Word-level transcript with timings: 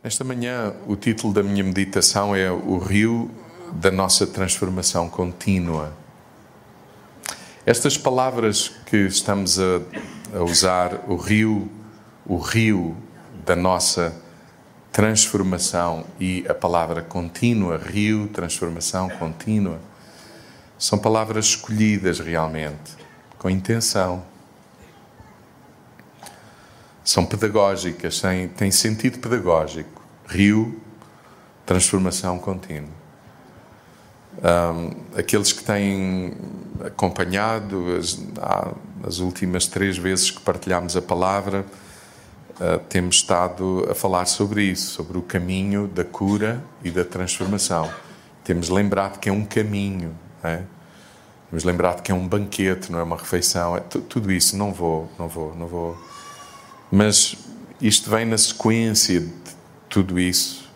Esta 0.00 0.22
manhã, 0.22 0.76
o 0.86 0.94
título 0.94 1.34
da 1.34 1.42
minha 1.42 1.64
meditação 1.64 2.34
é 2.34 2.48
O 2.48 2.78
Rio 2.78 3.28
da 3.72 3.90
Nossa 3.90 4.28
Transformação 4.28 5.10
Contínua. 5.10 5.92
Estas 7.66 7.98
palavras 7.98 8.68
que 8.86 8.96
estamos 8.96 9.58
a, 9.58 9.80
a 10.36 10.44
usar, 10.44 11.04
o 11.08 11.16
rio, 11.16 11.68
o 12.24 12.36
rio 12.36 12.96
da 13.44 13.56
nossa 13.56 14.14
transformação 14.92 16.04
e 16.20 16.46
a 16.48 16.54
palavra 16.54 17.02
contínua, 17.02 17.76
rio, 17.76 18.28
transformação 18.28 19.08
contínua, 19.08 19.80
são 20.78 20.96
palavras 20.96 21.46
escolhidas 21.46 22.20
realmente, 22.20 22.92
com 23.36 23.50
intenção. 23.50 24.22
São 27.08 27.24
pedagógicas, 27.24 28.20
têm, 28.20 28.48
têm 28.48 28.70
sentido 28.70 29.18
pedagógico. 29.18 30.02
Rio, 30.26 30.78
transformação 31.64 32.38
contínua. 32.38 32.90
Um, 34.36 35.18
aqueles 35.18 35.50
que 35.50 35.64
têm 35.64 36.36
acompanhado 36.84 37.96
as, 37.96 38.20
as, 39.02 39.20
últimas 39.20 39.66
três 39.66 39.96
vezes 39.96 40.30
que 40.30 40.42
partilhamos 40.42 40.98
a 40.98 41.00
palavra, 41.00 41.64
uh, 42.60 42.78
temos 42.90 43.16
estado 43.16 43.88
a 43.90 43.94
falar 43.94 44.26
sobre 44.26 44.64
isso, 44.64 44.90
sobre 44.90 45.16
o 45.16 45.22
caminho 45.22 45.88
da 45.88 46.04
cura 46.04 46.62
e 46.84 46.90
da 46.90 47.06
transformação. 47.06 47.90
Temos 48.44 48.68
lembrado 48.68 49.18
que 49.18 49.30
é 49.30 49.32
um 49.32 49.46
caminho, 49.46 50.14
é? 50.44 50.60
temos 51.48 51.64
lembrado 51.64 52.02
que 52.02 52.12
é 52.12 52.14
um 52.14 52.28
banquete, 52.28 52.92
não 52.92 52.98
é 52.98 53.02
uma 53.02 53.16
refeição, 53.16 53.78
é 53.78 53.80
tudo 53.80 54.30
isso. 54.30 54.58
Não 54.58 54.74
vou, 54.74 55.10
não 55.18 55.26
vou, 55.26 55.56
não 55.56 55.66
vou 55.66 55.96
mas 56.90 57.36
isto 57.80 58.10
vem 58.10 58.24
na 58.24 58.38
sequência 58.38 59.20
de 59.20 59.32
tudo 59.88 60.18
isso. 60.18 60.68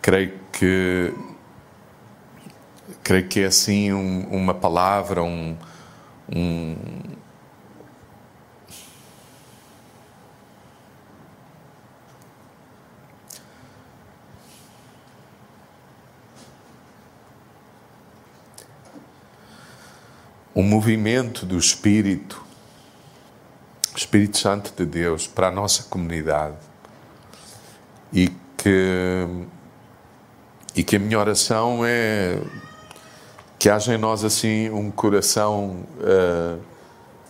Creio 0.00 0.38
que 0.52 1.12
creio 3.02 3.28
que 3.28 3.40
é 3.40 3.46
assim 3.46 3.92
um, 3.92 4.26
uma 4.30 4.54
palavra, 4.54 5.22
um, 5.22 5.56
um 6.34 6.76
um 20.54 20.62
movimento 20.62 21.44
do 21.44 21.58
Espírito 21.58 22.43
Espírito 23.94 24.38
Santo 24.38 24.72
de 24.76 24.84
Deus 24.84 25.26
para 25.26 25.48
a 25.48 25.50
nossa 25.50 25.84
comunidade 25.84 26.56
e 28.12 28.28
que 28.56 29.26
e 30.76 30.82
que 30.82 30.96
a 30.96 30.98
minha 30.98 31.18
oração 31.18 31.80
é 31.84 32.40
que 33.58 33.70
haja 33.70 33.94
em 33.94 33.98
nós 33.98 34.24
assim 34.24 34.68
um 34.70 34.90
coração 34.90 35.86
uh, 36.00 36.60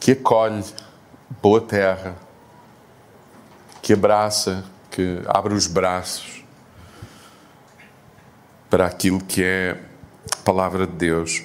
que 0.01 0.13
acolhe 0.13 0.65
boa 1.43 1.61
terra, 1.61 2.17
que 3.83 3.93
abraça, 3.93 4.65
que 4.91 5.21
abre 5.27 5.55
os 5.55 5.67
braços 5.67 6.43
para 8.71 8.87
aquilo 8.87 9.21
que 9.21 9.43
é 9.45 9.79
a 10.33 10.37
palavra 10.39 10.87
de 10.87 10.95
Deus. 10.95 11.43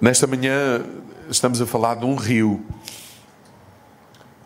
Nesta 0.00 0.26
manhã 0.26 0.84
estamos 1.30 1.62
a 1.62 1.66
falar 1.66 1.94
de 1.94 2.04
um 2.04 2.16
rio 2.16 2.64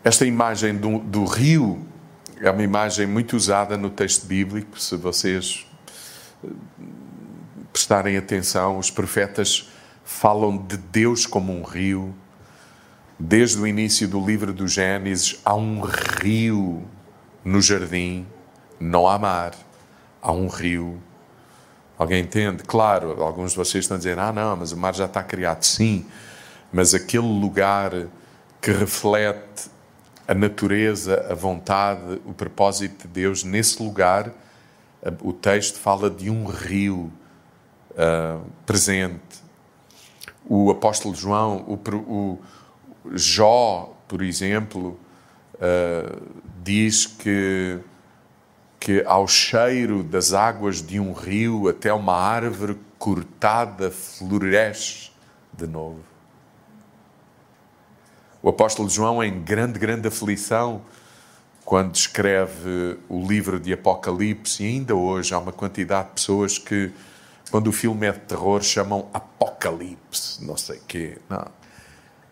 esta 0.07 0.25
imagem 0.25 0.73
do, 0.73 0.99
do, 0.99 1.25
rio 1.25 1.85
é 2.39 2.49
uma 2.49 2.63
imagem 2.63 3.05
muito 3.05 3.35
usada 3.35 3.75
no 3.75 3.89
texto 3.89 4.25
bíblico. 4.25 4.79
Se 4.79 4.95
vocês 4.95 5.67
eh, 6.41 6.47
prestarem 7.73 8.15
atenção, 8.15 8.77
os 8.77 8.89
profetas 8.89 9.69
falam 10.05 10.57
de 10.57 10.77
Deus 10.77 11.25
como 11.25 11.51
um 11.51 11.61
rio. 11.61 12.15
Desde 13.19 13.59
o 13.59 13.67
início 13.67 14.07
do 14.07 14.25
livro 14.25 14.53
do 14.53 14.65
Gênesis, 14.65 15.41
há 15.43 15.53
um 15.55 15.81
rio 15.81 16.87
no 17.43 17.61
jardim, 17.61 18.25
não 18.79 19.09
há 19.09 19.19
mar, 19.19 19.55
há 20.21 20.31
um 20.31 20.47
rio. 20.47 21.01
Alguém 21.97 22.21
entende? 22.21 22.63
Claro, 22.63 23.21
alguns 23.21 23.51
de 23.51 23.57
vocês 23.57 23.83
estão 23.83 23.95
a 23.95 23.97
dizer: 23.97 24.17
ah, 24.17 24.31
não, 24.31 24.55
mas 24.55 24.71
o 24.71 24.77
mar 24.77 24.95
já 24.95 25.03
está 25.03 25.21
criado. 25.21 25.63
Sim, 25.63 26.05
mas 26.71 26.93
aquele 26.93 27.27
lugar 27.27 27.91
que 28.61 28.71
reflete 28.71 29.75
a 30.27 30.33
natureza, 30.33 31.25
a 31.29 31.33
vontade, 31.33 32.21
o 32.25 32.33
propósito 32.33 33.07
de 33.07 33.13
Deus 33.13 33.43
nesse 33.43 33.81
lugar. 33.81 34.31
O 35.21 35.31
texto 35.31 35.79
fala 35.79 36.09
de 36.09 36.29
um 36.29 36.45
rio 36.45 37.11
uh, 37.91 38.45
presente. 38.65 39.21
O 40.45 40.69
apóstolo 40.69 41.15
João, 41.15 41.63
o, 41.67 41.79
o 42.11 42.39
Jó, 43.13 43.95
por 44.07 44.21
exemplo, 44.21 44.99
uh, 45.55 46.21
diz 46.61 47.05
que, 47.05 47.79
que 48.79 49.03
ao 49.05 49.27
cheiro 49.27 50.03
das 50.03 50.33
águas 50.33 50.81
de 50.81 50.99
um 50.99 51.13
rio 51.13 51.69
até 51.69 51.93
uma 51.93 52.15
árvore 52.15 52.77
cortada 52.99 53.91
floresce 53.91 55.11
de 55.53 55.67
novo. 55.67 56.16
O 58.47 58.49
apóstolo 58.49 58.89
João, 58.89 59.21
em 59.21 59.41
grande, 59.41 59.77
grande 59.77 60.07
aflição, 60.07 60.81
quando 61.65 61.93
escreve 61.93 62.97
o 63.09 63.21
livro 63.27 63.59
de 63.59 63.73
Apocalipse, 63.73 64.63
e 64.63 64.67
ainda 64.67 64.95
hoje 64.95 65.33
há 65.33 65.37
uma 65.37 65.51
quantidade 65.51 66.07
de 66.07 66.13
pessoas 66.13 66.57
que, 66.57 66.89
quando 67.51 67.67
o 67.67 67.73
filme 67.73 68.07
é 68.07 68.11
de 68.13 68.19
terror, 68.19 68.63
chamam 68.63 69.09
Apocalipse, 69.13 70.45
não 70.45 70.55
sei 70.55 70.79
quê. 70.87 71.17
Não. 71.29 71.45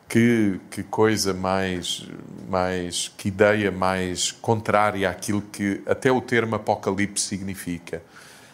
Que, 0.08 0.58
que 0.72 0.84
coisa 0.84 1.34
mais, 1.34 2.08
mais, 2.48 3.12
que 3.18 3.28
ideia 3.28 3.70
mais 3.70 4.32
contrária 4.32 5.10
àquilo 5.10 5.42
que 5.42 5.82
até 5.86 6.10
o 6.10 6.22
termo 6.22 6.56
Apocalipse 6.56 7.26
significa. 7.26 8.02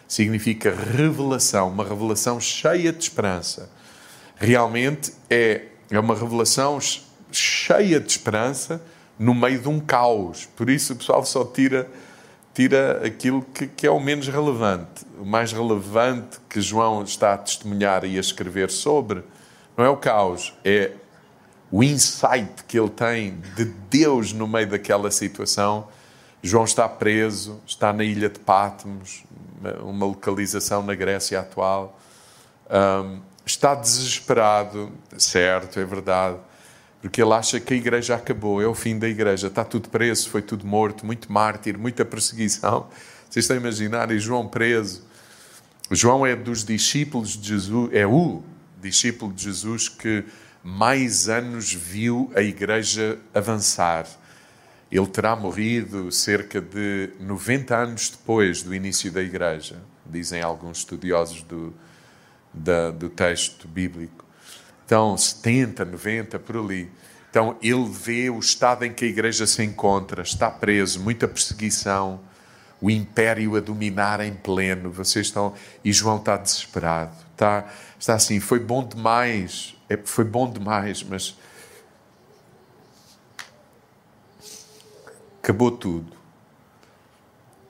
Significa 0.08 0.74
revelação, 0.74 1.68
uma 1.68 1.84
revelação 1.84 2.40
cheia 2.40 2.92
de 2.92 3.04
esperança. 3.04 3.70
Realmente 4.34 5.12
é, 5.30 5.66
é 5.88 6.00
uma 6.00 6.16
revelação 6.16 6.80
cheia 7.36 8.00
de 8.00 8.10
esperança 8.10 8.82
no 9.18 9.34
meio 9.34 9.60
de 9.60 9.68
um 9.68 9.78
caos. 9.78 10.46
Por 10.56 10.68
isso 10.68 10.92
o 10.92 10.96
pessoal 10.96 11.24
só 11.24 11.44
tira, 11.44 11.88
tira 12.54 13.00
aquilo 13.06 13.42
que, 13.42 13.66
que 13.66 13.86
é 13.86 13.90
o 13.90 14.00
menos 14.00 14.28
relevante. 14.28 15.06
O 15.18 15.24
mais 15.24 15.52
relevante 15.52 16.38
que 16.48 16.60
João 16.60 17.02
está 17.02 17.34
a 17.34 17.38
testemunhar 17.38 18.04
e 18.04 18.16
a 18.16 18.20
escrever 18.20 18.70
sobre 18.70 19.22
não 19.76 19.84
é 19.84 19.88
o 19.88 19.96
caos, 19.96 20.52
é 20.64 20.92
o 21.70 21.82
insight 21.82 22.64
que 22.68 22.78
ele 22.78 22.90
tem 22.90 23.40
de 23.56 23.64
Deus 23.64 24.32
no 24.32 24.46
meio 24.46 24.68
daquela 24.68 25.10
situação. 25.10 25.88
João 26.42 26.64
está 26.64 26.88
preso, 26.88 27.60
está 27.66 27.92
na 27.92 28.04
ilha 28.04 28.28
de 28.28 28.38
Patmos, 28.38 29.24
uma 29.80 30.06
localização 30.06 30.82
na 30.82 30.94
Grécia 30.94 31.40
atual. 31.40 31.98
Um, 32.68 33.20
está 33.46 33.74
desesperado, 33.74 34.92
certo, 35.16 35.78
é 35.78 35.84
verdade 35.84 36.36
porque 37.02 37.20
ele 37.20 37.32
acha 37.32 37.58
que 37.58 37.74
a 37.74 37.76
igreja 37.76 38.14
acabou, 38.14 38.62
é 38.62 38.66
o 38.66 38.74
fim 38.74 38.96
da 38.96 39.08
igreja, 39.08 39.48
está 39.48 39.64
tudo 39.64 39.88
preso, 39.88 40.30
foi 40.30 40.40
tudo 40.40 40.64
morto, 40.64 41.04
muito 41.04 41.30
mártir, 41.30 41.76
muita 41.76 42.04
perseguição. 42.04 42.88
Vocês 43.28 43.44
estão 43.44 43.56
a 43.56 43.60
imaginar, 43.60 44.12
e 44.12 44.20
João 44.20 44.46
preso. 44.46 45.02
João 45.90 46.24
é 46.24 46.36
dos 46.36 46.64
discípulos 46.64 47.30
de 47.30 47.48
Jesus, 47.48 47.90
é 47.92 48.06
o 48.06 48.40
discípulo 48.80 49.32
de 49.32 49.42
Jesus 49.42 49.88
que 49.88 50.24
mais 50.62 51.28
anos 51.28 51.74
viu 51.74 52.30
a 52.36 52.40
igreja 52.40 53.18
avançar. 53.34 54.06
Ele 54.90 55.06
terá 55.08 55.34
morrido 55.34 56.12
cerca 56.12 56.60
de 56.60 57.10
90 57.18 57.76
anos 57.76 58.10
depois 58.10 58.62
do 58.62 58.72
início 58.72 59.10
da 59.10 59.20
igreja, 59.20 59.82
dizem 60.06 60.40
alguns 60.40 60.78
estudiosos 60.78 61.42
do, 61.42 61.74
da, 62.54 62.92
do 62.92 63.08
texto 63.08 63.66
bíblico. 63.66 64.21
Então, 64.92 65.16
70, 65.16 65.86
90, 65.86 66.38
por 66.38 66.54
ali. 66.54 66.92
Então, 67.30 67.56
ele 67.62 67.88
vê 67.88 68.28
o 68.28 68.38
estado 68.38 68.84
em 68.84 68.92
que 68.92 69.06
a 69.06 69.08
igreja 69.08 69.46
se 69.46 69.64
encontra, 69.64 70.20
está 70.20 70.50
preso, 70.50 71.00
muita 71.00 71.26
perseguição, 71.26 72.20
o 72.78 72.90
império 72.90 73.56
a 73.56 73.60
dominar 73.60 74.20
em 74.20 74.34
pleno. 74.34 74.90
Vocês 74.90 75.28
estão. 75.28 75.54
E 75.82 75.94
João 75.94 76.18
está 76.18 76.36
desesperado. 76.36 77.16
Está, 77.32 77.72
está 77.98 78.16
assim, 78.16 78.38
foi 78.38 78.60
bom 78.60 78.86
demais, 78.86 79.74
é, 79.88 79.96
foi 79.96 80.26
bom 80.26 80.52
demais, 80.52 81.02
mas. 81.02 81.38
Acabou 85.42 85.70
tudo. 85.70 86.14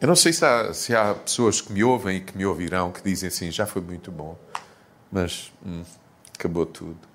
Eu 0.00 0.08
não 0.08 0.16
sei 0.16 0.32
se 0.32 0.44
há, 0.44 0.74
se 0.74 0.92
há 0.92 1.14
pessoas 1.14 1.60
que 1.60 1.72
me 1.72 1.84
ouvem 1.84 2.16
e 2.16 2.20
que 2.20 2.36
me 2.36 2.44
ouvirão 2.44 2.90
que 2.90 3.00
dizem 3.00 3.28
assim: 3.28 3.48
já 3.52 3.64
foi 3.64 3.80
muito 3.80 4.10
bom, 4.10 4.36
mas 5.08 5.52
hum, 5.64 5.84
acabou 6.36 6.66
tudo. 6.66 7.11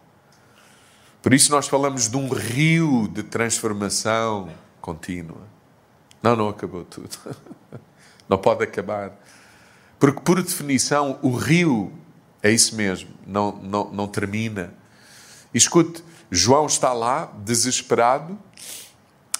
Por 1.27 1.33
isso 1.33 1.51
nós 1.51 1.67
falamos 1.67 2.07
de 2.07 2.15
um 2.15 2.29
rio 2.29 3.05
de 3.09 3.21
transformação 3.21 4.49
contínua. 4.79 5.41
Não, 6.23 6.37
não 6.37 6.47
acabou 6.47 6.85
tudo. 6.85 7.09
Não 8.29 8.37
pode 8.37 8.63
acabar. 8.63 9.11
Porque, 9.99 10.21
por 10.21 10.41
definição, 10.41 11.19
o 11.21 11.35
rio 11.35 11.91
é 12.41 12.49
isso 12.49 12.77
mesmo, 12.77 13.09
não, 13.25 13.57
não, 13.57 13.91
não 13.91 14.07
termina. 14.07 14.73
E 15.53 15.57
escute, 15.57 16.01
João 16.31 16.65
está 16.65 16.93
lá, 16.93 17.29
desesperado, 17.43 18.39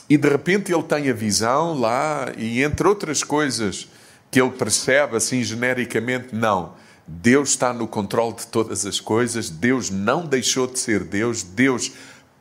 e 0.10 0.18
de 0.18 0.28
repente 0.28 0.74
ele 0.74 0.84
tem 0.84 1.10
a 1.10 1.14
visão 1.14 1.74
lá, 1.74 2.34
e 2.38 2.64
entre 2.64 2.86
outras 2.86 3.24
coisas 3.24 3.88
que 4.30 4.42
ele 4.42 4.52
percebe 4.52 5.16
assim 5.16 5.42
genericamente, 5.42 6.36
não. 6.36 6.74
Deus 7.08 7.50
está 7.50 7.72
no 7.72 7.88
controle 7.88 8.36
de 8.36 8.48
todas 8.48 8.86
as 8.86 9.00
coisas, 9.00 9.50
Deus 9.50 9.90
não 9.90 10.26
deixou 10.26 10.68
de 10.68 10.78
ser 10.78 11.06
Deus, 11.06 11.42
Deus 11.42 11.94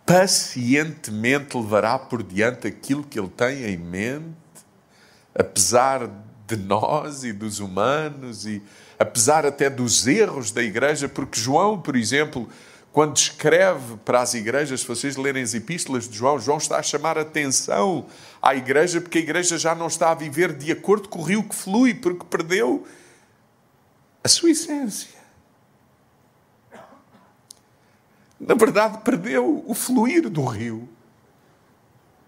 pacientemente 0.05 1.57
levará 1.57 1.99
por 1.99 2.23
diante 2.23 2.67
aquilo 2.67 3.05
que 3.05 3.19
ele 3.19 3.29
tem 3.29 3.65
em 3.65 3.77
mente, 3.77 4.25
apesar 5.35 6.11
de 6.47 6.57
nós 6.57 7.23
e 7.23 7.33
dos 7.33 7.61
humanos, 7.61 8.45
e 8.45 8.61
apesar 8.99 9.47
até 9.47 9.71
dos 9.71 10.07
erros 10.07 10.51
da 10.51 10.63
igreja, 10.63 11.09
porque 11.09 11.39
João, 11.39 11.81
por 11.81 11.95
exemplo, 11.95 12.49
quando 12.93 13.17
escreve 13.17 13.97
para 14.05 14.23
as 14.23 14.35
igrejas, 14.35 14.81
se 14.81 14.87
vocês 14.87 15.17
lerem 15.17 15.43
as 15.43 15.55
epístolas 15.55 16.09
de 16.09 16.17
João, 16.17 16.39
João 16.39 16.59
está 16.59 16.79
a 16.79 16.83
chamar 16.83 17.19
atenção 17.19 18.07
à 18.41 18.55
igreja, 18.55 19.01
porque 19.01 19.19
a 19.19 19.21
igreja 19.21 19.59
já 19.59 19.75
não 19.75 19.87
está 19.87 20.11
a 20.11 20.15
viver 20.15 20.55
de 20.55 20.73
acordo 20.73 21.09
com 21.09 21.19
o 21.19 21.23
rio 21.23 21.43
que 21.43 21.55
flui, 21.55 21.95
porque 21.95 22.25
perdeu 22.25 22.87
a 24.27 24.29
sua 24.29 24.51
essência. 24.51 25.17
Na 28.39 28.55
verdade, 28.55 28.99
perdeu 28.99 29.65
o 29.67 29.73
fluir 29.73 30.29
do 30.29 30.45
rio. 30.45 30.89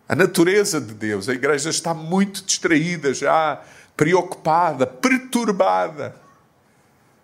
A 0.09 0.15
natureza 0.15 0.81
de 0.81 0.95
Deus. 0.95 1.29
A 1.29 1.35
igreja 1.35 1.69
está 1.69 1.93
muito 1.93 2.43
distraída 2.45 3.13
já, 3.13 3.61
preocupada, 3.97 4.87
perturbada. 4.87 6.15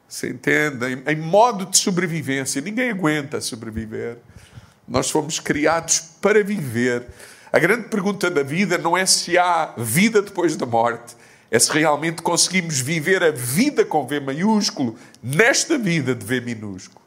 Você 0.09 0.31
entende? 0.31 0.87
Em, 0.87 1.13
em 1.13 1.17
modo 1.17 1.67
de 1.67 1.79
sobrevivência. 1.79 2.61
Ninguém 2.61 2.91
aguenta 2.91 3.41
sobreviver. 3.41 4.19
Nós 4.87 5.09
fomos 5.09 5.39
criados 5.39 6.01
para 6.21 6.43
viver. 6.43 7.07
A 7.53 7.61
grande 7.61 7.89
pergunta 7.89 8.29
da 8.29 8.43
vida 8.43 8.77
não 8.77 8.97
é 8.97 9.07
se 9.07 9.39
há 9.39 9.73
vida 9.79 10.21
depois 10.21 10.57
da 10.57 10.67
morte, 10.67 11.15
é 11.55 11.59
se 11.61 11.71
realmente 11.71 12.21
conseguimos 12.21 12.81
viver 12.81 13.23
a 13.23 13.31
vida 13.31 13.85
com 13.85 14.05
V 14.05 14.19
maiúsculo 14.19 14.99
nesta 15.23 15.79
vida 15.79 16.13
de 16.13 16.27
V 16.27 16.41
minúsculo. 16.41 17.01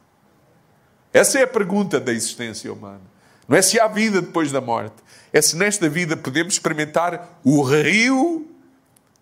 Essa 1.12 1.40
é 1.40 1.42
a 1.42 1.46
pergunta 1.46 2.00
da 2.00 2.14
existência 2.14 2.72
humana. 2.72 3.02
Não 3.46 3.58
é 3.58 3.60
se 3.60 3.78
há 3.78 3.86
vida 3.86 4.22
depois 4.22 4.50
da 4.50 4.58
morte, 4.58 4.96
é 5.34 5.42
se 5.42 5.54
nesta 5.54 5.86
vida 5.86 6.16
podemos 6.16 6.54
experimentar 6.54 7.38
o 7.44 7.60
rio 7.60 8.50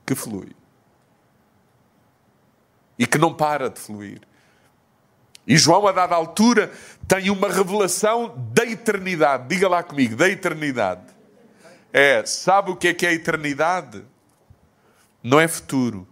que 0.06 0.14
flui 0.14 0.50
e 2.96 3.04
que 3.04 3.18
não 3.18 3.34
para 3.34 3.68
de 3.68 3.80
fluir. 3.80 4.20
E 5.44 5.56
João, 5.56 5.88
a 5.88 5.92
dada 5.92 6.14
altura, 6.14 6.70
tem 7.08 7.30
uma 7.30 7.48
revelação 7.48 8.32
da 8.52 8.64
eternidade. 8.64 9.48
Diga 9.48 9.68
lá 9.68 9.82
comigo, 9.82 10.14
da 10.14 10.28
eternidade. 10.28 11.02
É, 11.92 12.24
sabe 12.24 12.70
o 12.70 12.76
que 12.76 12.86
é 12.86 12.94
que 12.94 13.04
é 13.04 13.08
a 13.08 13.12
eternidade? 13.12 14.04
Não 15.26 15.40
é 15.40 15.48
futuro. 15.48 16.06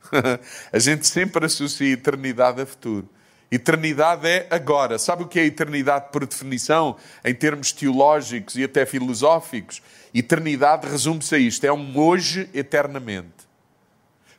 a 0.72 0.78
gente 0.78 1.06
sempre 1.06 1.44
associa 1.44 1.92
eternidade 1.92 2.62
a 2.62 2.64
futuro. 2.64 3.06
Eternidade 3.50 4.26
é 4.26 4.46
agora. 4.48 4.98
Sabe 4.98 5.24
o 5.24 5.28
que 5.28 5.38
é 5.38 5.44
eternidade 5.44 6.06
por 6.10 6.24
definição, 6.24 6.96
em 7.22 7.34
termos 7.34 7.72
teológicos 7.72 8.56
e 8.56 8.64
até 8.64 8.86
filosóficos? 8.86 9.82
Eternidade 10.14 10.88
resume-se 10.88 11.34
a 11.34 11.38
isto: 11.38 11.66
é 11.66 11.70
um 11.74 11.98
hoje 11.98 12.48
eternamente. 12.54 13.46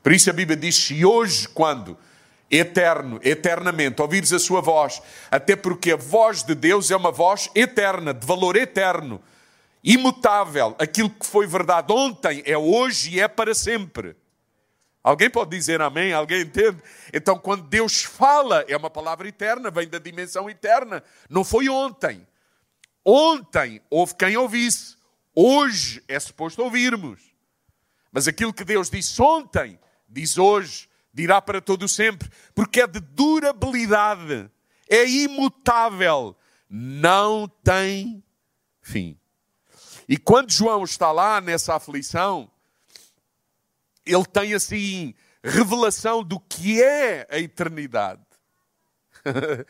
Por 0.02 0.12
isso 0.12 0.28
a 0.28 0.34
Bíblia 0.34 0.58
diz: 0.58 0.76
se 0.76 1.06
hoje, 1.06 1.48
quando? 1.50 1.96
Eterno, 2.50 3.20
eternamente, 3.24 4.02
ouvires 4.02 4.34
a 4.34 4.40
sua 4.40 4.60
voz, 4.60 5.04
até 5.30 5.56
porque 5.56 5.92
a 5.92 5.96
voz 5.96 6.42
de 6.42 6.56
Deus 6.56 6.90
é 6.90 6.96
uma 6.96 7.12
voz 7.12 7.48
eterna, 7.54 8.12
de 8.12 8.26
valor 8.26 8.56
eterno, 8.56 9.22
imutável. 9.84 10.76
Aquilo 10.80 11.10
que 11.10 11.26
foi 11.26 11.46
verdade 11.46 11.92
ontem 11.92 12.42
é 12.46 12.58
hoje 12.58 13.16
e 13.16 13.20
é 13.20 13.28
para 13.28 13.54
sempre. 13.54 14.16
Alguém 15.04 15.30
pode 15.30 15.50
dizer 15.50 15.82
amém? 15.82 16.14
Alguém 16.14 16.42
entende? 16.42 16.82
Então, 17.14 17.38
quando 17.38 17.68
Deus 17.68 18.04
fala, 18.04 18.64
é 18.70 18.78
uma 18.78 18.90
palavra 18.90 19.28
eterna, 19.28 19.70
vem 19.70 19.88
da 19.88 20.00
dimensão 20.00 20.50
eterna. 20.50 21.04
Não 21.30 21.44
foi 21.44 21.68
ontem. 21.68 22.26
Ontem 23.04 23.82
houve 23.90 24.16
quem 24.16 24.38
ouvisse. 24.38 24.96
Hoje 25.36 26.02
é 26.08 26.18
suposto 26.20 26.64
ouvirmos. 26.64 27.20
Mas 28.14 28.28
aquilo 28.28 28.54
que 28.54 28.64
Deus 28.64 28.90
disse 28.90 29.22
ontem, 29.22 29.78
diz 30.08 30.38
hoje, 30.38 30.88
dirá 31.14 31.42
para 31.42 31.60
todo 31.60 31.88
sempre, 31.88 32.30
porque 32.56 32.82
é 32.82 32.88
de 32.88 33.00
durabilidade, 33.00 34.50
é 34.88 35.06
imutável, 35.06 36.36
não 36.70 37.48
tem 37.64 38.24
fim. 38.82 39.20
E 40.08 40.18
quando 40.18 40.52
João 40.52 40.84
está 40.84 41.12
lá 41.12 41.40
nessa 41.40 41.76
aflição, 41.76 42.50
ele 44.06 44.26
tem 44.26 44.54
assim 44.54 45.14
revelação 45.44 46.24
do 46.24 46.40
que 46.40 46.82
é 46.82 47.28
a 47.30 47.40
eternidade. 47.40 48.22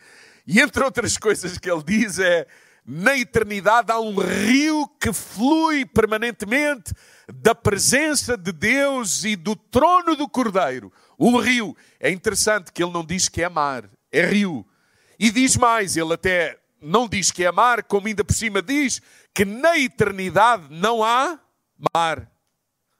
e 0.46 0.60
entre 0.60 0.82
outras 0.82 1.16
coisas 1.16 1.58
que 1.58 1.70
ele 1.70 1.82
diz 1.82 2.18
é: 2.18 2.46
na 2.84 3.16
eternidade 3.16 3.90
há 3.90 3.98
um 3.98 4.16
rio 4.18 4.86
que 5.00 5.12
flui 5.12 5.84
permanentemente 5.84 6.92
da 7.32 7.54
presença 7.54 8.36
de 8.36 8.52
Deus 8.52 9.24
e 9.24 9.36
do 9.36 9.56
trono 9.56 10.14
do 10.16 10.28
Cordeiro. 10.28 10.92
Um 11.18 11.36
rio. 11.38 11.76
É 11.98 12.10
interessante 12.10 12.72
que 12.72 12.82
ele 12.82 12.92
não 12.92 13.04
diz 13.04 13.28
que 13.28 13.42
é 13.42 13.48
mar, 13.48 13.88
é 14.12 14.26
rio. 14.26 14.66
E 15.18 15.30
diz 15.30 15.56
mais, 15.56 15.96
ele 15.96 16.12
até 16.12 16.58
não 16.80 17.08
diz 17.08 17.30
que 17.30 17.44
é 17.44 17.50
mar, 17.50 17.82
como 17.84 18.08
ainda 18.08 18.24
por 18.24 18.34
cima 18.34 18.60
diz 18.60 19.00
que 19.34 19.44
na 19.44 19.76
eternidade 19.78 20.66
não 20.70 21.02
há 21.02 21.38
mar. 21.92 22.30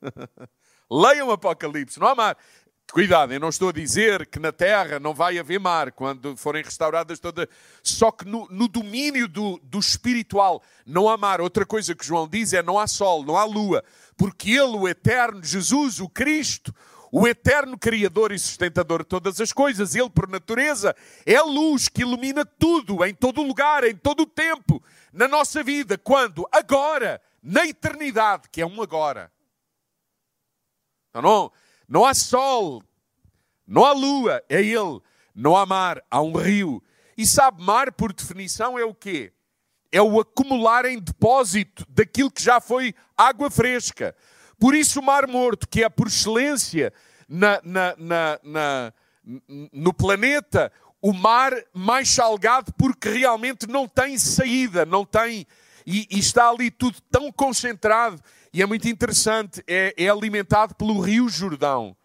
Leiam 0.90 1.30
Apocalipse, 1.30 2.00
não 2.00 2.08
há 2.08 2.14
mar. 2.14 2.36
Cuidado, 2.92 3.32
eu 3.32 3.40
não 3.40 3.48
estou 3.48 3.70
a 3.70 3.72
dizer 3.72 4.26
que 4.26 4.38
na 4.38 4.52
Terra 4.52 5.00
não 5.00 5.14
vai 5.14 5.38
haver 5.38 5.58
mar 5.58 5.90
quando 5.90 6.36
forem 6.36 6.62
restauradas 6.62 7.18
todas. 7.18 7.48
Só 7.82 8.12
que 8.12 8.24
no, 8.24 8.46
no, 8.50 8.68
domínio 8.68 9.26
do, 9.26 9.58
do 9.62 9.78
espiritual 9.78 10.62
não 10.84 11.08
há 11.08 11.16
mar. 11.16 11.40
Outra 11.40 11.64
coisa 11.64 11.94
que 11.94 12.06
João 12.06 12.28
diz 12.28 12.52
é 12.52 12.62
não 12.62 12.78
há 12.78 12.86
sol, 12.86 13.24
não 13.24 13.36
há 13.36 13.44
lua. 13.44 13.82
Porque 14.16 14.50
Ele, 14.50 14.76
o 14.76 14.86
eterno 14.86 15.42
Jesus, 15.42 15.98
o 15.98 16.08
Cristo, 16.08 16.74
o 17.16 17.28
eterno 17.28 17.78
Criador 17.78 18.32
e 18.32 18.38
sustentador 18.40 19.04
de 19.04 19.08
todas 19.08 19.40
as 19.40 19.52
coisas, 19.52 19.94
Ele, 19.94 20.10
por 20.10 20.28
natureza, 20.28 20.96
é 21.24 21.36
a 21.36 21.44
luz 21.44 21.88
que 21.88 22.02
ilumina 22.02 22.44
tudo, 22.44 23.04
em 23.04 23.14
todo 23.14 23.40
lugar, 23.40 23.84
em 23.84 23.94
todo 23.94 24.24
o 24.24 24.26
tempo, 24.26 24.82
na 25.12 25.28
nossa 25.28 25.62
vida. 25.62 25.96
Quando? 25.96 26.44
Agora, 26.50 27.22
na 27.40 27.68
eternidade, 27.68 28.48
que 28.50 28.60
é 28.60 28.66
um 28.66 28.82
agora. 28.82 29.30
Então, 31.10 31.22
não, 31.22 31.52
não 31.88 32.04
há 32.04 32.14
sol, 32.14 32.82
não 33.64 33.84
há 33.84 33.92
lua, 33.92 34.42
é 34.48 34.60
Ele. 34.60 35.00
Não 35.32 35.54
há 35.54 35.64
mar, 35.64 36.02
há 36.10 36.20
um 36.20 36.36
rio. 36.36 36.82
E 37.16 37.24
sabe, 37.24 37.62
mar, 37.62 37.92
por 37.92 38.12
definição, 38.12 38.76
é 38.76 38.84
o 38.84 38.92
quê? 38.92 39.32
É 39.92 40.02
o 40.02 40.18
acumular 40.18 40.84
em 40.84 40.98
depósito 40.98 41.86
daquilo 41.88 42.28
que 42.32 42.42
já 42.42 42.60
foi 42.60 42.92
água 43.16 43.48
fresca. 43.52 44.16
Por 44.58 44.74
isso, 44.74 45.00
o 45.00 45.02
Mar 45.02 45.26
Morto, 45.26 45.68
que 45.68 45.82
é 45.84 45.88
por 45.88 46.06
excelência 46.06 46.92
na, 47.28 47.60
na, 47.64 47.94
na, 48.42 48.92
no 49.72 49.92
planeta, 49.92 50.70
o 51.00 51.12
mar 51.12 51.52
mais 51.72 52.08
salgado, 52.08 52.72
porque 52.74 53.08
realmente 53.08 53.66
não 53.66 53.86
tem 53.86 54.16
saída, 54.18 54.84
não 54.86 55.04
tem. 55.04 55.46
E, 55.86 56.06
e 56.10 56.18
está 56.18 56.48
ali 56.48 56.70
tudo 56.70 56.98
tão 57.10 57.30
concentrado 57.30 58.20
e 58.54 58.62
é 58.62 58.66
muito 58.66 58.88
interessante, 58.88 59.64
é, 59.66 59.92
é 59.96 60.08
alimentado 60.08 60.76
pelo 60.76 61.00
Rio 61.00 61.28
Jordão. 61.28 61.96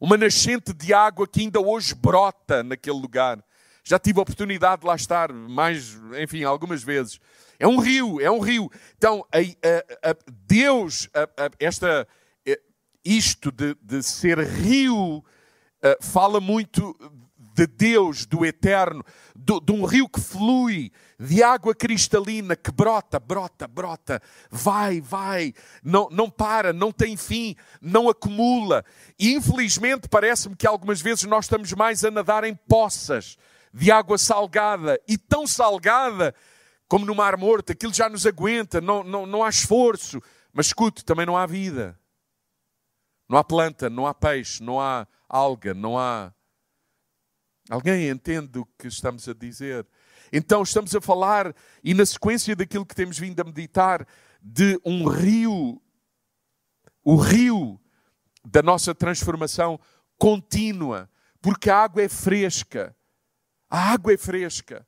Uma 0.00 0.16
nascente 0.16 0.72
de 0.72 0.94
água 0.94 1.28
que 1.28 1.42
ainda 1.42 1.60
hoje 1.60 1.94
brota 1.94 2.62
naquele 2.62 2.98
lugar. 2.98 3.44
Já 3.84 3.98
tive 3.98 4.18
a 4.18 4.22
oportunidade 4.22 4.80
de 4.80 4.86
lá 4.86 4.96
estar 4.96 5.30
mais, 5.30 5.98
enfim, 6.18 6.44
algumas 6.44 6.82
vezes. 6.82 7.20
É 7.58 7.68
um 7.68 7.78
rio, 7.78 8.18
é 8.22 8.30
um 8.30 8.40
rio. 8.40 8.70
Então, 8.96 9.22
a, 9.30 9.38
a, 9.38 10.10
a 10.12 10.16
Deus, 10.46 11.10
esta, 11.60 12.08
isto 13.04 13.50
de, 13.50 13.76
de 13.82 14.02
ser 14.02 14.38
rio, 14.38 15.24
fala 16.00 16.40
muito 16.40 16.96
de 17.54 17.66
Deus, 17.66 18.24
do 18.24 18.44
eterno, 18.44 19.04
de, 19.36 19.60
de 19.60 19.72
um 19.72 19.84
rio 19.84 20.08
que 20.08 20.20
flui, 20.20 20.90
de 21.18 21.42
água 21.42 21.74
cristalina 21.74 22.56
que 22.56 22.72
brota, 22.72 23.20
brota, 23.20 23.68
brota, 23.68 24.22
vai, 24.50 25.00
vai, 25.00 25.52
não, 25.82 26.08
não 26.10 26.30
para, 26.30 26.72
não 26.72 26.90
tem 26.90 27.16
fim, 27.16 27.54
não 27.80 28.08
acumula. 28.08 28.84
E 29.18 29.34
infelizmente 29.34 30.08
parece-me 30.08 30.56
que 30.56 30.66
algumas 30.66 31.00
vezes 31.00 31.24
nós 31.24 31.44
estamos 31.44 31.72
mais 31.72 32.04
a 32.04 32.10
nadar 32.10 32.44
em 32.44 32.54
poças 32.54 33.36
de 33.72 33.90
água 33.90 34.18
salgada 34.18 35.00
e 35.06 35.16
tão 35.16 35.46
salgada 35.46 36.34
como 36.88 37.06
no 37.06 37.14
Mar 37.14 37.38
Morto, 37.38 37.72
aquilo 37.72 37.92
já 37.92 38.08
nos 38.08 38.26
aguenta, 38.26 38.80
não, 38.80 39.02
não, 39.02 39.24
não 39.24 39.42
há 39.42 39.48
esforço. 39.48 40.20
Mas 40.52 40.66
escute, 40.66 41.02
também 41.02 41.24
não 41.24 41.38
há 41.38 41.46
vida. 41.46 41.98
Não 43.32 43.38
há 43.38 43.44
planta, 43.44 43.88
não 43.88 44.06
há 44.06 44.12
peixe, 44.12 44.62
não 44.62 44.78
há 44.78 45.08
alga, 45.26 45.72
não 45.72 45.98
há. 45.98 46.34
Alguém 47.70 48.10
entende 48.10 48.58
o 48.58 48.66
que 48.78 48.86
estamos 48.86 49.26
a 49.26 49.32
dizer? 49.32 49.86
Então 50.30 50.62
estamos 50.62 50.94
a 50.94 51.00
falar, 51.00 51.56
e 51.82 51.94
na 51.94 52.04
sequência 52.04 52.54
daquilo 52.54 52.84
que 52.84 52.94
temos 52.94 53.18
vindo 53.18 53.40
a 53.40 53.44
meditar, 53.44 54.06
de 54.42 54.78
um 54.84 55.08
rio, 55.08 55.80
o 57.02 57.16
rio 57.16 57.80
da 58.44 58.62
nossa 58.62 58.94
transformação 58.94 59.80
contínua, 60.18 61.08
porque 61.40 61.70
a 61.70 61.78
água 61.78 62.02
é 62.02 62.10
fresca. 62.10 62.94
A 63.70 63.92
água 63.92 64.12
é 64.12 64.18
fresca. 64.18 64.86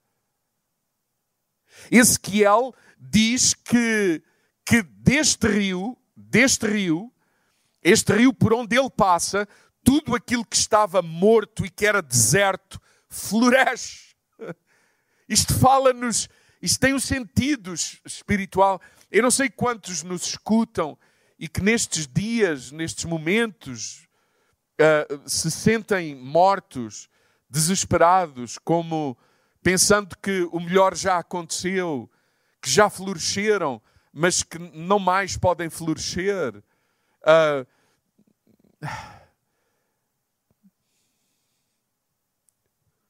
Ezequiel 1.90 2.74
diz 3.00 3.54
que, 3.54 4.22
que 4.66 4.82
deste 4.82 5.48
rio, 5.48 5.96
deste 6.14 6.66
rio, 6.66 7.10
este 7.84 8.12
rio 8.14 8.32
por 8.32 8.54
onde 8.54 8.76
ele 8.76 8.90
passa, 8.90 9.46
tudo 9.84 10.16
aquilo 10.16 10.44
que 10.44 10.56
estava 10.56 11.02
morto 11.02 11.66
e 11.66 11.70
que 11.70 11.86
era 11.86 12.00
deserto 12.00 12.80
floresce. 13.08 14.14
Isto 15.28 15.54
fala-nos, 15.58 16.28
isto 16.60 16.80
tem 16.80 16.94
um 16.94 16.98
sentido 16.98 17.74
espiritual. 18.04 18.80
Eu 19.10 19.22
não 19.22 19.30
sei 19.30 19.50
quantos 19.50 20.02
nos 20.02 20.26
escutam 20.26 20.98
e 21.38 21.46
que 21.46 21.62
nestes 21.62 22.06
dias, 22.06 22.72
nestes 22.72 23.04
momentos, 23.04 24.08
uh, 24.80 25.28
se 25.28 25.50
sentem 25.50 26.14
mortos, 26.14 27.08
desesperados, 27.48 28.58
como 28.58 29.16
pensando 29.62 30.16
que 30.22 30.48
o 30.50 30.60
melhor 30.60 30.96
já 30.96 31.18
aconteceu, 31.18 32.10
que 32.60 32.70
já 32.70 32.88
floresceram, 32.88 33.80
mas 34.12 34.42
que 34.42 34.58
não 34.58 34.98
mais 34.98 35.36
podem 35.36 35.68
florescer. 35.68 36.56
Uh, 36.56 37.66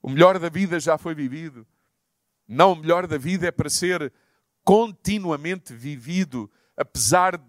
o 0.02 0.10
melhor 0.10 0.38
da 0.38 0.48
vida 0.48 0.78
já 0.78 0.98
foi 0.98 1.14
vivido. 1.14 1.66
Não, 2.46 2.72
o 2.72 2.76
melhor 2.76 3.06
da 3.06 3.16
vida 3.16 3.46
é 3.46 3.50
para 3.50 3.70
ser 3.70 4.12
continuamente 4.62 5.74
vivido, 5.74 6.50
apesar 6.76 7.40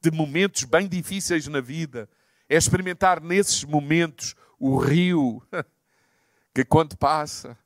de 0.00 0.10
momentos 0.10 0.64
bem 0.64 0.86
difíceis 0.86 1.46
na 1.48 1.60
vida. 1.60 2.08
É 2.48 2.56
experimentar 2.56 3.20
nesses 3.20 3.64
momentos 3.64 4.34
o 4.58 4.76
rio 4.76 5.42
que, 6.54 6.64
quando 6.64 6.96
passa, 6.96 7.58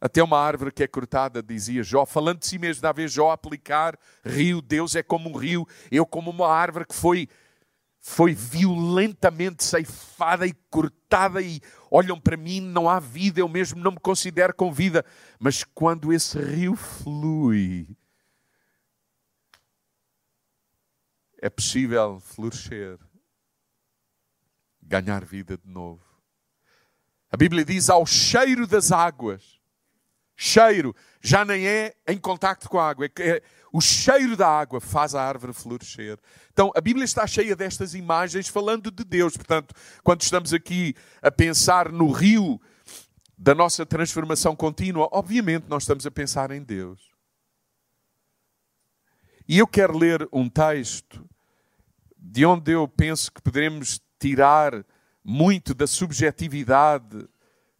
até 0.00 0.22
uma 0.22 0.38
árvore 0.38 0.72
que 0.72 0.82
é 0.82 0.86
cortada, 0.86 1.42
dizia 1.42 1.82
Jó, 1.82 2.06
falando 2.06 2.38
de 2.38 2.46
si 2.46 2.58
mesmo, 2.58 2.82
da 2.82 2.92
vez 2.92 3.12
Jó 3.12 3.30
aplicar 3.30 3.98
rio, 4.24 4.62
Deus 4.62 4.94
é 4.94 5.02
como 5.02 5.28
um 5.28 5.36
rio, 5.36 5.66
eu 5.90 6.06
como 6.06 6.30
uma 6.30 6.48
árvore 6.48 6.86
que 6.86 6.94
foi 6.94 7.28
foi 8.08 8.32
violentamente 8.32 9.64
ceifada 9.64 10.46
e 10.46 10.54
cortada 10.70 11.42
e 11.42 11.60
olham 11.90 12.20
para 12.20 12.36
mim, 12.36 12.60
não 12.60 12.88
há 12.88 13.00
vida, 13.00 13.40
eu 13.40 13.48
mesmo 13.48 13.82
não 13.82 13.90
me 13.90 13.98
considero 13.98 14.54
com 14.54 14.72
vida. 14.72 15.04
Mas 15.40 15.64
quando 15.64 16.12
esse 16.12 16.38
rio 16.38 16.76
flui, 16.76 17.96
é 21.38 21.50
possível 21.50 22.20
florescer, 22.20 22.96
ganhar 24.80 25.24
vida 25.24 25.58
de 25.58 25.68
novo. 25.68 26.04
A 27.28 27.36
Bíblia 27.36 27.64
diz 27.64 27.90
ao 27.90 28.06
cheiro 28.06 28.68
das 28.68 28.92
águas. 28.92 29.60
Cheiro, 30.36 30.94
já 31.20 31.44
nem 31.44 31.66
é 31.66 31.96
em 32.06 32.18
contacto 32.18 32.68
com 32.68 32.78
a 32.78 32.88
água, 32.88 33.06
é, 33.06 33.10
é 33.18 33.42
o 33.76 33.80
cheiro 33.82 34.38
da 34.38 34.48
água 34.48 34.80
faz 34.80 35.14
a 35.14 35.22
árvore 35.22 35.52
florescer. 35.52 36.18
Então, 36.50 36.72
a 36.74 36.80
Bíblia 36.80 37.04
está 37.04 37.26
cheia 37.26 37.54
destas 37.54 37.92
imagens 37.94 38.48
falando 38.48 38.90
de 38.90 39.04
Deus. 39.04 39.36
Portanto, 39.36 39.74
quando 40.02 40.22
estamos 40.22 40.54
aqui 40.54 40.94
a 41.20 41.30
pensar 41.30 41.92
no 41.92 42.10
rio 42.10 42.58
da 43.36 43.54
nossa 43.54 43.84
transformação 43.84 44.56
contínua, 44.56 45.10
obviamente 45.12 45.66
nós 45.68 45.82
estamos 45.82 46.06
a 46.06 46.10
pensar 46.10 46.50
em 46.52 46.62
Deus. 46.62 46.98
E 49.46 49.58
eu 49.58 49.66
quero 49.66 49.98
ler 49.98 50.26
um 50.32 50.48
texto 50.48 51.28
de 52.16 52.46
onde 52.46 52.72
eu 52.72 52.88
penso 52.88 53.30
que 53.30 53.42
poderemos 53.42 54.00
tirar 54.18 54.86
muito 55.22 55.74
da 55.74 55.86
subjetividade 55.86 57.28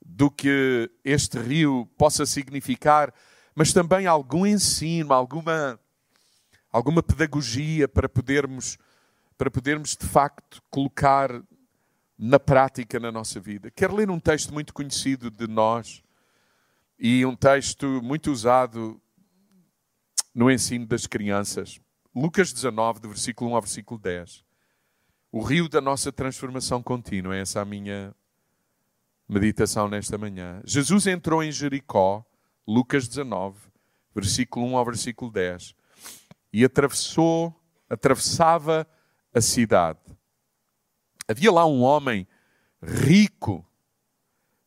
do 0.05 0.31
que 0.31 0.91
este 1.03 1.38
rio 1.38 1.88
possa 1.97 2.26
significar, 2.26 3.15
mas 3.55 3.73
também 3.73 4.07
algum 4.07 4.45
ensino, 4.45 5.15
alguma 5.15 5.81
alguma 6.76 7.02
pedagogia 7.02 7.88
para 7.88 8.06
podermos, 8.06 8.76
para 9.38 9.50
podermos 9.50 9.97
de 9.97 10.06
facto 10.06 10.62
colocar 10.71 11.42
na 12.18 12.38
prática 12.38 13.00
na 13.00 13.11
nossa 13.11 13.40
vida. 13.40 13.71
Quero 13.71 13.97
ler 13.97 14.11
um 14.11 14.21
texto 14.21 14.52
muito 14.52 14.75
conhecido 14.75 15.30
de 15.30 15.47
nós 15.47 16.02
e 16.99 17.25
um 17.25 17.35
texto 17.35 18.02
muito 18.02 18.30
usado 18.30 19.00
no 20.35 20.50
ensino 20.50 20.85
das 20.85 21.06
crianças. 21.06 21.80
Lucas 22.14 22.52
19, 22.52 23.00
do 23.00 23.09
versículo 23.09 23.52
1 23.52 23.54
ao 23.54 23.62
versículo 23.62 23.99
10. 23.99 24.45
O 25.33 25.42
rio 25.42 25.71
da 25.71 25.80
nossa 25.80 26.12
transformação 26.12 26.83
contínua. 26.83 27.37
É 27.37 27.40
essa 27.40 27.62
a 27.62 27.64
minha 27.64 28.14
meditação 29.26 29.88
nesta 29.88 30.18
manhã. 30.18 30.61
Jesus 30.62 31.06
entrou 31.06 31.42
em 31.42 31.50
Jericó, 31.50 32.23
Lucas 32.68 33.09
19, 33.09 33.59
versículo 34.14 34.66
1 34.66 34.76
ao 34.76 34.85
versículo 34.85 35.30
10 35.30 35.75
e 36.57 36.65
atravessou, 36.65 37.55
atravessava 37.87 38.89
a 39.35 39.43
cidade. 39.43 40.01
Havia 41.29 41.53
lá 41.53 41.67
um 41.67 41.83
homem 41.83 42.27
rico, 42.83 43.63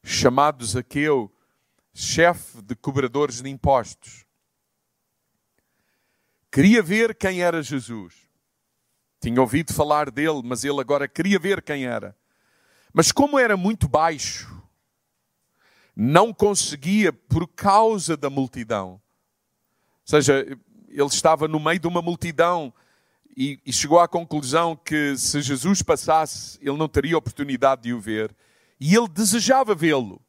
chamado 0.03 0.63
Zaqueu, 0.63 1.35
chefe 1.91 2.61
de 2.61 2.75
cobradores 2.75 3.41
de 3.41 3.49
impostos. 3.49 4.23
Queria 6.51 6.83
ver 6.83 7.15
quem 7.15 7.41
era 7.41 7.63
Jesus. 7.63 8.29
Tinha 9.19 9.41
ouvido 9.41 9.73
falar 9.73 10.11
dele, 10.11 10.43
mas 10.43 10.63
ele 10.63 10.79
agora 10.79 11.07
queria 11.07 11.39
ver 11.39 11.59
quem 11.59 11.87
era. 11.87 12.15
Mas 12.93 13.11
como 13.11 13.39
era 13.39 13.57
muito 13.57 13.89
baixo, 13.89 14.61
não 15.95 16.31
conseguia 16.31 17.11
por 17.11 17.47
causa 17.47 18.15
da 18.15 18.29
multidão. 18.29 18.91
Ou 18.91 19.01
seja, 20.05 20.45
ele 20.89 21.07
estava 21.07 21.47
no 21.47 21.59
meio 21.59 21.79
de 21.79 21.87
uma 21.87 22.01
multidão 22.01 22.73
e, 23.35 23.59
e 23.65 23.71
chegou 23.71 23.99
à 23.99 24.07
conclusão 24.07 24.75
que 24.75 25.15
se 25.17 25.41
Jesus 25.41 25.81
passasse, 25.81 26.57
ele 26.61 26.77
não 26.77 26.87
teria 26.87 27.17
oportunidade 27.17 27.83
de 27.83 27.93
o 27.93 27.99
ver. 27.99 28.35
E 28.79 28.95
ele 28.95 29.07
desejava 29.07 29.75
vê-lo. 29.75 30.21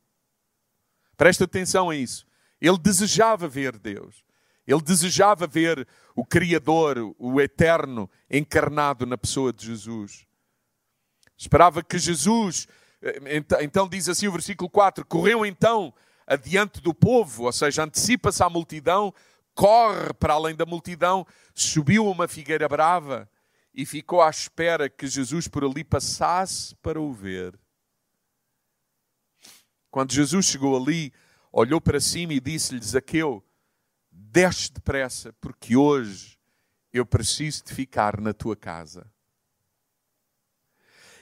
Presta 1.17 1.45
atenção 1.45 1.90
a 1.90 1.97
isso. 1.97 2.26
Ele 2.61 2.79
desejava 2.79 3.49
ver 3.49 3.79
Deus. 3.79 4.25
Ele 4.67 4.81
desejava 4.83 5.47
ver 5.47 5.87
o 6.14 6.25
Criador, 6.25 7.14
o 7.19 7.40
Eterno, 7.40 8.09
encarnado 8.31 9.07
na 9.07 9.17
pessoa 9.17 9.52
de 9.52 9.67
Jesus. 9.67 10.26
Esperava 11.37 11.83
que 11.83 11.99
Jesus, 11.99 12.69
eh, 13.02 13.43
então 13.62 13.88
diz 13.88 14.09
assim 14.09 14.29
o 14.29 14.33
versículo 14.33 14.69
4: 14.69 15.05
correu 15.07 15.45
então 15.45 15.93
adiante 16.26 16.81
do 16.81 16.95
povo, 16.95 17.45
ou 17.45 17.52
seja, 17.52 17.83
antecipa-se 17.83 18.43
à 18.43 18.49
multidão 18.49 19.12
corre 19.54 20.12
para 20.14 20.35
além 20.35 20.54
da 20.54 20.66
multidão, 20.66 21.26
subiu 21.54 22.07
uma 22.07 22.26
figueira 22.28 22.69
brava 22.69 23.28
e 23.75 23.87
ficou 23.87 24.23
à 24.23 24.30
espera 24.30 24.88
que 24.88 25.07
Jesus 25.07 25.49
por 25.49 25.64
ali 25.64 25.85
passasse 25.85 26.75
para 26.76 27.00
o 27.00 27.12
ver. 27.12 27.59
Quando 29.90 30.12
Jesus 30.12 30.47
chegou 30.47 30.76
ali, 30.76 31.12
olhou 31.52 31.80
para 31.80 32.00
cima 32.00 32.33
e 32.33 32.40
disse-lhe: 32.40 32.83
Zaqueu, 32.83 33.45
desce 34.11 34.73
depressa, 34.73 35.33
porque 35.40 35.76
hoje 35.76 36.38
eu 36.92 37.04
preciso 37.04 37.64
de 37.64 37.75
ficar 37.75 38.21
na 38.21 38.33
tua 38.33 38.57
casa. 38.57 39.11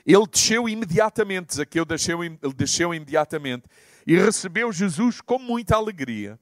Ele 0.04 0.26
desceu 0.26 0.68
imediatamente, 0.68 1.54
Zaqueu 1.54 1.84
desceu, 1.84 2.18
desceu 2.56 2.94
imediatamente 2.94 3.68
e 4.06 4.16
recebeu 4.16 4.72
Jesus 4.72 5.20
com 5.20 5.38
muita 5.38 5.76
alegria. 5.76 6.40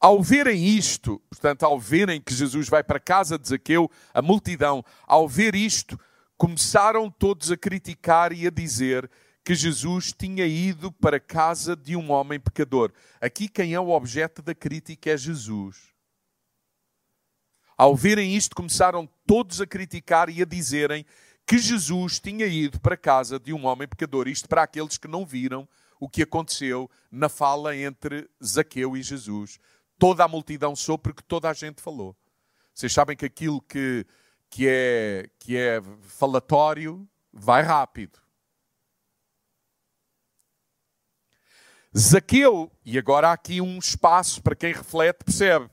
Ao 0.00 0.22
verem 0.22 0.66
isto, 0.66 1.20
portanto, 1.28 1.62
ao 1.64 1.78
verem 1.78 2.22
que 2.22 2.32
Jesus 2.32 2.70
vai 2.70 2.82
para 2.82 2.96
a 2.96 3.00
casa 3.00 3.38
de 3.38 3.46
Zaqueu, 3.46 3.90
a 4.14 4.22
multidão, 4.22 4.82
ao 5.06 5.28
ver 5.28 5.54
isto, 5.54 6.00
começaram 6.38 7.10
todos 7.10 7.50
a 7.50 7.56
criticar 7.56 8.32
e 8.32 8.46
a 8.46 8.50
dizer 8.50 9.10
que 9.44 9.54
Jesus 9.54 10.10
tinha 10.10 10.46
ido 10.46 10.90
para 10.90 11.18
a 11.18 11.20
casa 11.20 11.76
de 11.76 11.96
um 11.96 12.10
homem 12.12 12.40
pecador. 12.40 12.90
Aqui 13.20 13.46
quem 13.46 13.74
é 13.74 13.80
o 13.80 13.90
objeto 13.90 14.40
da 14.40 14.54
crítica 14.54 15.10
é 15.10 15.18
Jesus. 15.18 15.90
Ao 17.76 17.94
verem 17.94 18.34
isto, 18.34 18.56
começaram 18.56 19.06
todos 19.26 19.60
a 19.60 19.66
criticar 19.66 20.30
e 20.30 20.40
a 20.40 20.46
dizerem 20.46 21.04
que 21.46 21.58
Jesus 21.58 22.18
tinha 22.18 22.46
ido 22.46 22.80
para 22.80 22.94
a 22.94 22.98
casa 22.98 23.38
de 23.38 23.52
um 23.52 23.66
homem 23.66 23.86
pecador. 23.86 24.28
Isto 24.28 24.48
para 24.48 24.62
aqueles 24.62 24.96
que 24.96 25.08
não 25.08 25.26
viram 25.26 25.68
o 25.98 26.08
que 26.08 26.22
aconteceu 26.22 26.90
na 27.10 27.28
fala 27.28 27.76
entre 27.76 28.30
Zaqueu 28.42 28.96
e 28.96 29.02
Jesus 29.02 29.58
toda 30.00 30.24
a 30.24 30.28
multidão 30.28 30.74
soube 30.74 31.02
porque 31.02 31.22
toda 31.22 31.48
a 31.50 31.52
gente 31.52 31.82
falou. 31.82 32.16
Vocês 32.74 32.90
sabem 32.90 33.14
que 33.14 33.26
aquilo 33.26 33.60
que, 33.60 34.06
que 34.48 34.66
é, 34.66 35.28
que 35.38 35.56
é 35.56 35.82
falatório, 36.00 37.06
vai 37.30 37.62
rápido. 37.62 38.18
Zaqueu, 41.96 42.72
e 42.84 42.98
agora 42.98 43.28
há 43.28 43.32
aqui 43.32 43.60
um 43.60 43.78
espaço 43.78 44.42
para 44.42 44.56
quem 44.56 44.72
reflete, 44.72 45.24
percebe. 45.24 45.68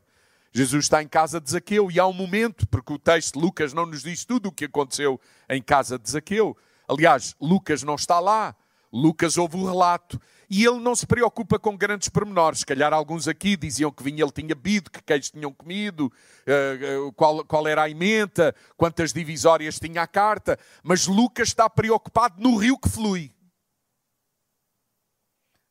Jesus 0.52 0.86
está 0.86 1.02
em 1.02 1.08
casa 1.08 1.40
de 1.40 1.50
Zaqueu 1.50 1.90
e 1.90 2.00
há 2.00 2.06
um 2.06 2.14
momento, 2.14 2.68
porque 2.68 2.92
o 2.92 3.00
texto 3.00 3.36
de 3.36 3.40
Lucas 3.40 3.72
não 3.72 3.86
nos 3.86 4.02
diz 4.02 4.26
tudo 4.26 4.50
o 4.50 4.52
que 4.52 4.66
aconteceu 4.66 5.22
em 5.48 5.62
casa 5.62 5.98
de 5.98 6.10
Zaqueu. 6.10 6.58
Aliás, 6.88 7.34
Lucas 7.40 7.82
não 7.84 7.96
está 7.96 8.20
lá. 8.20 8.56
Lucas 8.92 9.38
ouve 9.38 9.56
o 9.56 9.66
relato 9.66 10.20
e 10.50 10.64
ele 10.64 10.80
não 10.80 10.96
se 10.96 11.06
preocupa 11.06 11.60
com 11.60 11.76
grandes 11.76 12.08
pormenores. 12.08 12.60
Se 12.60 12.66
calhar 12.66 12.94
alguns 12.94 13.28
aqui 13.28 13.58
diziam 13.58 13.92
que 13.92 14.02
vinha 14.02 14.24
ele 14.24 14.32
tinha 14.32 14.56
bebido, 14.56 14.90
que 14.90 15.02
queijos 15.04 15.32
tinham 15.32 15.54
comido, 15.54 16.06
uh, 16.06 17.08
uh, 17.08 17.14
qual, 17.14 17.44
qual 17.46 17.68
era 17.68 17.84
a 17.84 17.90
emenda, 17.90 18.56
quantas 18.78 19.12
divisórias 19.12 19.80
tinha 19.80 20.02
a 20.02 20.08
carta. 20.08 20.58
Mas 20.82 21.06
Lucas 21.06 21.50
está 21.50 21.70
preocupado 21.70 22.42
no 22.42 22.56
rio 22.56 22.78
que 22.78 22.88
flui. 22.88 23.34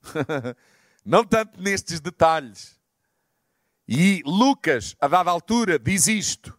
não 1.05 1.25
tanto 1.25 1.61
nestes 1.61 2.01
detalhes. 2.01 2.77
E 3.89 4.23
Lucas, 4.27 4.95
a 5.01 5.09
dada 5.09 5.31
altura, 5.31 5.79
diz 5.79 6.07
isto: 6.07 6.59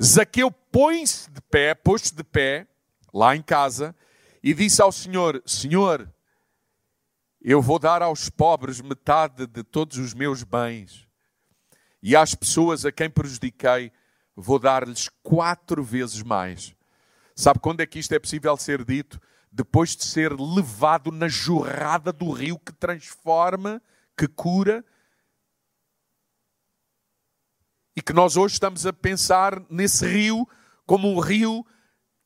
Zaqueu 0.00 0.50
põe-se 0.50 1.30
de 1.30 1.40
pé, 1.40 1.74
pôs-se 1.74 2.14
de 2.14 2.22
pé, 2.22 2.68
lá 3.12 3.34
em 3.34 3.42
casa, 3.42 3.96
e 4.42 4.54
disse 4.54 4.80
ao 4.80 4.92
Senhor: 4.92 5.42
Senhor, 5.44 6.08
eu 7.40 7.62
vou 7.62 7.78
dar 7.78 8.02
aos 8.02 8.28
pobres 8.28 8.80
metade 8.80 9.46
de 9.46 9.62
todos 9.62 9.98
os 9.98 10.14
meus 10.14 10.42
bens, 10.42 11.06
e 12.02 12.14
às 12.14 12.34
pessoas 12.34 12.84
a 12.84 12.92
quem 12.92 13.10
prejudiquei, 13.10 13.92
vou 14.36 14.58
dar-lhes 14.58 15.08
quatro 15.22 15.82
vezes 15.82 16.22
mais. 16.22 16.74
Sabe 17.34 17.58
quando 17.58 17.80
é 17.80 17.86
que 17.86 17.98
isto 17.98 18.12
é 18.12 18.18
possível 18.18 18.56
ser 18.56 18.84
dito? 18.84 19.20
depois 19.50 19.96
de 19.96 20.04
ser 20.04 20.32
levado 20.38 21.10
na 21.10 21.28
jorrada 21.28 22.12
do 22.12 22.30
rio 22.30 22.58
que 22.58 22.72
transforma, 22.72 23.82
que 24.16 24.28
cura. 24.28 24.84
E 27.96 28.02
que 28.02 28.12
nós 28.12 28.36
hoje 28.36 28.54
estamos 28.54 28.86
a 28.86 28.92
pensar 28.92 29.60
nesse 29.68 30.06
rio 30.06 30.48
como 30.86 31.08
um 31.08 31.18
rio 31.18 31.66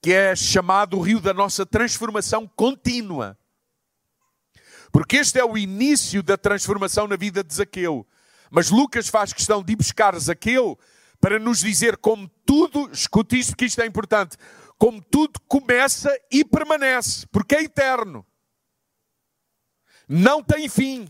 que 0.03 0.13
é 0.13 0.35
chamado 0.35 0.99
o 0.99 1.01
rio 1.01 1.21
da 1.21 1.33
nossa 1.33 1.65
transformação 1.65 2.47
contínua. 2.47 3.39
Porque 4.93 5.17
este 5.17 5.39
é 5.39 5.45
o 5.45 5.57
início 5.57 6.23
da 6.23 6.37
transformação 6.37 7.09
na 7.09 7.17
vida 7.17 7.43
de 7.43 7.55
Zaqueu. 7.55 8.07
Mas 8.51 8.71
Lucas 8.71 9.09
faz 9.09 9.33
questão 9.33 9.63
de 9.63 9.73
ir 9.73 9.77
buscar 9.77 10.17
Zaqueu 10.19 10.79
para 11.19 11.39
nos 11.39 11.61
dizer 11.61 11.97
como 11.97 12.29
tudo, 12.45 12.91
escute 12.93 13.39
isto 13.39 13.51
porque 13.51 13.65
isto 13.65 13.81
é 13.81 13.87
importante, 13.87 14.37
como 14.77 15.01
tudo 15.01 15.41
começa 15.49 16.15
e 16.31 16.45
permanece, 16.45 17.27
porque 17.29 17.55
é 17.55 17.63
eterno. 17.63 18.27
Não 20.07 20.43
tem 20.43 20.69
fim. 20.69 21.09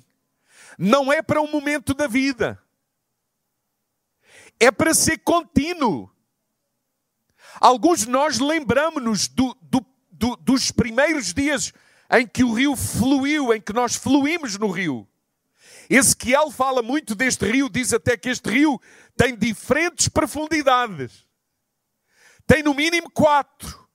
Não 0.78 1.12
é 1.12 1.20
para 1.20 1.42
um 1.42 1.50
momento 1.50 1.92
da 1.92 2.06
vida. 2.06 2.62
É 4.60 4.70
para 4.70 4.94
ser 4.94 5.18
contínuo. 5.18 6.08
Alguns 7.60 8.00
de 8.00 8.10
nós 8.10 8.38
lembramos-nos 8.38 9.26
do, 9.26 9.56
do, 9.60 9.84
do, 10.10 10.36
dos 10.36 10.70
primeiros 10.70 11.34
dias 11.34 11.72
em 12.12 12.26
que 12.26 12.44
o 12.44 12.52
rio 12.52 12.76
fluiu, 12.76 13.54
em 13.54 13.60
que 13.60 13.72
nós 13.72 13.96
fluímos 13.96 14.58
no 14.58 14.70
rio. 14.70 15.08
Ezequiel 15.88 16.50
fala 16.50 16.82
muito 16.82 17.14
deste 17.14 17.50
rio, 17.50 17.70
diz 17.70 17.92
até 17.92 18.16
que 18.16 18.28
este 18.28 18.50
rio 18.50 18.80
tem 19.16 19.36
diferentes 19.36 20.08
profundidades. 20.08 21.26
Tem 22.46 22.62
no 22.62 22.74
mínimo 22.74 23.10
quatro: 23.10 23.88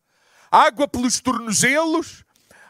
água 0.51 0.87
pelos 0.87 1.19
tornozelos, 1.19 2.25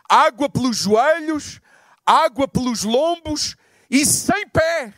água 0.09 0.49
pelos 0.49 0.77
joelhos, 0.77 1.61
água 2.05 2.47
pelos 2.47 2.83
lombos 2.83 3.55
e 3.89 4.05
sem 4.05 4.47
pé. 4.49 4.93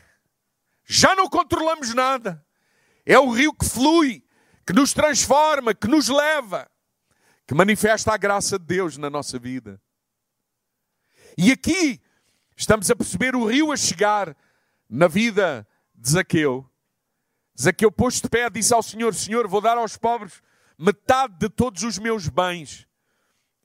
Já 0.86 1.16
não 1.16 1.30
controlamos 1.30 1.94
nada. 1.94 2.44
É 3.06 3.18
o 3.20 3.32
rio 3.32 3.54
que 3.54 3.66
flui, 3.66 4.24
que 4.66 4.74
nos 4.74 4.94
transforma, 4.94 5.74
que 5.74 5.88
nos 5.88 6.08
leva, 6.08 6.70
que 7.48 7.54
manifesta 7.54 8.14
a 8.14 8.18
graça 8.18 8.58
de 8.58 8.66
Deus 8.66 8.98
na 8.98 9.10
nossa 9.10 9.38
vida. 9.38 9.80
E 11.42 11.54
aqui 11.54 12.02
estamos 12.58 12.92
a 12.92 12.96
perceber 12.98 13.34
o 13.34 13.46
rio 13.46 13.72
a 13.72 13.78
chegar 13.78 14.36
na 14.90 15.08
vida 15.08 15.66
de 15.96 16.10
Zaqueu. 16.10 16.70
Zaqueu 17.58 17.90
pôs 17.90 18.20
de 18.20 18.28
pé 18.28 18.50
disse 18.50 18.74
ao 18.74 18.84
Senhor: 18.84 19.16
Senhor, 19.16 19.48
vou 19.48 19.62
dar 19.62 19.78
aos 19.78 19.96
pobres 19.96 20.42
metade 20.78 21.36
de 21.40 21.48
todos 21.48 21.84
os 21.84 21.98
meus 21.98 22.28
bens. 22.28 22.86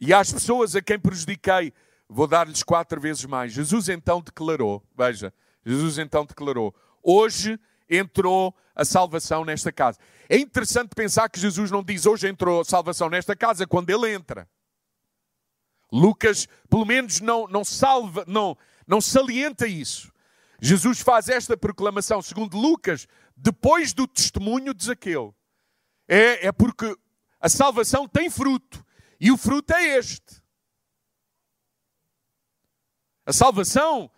E 0.00 0.14
às 0.14 0.32
pessoas 0.32 0.76
a 0.76 0.80
quem 0.80 1.00
prejudiquei, 1.00 1.72
vou 2.08 2.28
dar-lhes 2.28 2.62
quatro 2.62 3.00
vezes 3.00 3.24
mais. 3.24 3.52
Jesus 3.52 3.88
então 3.88 4.20
declarou: 4.20 4.80
Veja, 4.96 5.34
Jesus 5.66 5.98
então 5.98 6.24
declarou: 6.24 6.72
Hoje 7.02 7.58
entrou 7.90 8.54
a 8.72 8.84
salvação 8.84 9.44
nesta 9.44 9.72
casa. 9.72 9.98
É 10.28 10.38
interessante 10.38 10.90
pensar 10.94 11.28
que 11.28 11.40
Jesus 11.40 11.72
não 11.72 11.82
diz 11.82 12.06
hoje 12.06 12.28
entrou 12.28 12.60
a 12.60 12.64
salvação 12.64 13.10
nesta 13.10 13.34
casa 13.34 13.66
quando 13.66 13.90
ele 13.90 14.14
entra. 14.14 14.48
Lucas, 15.94 16.48
pelo 16.68 16.84
menos, 16.84 17.20
não, 17.20 17.46
não 17.46 17.64
salva, 17.64 18.24
não, 18.26 18.58
não 18.84 19.00
salienta 19.00 19.64
isso. 19.64 20.12
Jesus 20.60 21.00
faz 21.00 21.28
esta 21.28 21.56
proclamação, 21.56 22.20
segundo 22.20 22.58
Lucas, 22.58 23.06
depois 23.36 23.92
do 23.92 24.08
testemunho 24.08 24.74
de 24.74 24.84
Zaqueu. 24.84 25.32
É, 26.08 26.48
é 26.48 26.52
porque 26.52 26.96
a 27.40 27.48
salvação 27.48 28.08
tem 28.08 28.28
fruto. 28.28 28.84
E 29.20 29.30
o 29.30 29.36
fruto 29.36 29.72
é 29.72 29.96
este. 29.96 30.42
A 33.24 33.32
salvação, 33.32 34.10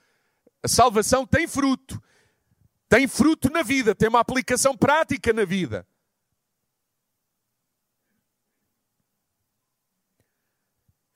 a 0.63 0.69
salvação 0.69 1.27
tem 1.27 1.47
fruto. 1.47 2.03
Tem 2.89 3.07
fruto 3.07 3.51
na 3.51 3.63
vida, 3.63 3.95
tem 3.95 4.09
uma 4.09 4.21
aplicação 4.21 4.75
prática 4.75 5.31
na 5.33 5.45
vida. 5.45 5.87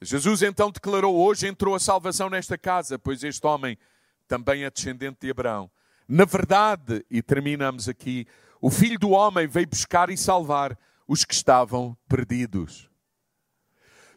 Jesus 0.02 0.42
então 0.42 0.70
declarou: 0.70 1.14
Hoje 1.16 1.46
entrou 1.46 1.74
a 1.74 1.80
salvação 1.80 2.30
nesta 2.30 2.56
casa, 2.56 2.98
pois 2.98 3.22
este 3.22 3.46
homem 3.46 3.76
também 4.26 4.64
é 4.64 4.70
descendente 4.70 5.18
de 5.20 5.30
Abraão. 5.30 5.70
Na 6.08 6.24
verdade, 6.24 7.04
e 7.10 7.22
terminamos 7.22 7.88
aqui, 7.88 8.26
o 8.60 8.70
filho 8.70 8.98
do 8.98 9.10
homem 9.10 9.46
veio 9.46 9.68
buscar 9.68 10.10
e 10.10 10.16
salvar 10.16 10.76
os 11.06 11.24
que 11.24 11.34
estavam 11.34 11.96
perdidos. 12.08 12.88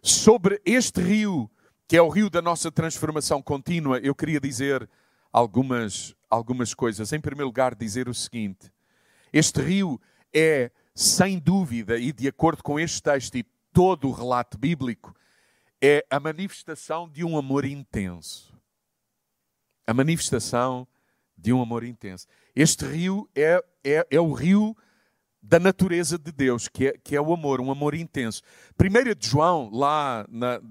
Sobre 0.01 0.61
este 0.65 1.01
rio, 1.01 1.49
que 1.87 1.97
é 1.97 2.01
o 2.01 2.09
rio 2.09 2.29
da 2.29 2.41
nossa 2.41 2.71
transformação 2.71 3.41
contínua, 3.41 3.99
eu 3.99 4.15
queria 4.15 4.39
dizer 4.39 4.89
algumas, 5.31 6.15
algumas 6.29 6.73
coisas. 6.73 7.11
Em 7.11 7.19
primeiro 7.19 7.47
lugar, 7.47 7.75
dizer 7.75 8.07
o 8.07 8.13
seguinte: 8.13 8.71
este 9.31 9.61
rio 9.61 9.99
é, 10.33 10.71
sem 10.95 11.39
dúvida, 11.39 11.97
e 11.97 12.13
de 12.13 12.27
acordo 12.27 12.63
com 12.63 12.79
este 12.79 13.01
texto 13.01 13.35
e 13.35 13.43
todo 13.73 14.07
o 14.07 14.11
relato 14.11 14.57
bíblico, 14.57 15.13
é 15.85 16.05
a 16.09 16.17
manifestação 16.17 17.09
de 17.09 17.25
um 17.25 17.37
amor 17.37 17.65
intenso. 17.65 18.57
A 19.85 19.93
manifestação 19.93 20.87
de 21.37 21.51
um 21.51 21.61
amor 21.61 21.83
intenso. 21.83 22.25
Este 22.55 22.85
rio 22.85 23.29
é, 23.35 23.61
é, 23.83 24.07
é 24.09 24.19
o 24.21 24.31
rio 24.31 24.77
da 25.41 25.59
natureza 25.59 26.17
de 26.17 26.31
Deus, 26.31 26.69
que 26.69 26.87
é, 26.87 26.93
que 27.03 27.17
é 27.17 27.21
o 27.21 27.33
amor, 27.33 27.59
um 27.59 27.69
amor 27.69 27.93
intenso. 27.95 28.41
1 28.79 29.13
de 29.13 29.27
João, 29.27 29.69
lá 29.73 30.25
na, 30.29 30.61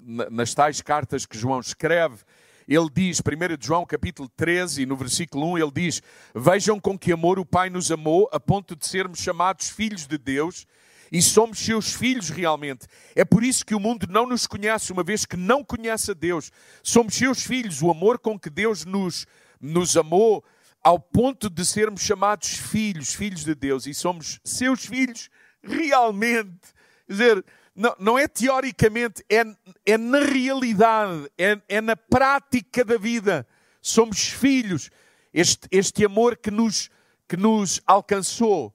na, 0.00 0.30
nas 0.30 0.54
tais 0.54 0.80
cartas 0.80 1.26
que 1.26 1.36
João 1.36 1.60
escreve, 1.60 2.24
ele 2.66 2.88
diz, 2.90 3.20
1 3.20 3.56
de 3.58 3.66
João 3.66 3.84
capítulo 3.84 4.26
13, 4.34 4.86
no 4.86 4.96
versículo 4.96 5.52
1, 5.52 5.58
ele 5.58 5.70
diz: 5.70 6.00
Vejam 6.34 6.80
com 6.80 6.98
que 6.98 7.12
amor 7.12 7.38
o 7.38 7.44
Pai 7.44 7.68
nos 7.68 7.90
amou, 7.90 8.26
a 8.32 8.40
ponto 8.40 8.74
de 8.74 8.86
sermos 8.86 9.18
chamados 9.18 9.68
filhos 9.68 10.06
de 10.06 10.16
Deus, 10.16 10.66
e 11.14 11.22
somos 11.22 11.60
seus 11.60 11.92
filhos 11.92 12.28
realmente. 12.28 12.88
É 13.14 13.24
por 13.24 13.44
isso 13.44 13.64
que 13.64 13.72
o 13.72 13.78
mundo 13.78 14.04
não 14.10 14.26
nos 14.26 14.48
conhece, 14.48 14.90
uma 14.90 15.04
vez 15.04 15.24
que 15.24 15.36
não 15.36 15.62
conhece 15.62 16.10
a 16.10 16.14
Deus. 16.14 16.50
Somos 16.82 17.14
seus 17.14 17.44
filhos, 17.44 17.80
o 17.80 17.88
amor 17.88 18.18
com 18.18 18.36
que 18.36 18.50
Deus 18.50 18.84
nos, 18.84 19.24
nos 19.60 19.96
amou 19.96 20.44
ao 20.82 20.98
ponto 20.98 21.48
de 21.48 21.64
sermos 21.64 22.00
chamados 22.00 22.58
filhos, 22.58 23.14
filhos 23.14 23.44
de 23.44 23.54
Deus, 23.54 23.86
e 23.86 23.94
somos 23.94 24.40
seus 24.42 24.86
filhos 24.86 25.30
realmente. 25.62 26.74
Quer 27.06 27.12
dizer, 27.12 27.44
não, 27.76 27.94
não 27.96 28.18
é 28.18 28.26
teoricamente, 28.26 29.24
é, 29.30 29.44
é 29.86 29.96
na 29.96 30.18
realidade, 30.18 31.30
é, 31.38 31.60
é 31.68 31.80
na 31.80 31.94
prática 31.94 32.84
da 32.84 32.98
vida. 32.98 33.46
Somos 33.80 34.30
filhos. 34.30 34.90
Este, 35.32 35.68
este 35.70 36.04
amor 36.04 36.36
que 36.36 36.50
nos, 36.50 36.90
que 37.28 37.36
nos 37.36 37.80
alcançou, 37.86 38.74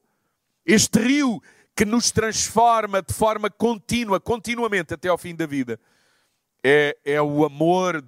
este 0.65 0.99
rio 0.99 1.41
que 1.79 1.85
nos 1.85 2.11
transforma 2.11 3.01
de 3.01 3.13
forma 3.13 3.49
contínua, 3.49 4.19
continuamente 4.19 4.93
até 4.93 5.07
ao 5.07 5.17
fim 5.17 5.33
da 5.33 5.45
vida, 5.45 5.79
é, 6.61 6.97
é 7.05 7.21
o 7.21 7.45
amor 7.45 8.03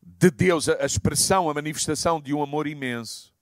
de 0.00 0.30
Deus, 0.30 0.66
a 0.66 0.86
expressão, 0.86 1.50
a 1.50 1.52
manifestação 1.52 2.18
de 2.18 2.32
um 2.32 2.42
amor 2.42 2.66
imenso. 2.66 3.34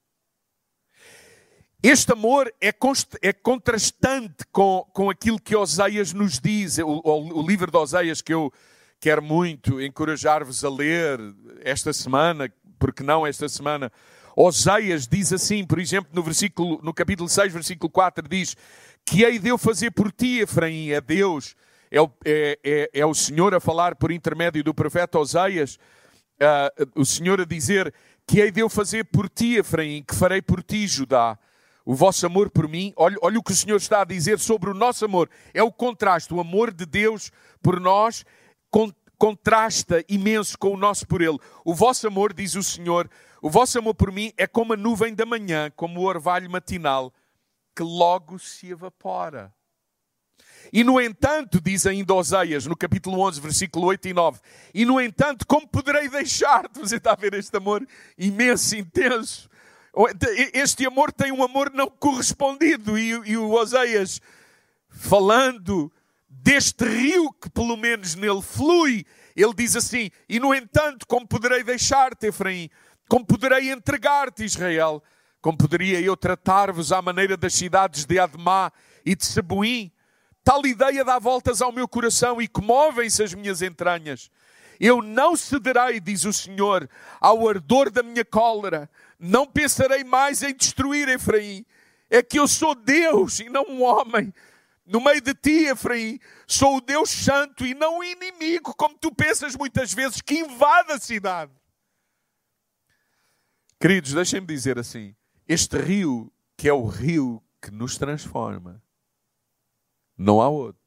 Este 1.81 2.11
amor 2.11 2.53
é, 2.59 2.73
é 3.21 3.31
contrastante 3.31 4.45
com, 4.51 4.85
com 4.91 5.09
aquilo 5.09 5.39
que 5.39 5.55
Oseias 5.55 6.11
nos 6.11 6.37
diz, 6.37 6.77
o, 6.79 7.01
o, 7.01 7.39
o 7.39 7.47
livro 7.47 7.71
de 7.71 7.77
Oseias 7.77 8.21
que 8.21 8.33
eu 8.33 8.51
quero 8.99 9.23
muito 9.23 9.81
encorajar-vos 9.81 10.65
a 10.65 10.69
ler 10.69 11.17
esta 11.61 11.93
semana, 11.93 12.53
porque 12.77 13.03
não 13.03 13.25
esta 13.25 13.47
semana. 13.47 13.89
Oseias 14.35 15.07
diz 15.07 15.31
assim, 15.31 15.65
por 15.65 15.79
exemplo, 15.79 16.11
no, 16.13 16.21
versículo, 16.21 16.81
no 16.83 16.93
capítulo 16.93 17.29
6, 17.29 17.53
versículo 17.53 17.89
4, 17.89 18.27
diz 18.27 18.57
que 19.05 19.23
hei 19.23 19.37
de 19.37 19.49
eu 19.49 19.57
fazer 19.57 19.91
por 19.91 20.11
ti, 20.11 20.39
Efraim, 20.39 20.89
é 20.89 20.99
Deus, 20.99 21.55
é 21.91 22.01
o, 22.01 22.09
é, 22.25 22.57
é, 22.63 22.89
é 22.93 23.05
o 23.05 23.13
Senhor 23.13 23.53
a 23.53 23.59
falar 23.59 23.95
por 23.95 24.11
intermédio 24.11 24.63
do 24.63 24.73
profeta 24.73 25.19
Oseias, 25.19 25.77
uh, 26.41 26.99
o 26.99 27.05
Senhor 27.05 27.39
a 27.39 27.45
dizer 27.45 27.93
que 28.27 28.41
hei 28.41 28.51
de 28.51 28.61
eu 28.61 28.69
fazer 28.69 29.05
por 29.05 29.29
ti, 29.29 29.57
Efraim, 29.57 30.03
que 30.03 30.15
farei 30.15 30.41
por 30.41 30.63
ti, 30.63 30.87
Judá? 30.87 31.37
O 31.85 31.93
vosso 31.93 32.25
amor 32.25 32.49
por 32.49 32.67
mim, 32.67 32.91
olha, 32.97 33.15
olha 33.21 33.37
o 33.37 33.43
que 33.43 33.51
o 33.51 33.55
Senhor 33.55 33.77
está 33.77 34.01
a 34.01 34.05
dizer 34.05 34.39
sobre 34.39 34.71
o 34.71 34.73
nosso 34.73 35.05
amor. 35.05 35.29
É 35.53 35.61
o 35.61 35.71
contraste, 35.71 36.33
o 36.33 36.39
amor 36.39 36.73
de 36.73 36.83
Deus 36.83 37.31
por 37.61 37.79
nós 37.79 38.25
contrasta 39.19 40.03
imenso 40.09 40.57
com 40.57 40.73
o 40.73 40.77
nosso 40.77 41.07
por 41.07 41.21
Ele. 41.21 41.37
O 41.63 41.75
vosso 41.75 42.07
amor, 42.07 42.33
diz 42.33 42.55
o 42.55 42.63
Senhor, 42.63 43.07
o 43.39 43.51
vosso 43.51 43.77
amor 43.77 43.93
por 43.93 44.11
mim 44.11 44.33
é 44.35 44.47
como 44.47 44.73
a 44.73 44.77
nuvem 44.77 45.13
da 45.13 45.27
manhã, 45.27 45.71
como 45.75 46.01
o 46.01 46.05
orvalho 46.05 46.49
matinal, 46.49 47.13
que 47.75 47.83
logo 47.83 48.39
se 48.39 48.69
evapora. 48.69 49.53
E 50.71 50.83
no 50.83 50.99
entanto, 50.99 51.61
diz 51.61 51.85
ainda 51.85 52.13
Oseias, 52.13 52.65
no 52.65 52.75
capítulo 52.75 53.19
11, 53.19 53.41
versículo 53.41 53.87
8 53.87 54.07
e 54.07 54.13
9, 54.13 54.39
e 54.73 54.85
no 54.85 54.99
entanto, 54.99 55.45
como 55.45 55.67
poderei 55.67 56.09
deixar-te? 56.09 56.79
Você 56.79 56.95
está 56.95 57.11
a 57.11 57.15
ver 57.15 57.33
este 57.33 57.55
amor 57.57 57.85
imenso, 58.17 58.75
intenso, 58.75 59.49
este 60.53 60.85
amor 60.85 61.11
tem 61.11 61.31
um 61.31 61.43
amor 61.43 61.71
não 61.71 61.87
correspondido. 61.87 62.97
E, 62.97 63.09
e 63.09 63.37
o 63.37 63.51
Oseias, 63.51 64.19
falando 64.89 65.91
deste 66.27 66.85
rio 66.85 67.31
que 67.33 67.49
pelo 67.49 67.77
menos 67.77 68.15
nele 68.15 68.41
flui, 68.41 69.05
ele 69.35 69.53
diz 69.53 69.75
assim: 69.75 70.09
E 70.27 70.39
no 70.39 70.53
entanto, 70.53 71.07
como 71.07 71.27
poderei 71.27 71.63
deixar-te, 71.63 72.27
Efraim? 72.27 72.69
Como 73.07 73.25
poderei 73.25 73.71
entregar-te, 73.71 74.43
Israel? 74.43 75.01
Como 75.45 75.59
poderia 75.59 76.01
eu 76.01 76.17
tratar-vos 76.17 76.91
à 76.91 77.03
maneira 77.03 77.37
das 77.37 77.53
cidades 77.53 78.03
de 78.03 78.17
Admá 78.17 78.71
e 79.05 79.15
de 79.15 79.23
Sebuim? 79.23 79.91
Tal 80.43 80.65
ideia 80.65 81.05
dá 81.05 81.19
voltas 81.19 81.61
ao 81.61 81.71
meu 81.71 81.87
coração 81.87 82.41
e 82.41 82.47
comovem-se 82.47 83.21
as 83.21 83.31
minhas 83.35 83.61
entranhas. 83.61 84.31
Eu 84.79 85.03
não 85.03 85.35
cederei, 85.35 85.99
diz 85.99 86.25
o 86.25 86.33
Senhor, 86.33 86.89
ao 87.21 87.47
ardor 87.47 87.91
da 87.91 88.01
minha 88.01 88.25
cólera, 88.25 88.89
não 89.19 89.45
pensarei 89.45 90.03
mais 90.03 90.41
em 90.41 90.51
destruir 90.51 91.07
Efraim. 91.09 91.63
É 92.09 92.23
que 92.23 92.39
eu 92.39 92.47
sou 92.47 92.73
Deus 92.73 93.39
e 93.39 93.47
não 93.47 93.65
um 93.65 93.83
homem. 93.83 94.33
No 94.83 94.99
meio 94.99 95.21
de 95.21 95.35
ti, 95.35 95.67
Efraim, 95.67 96.19
sou 96.47 96.77
o 96.77 96.81
Deus 96.81 97.11
santo 97.11 97.67
e 97.67 97.75
não 97.75 97.99
o 97.99 98.03
inimigo, 98.03 98.73
como 98.73 98.97
tu 98.97 99.13
pensas 99.13 99.55
muitas 99.55 99.93
vezes, 99.93 100.21
que 100.21 100.39
invade 100.39 100.91
a 100.91 100.97
cidade. 100.97 101.51
Queridos, 103.79 104.11
deixem-me 104.11 104.47
dizer 104.47 104.79
assim: 104.79 105.15
este 105.47 105.77
rio, 105.77 106.31
que 106.57 106.67
é 106.67 106.73
o 106.73 106.85
rio 106.85 107.43
que 107.61 107.71
nos 107.71 107.97
transforma, 107.97 108.81
não 110.17 110.41
há 110.41 110.49
outro. 110.49 110.81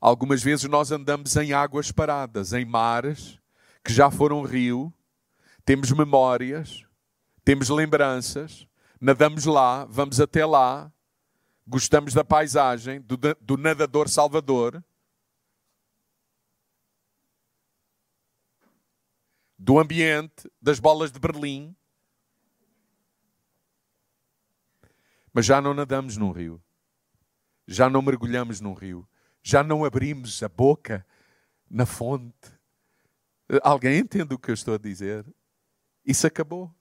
Algumas 0.00 0.42
vezes 0.42 0.68
nós 0.68 0.90
andamos 0.90 1.36
em 1.36 1.52
águas 1.52 1.92
paradas, 1.92 2.52
em 2.52 2.64
mares 2.64 3.38
que 3.84 3.92
já 3.92 4.10
foram 4.10 4.42
rio, 4.42 4.92
temos 5.64 5.90
memórias, 5.92 6.84
temos 7.44 7.68
lembranças, 7.68 8.66
nadamos 9.00 9.44
lá, 9.44 9.84
vamos 9.84 10.20
até 10.20 10.44
lá, 10.44 10.92
gostamos 11.66 12.14
da 12.14 12.24
paisagem, 12.24 13.00
do, 13.00 13.16
do 13.40 13.56
nadador 13.56 14.08
Salvador, 14.08 14.82
do 19.58 19.78
ambiente, 19.78 20.50
das 20.60 20.80
bolas 20.80 21.12
de 21.12 21.20
Berlim. 21.20 21.76
Mas 25.32 25.46
já 25.46 25.60
não 25.60 25.72
nadamos 25.72 26.16
num 26.16 26.30
rio. 26.30 26.62
Já 27.66 27.88
não 27.88 28.02
mergulhamos 28.02 28.60
num 28.60 28.74
rio. 28.74 29.08
Já 29.42 29.62
não 29.62 29.84
abrimos 29.84 30.42
a 30.42 30.48
boca 30.48 31.06
na 31.70 31.86
fonte. 31.86 32.34
Alguém 33.62 33.98
entende 33.98 34.34
o 34.34 34.38
que 34.38 34.50
eu 34.50 34.54
estou 34.54 34.74
a 34.74 34.78
dizer? 34.78 35.24
Isso 36.04 36.26
acabou. 36.26 36.72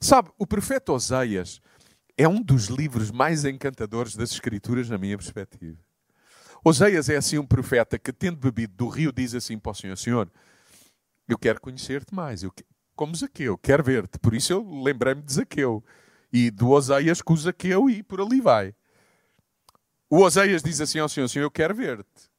Sabe, 0.00 0.30
o 0.38 0.46
profeta 0.46 0.92
Oseias 0.92 1.60
é 2.16 2.26
um 2.26 2.42
dos 2.42 2.66
livros 2.66 3.10
mais 3.10 3.44
encantadores 3.44 4.16
das 4.16 4.30
Escrituras, 4.30 4.88
na 4.88 4.96
minha 4.96 5.16
perspectiva. 5.16 5.78
Oseias 6.64 7.08
é 7.08 7.16
assim 7.16 7.38
um 7.38 7.46
profeta 7.46 7.98
que, 7.98 8.12
tendo 8.12 8.38
bebido 8.38 8.74
do 8.74 8.88
rio, 8.88 9.12
diz 9.12 9.34
assim 9.34 9.58
para 9.58 9.72
o 9.72 9.74
Senhor: 9.74 9.96
Senhor, 9.96 10.32
eu 11.28 11.38
quero 11.38 11.60
conhecer-te 11.60 12.14
mais, 12.14 12.42
eu, 12.42 12.52
como 12.94 13.14
Zaqueu, 13.14 13.58
quero 13.58 13.84
ver-te. 13.84 14.18
Por 14.18 14.34
isso 14.34 14.52
eu 14.52 14.82
lembrei-me 14.82 15.22
de 15.22 15.32
Zaqueu 15.32 15.84
e 16.36 16.50
do 16.50 16.68
Oseias 16.68 17.22
com 17.22 17.32
o 17.32 17.36
Zaqueu 17.36 17.88
e 17.88 18.02
por 18.02 18.20
ali 18.20 18.42
vai. 18.42 18.74
O 20.10 20.20
Oseias 20.20 20.62
diz 20.62 20.82
assim 20.82 20.98
ao 20.98 21.08
Senhor: 21.08 21.28
Senhor, 21.28 21.46
eu 21.46 21.50
quero 21.50 21.74
ver-te, 21.74 22.30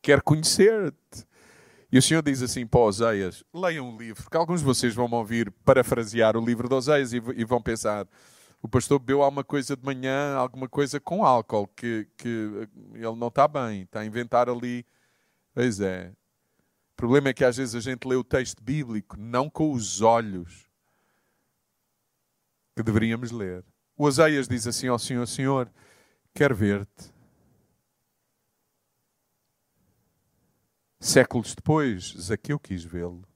quero 0.00 0.24
conhecer-te. 0.24 1.26
E 1.92 1.98
o 1.98 2.02
Senhor 2.02 2.22
diz 2.22 2.40
assim 2.40 2.66
para 2.66 2.80
Oseias: 2.80 3.44
leiam 3.52 3.90
um 3.90 3.98
livro, 3.98 4.30
que 4.30 4.36
alguns 4.38 4.60
de 4.60 4.66
vocês 4.66 4.94
vão 4.94 5.10
ouvir 5.10 5.50
parafrasear 5.66 6.34
o 6.34 6.42
livro 6.42 6.66
de 6.66 6.74
Oseias 6.74 7.12
e, 7.12 7.18
e 7.36 7.44
vão 7.44 7.60
pensar: 7.60 8.08
o 8.62 8.68
pastor 8.68 8.98
bebeu 8.98 9.22
alguma 9.22 9.44
coisa 9.44 9.76
de 9.76 9.84
manhã, 9.84 10.34
alguma 10.34 10.66
coisa 10.66 10.98
com 10.98 11.22
álcool, 11.22 11.68
que, 11.76 12.08
que 12.16 12.68
ele 12.94 13.16
não 13.16 13.28
está 13.28 13.46
bem, 13.46 13.82
está 13.82 14.00
a 14.00 14.06
inventar 14.06 14.48
ali. 14.48 14.86
Pois 15.52 15.78
é. 15.78 16.10
O 16.94 16.96
problema 16.96 17.28
é 17.28 17.34
que 17.34 17.44
às 17.44 17.58
vezes 17.58 17.74
a 17.74 17.80
gente 17.80 18.08
lê 18.08 18.14
o 18.14 18.24
texto 18.24 18.62
bíblico 18.62 19.16
não 19.18 19.50
com 19.50 19.72
os 19.72 20.00
olhos 20.00 20.71
que 22.74 22.82
deveríamos 22.82 23.30
ler. 23.30 23.64
O 23.96 24.04
Oseias 24.04 24.48
diz 24.48 24.66
assim 24.66 24.88
ao 24.88 24.98
Senhor: 24.98 25.26
Senhor, 25.26 25.70
quero 26.34 26.54
ver-te 26.54 27.12
Séculos 31.02 31.52
depois, 31.52 32.14
Zaqueu 32.16 32.60
quis 32.60 32.84
vê-lo. 32.84 33.26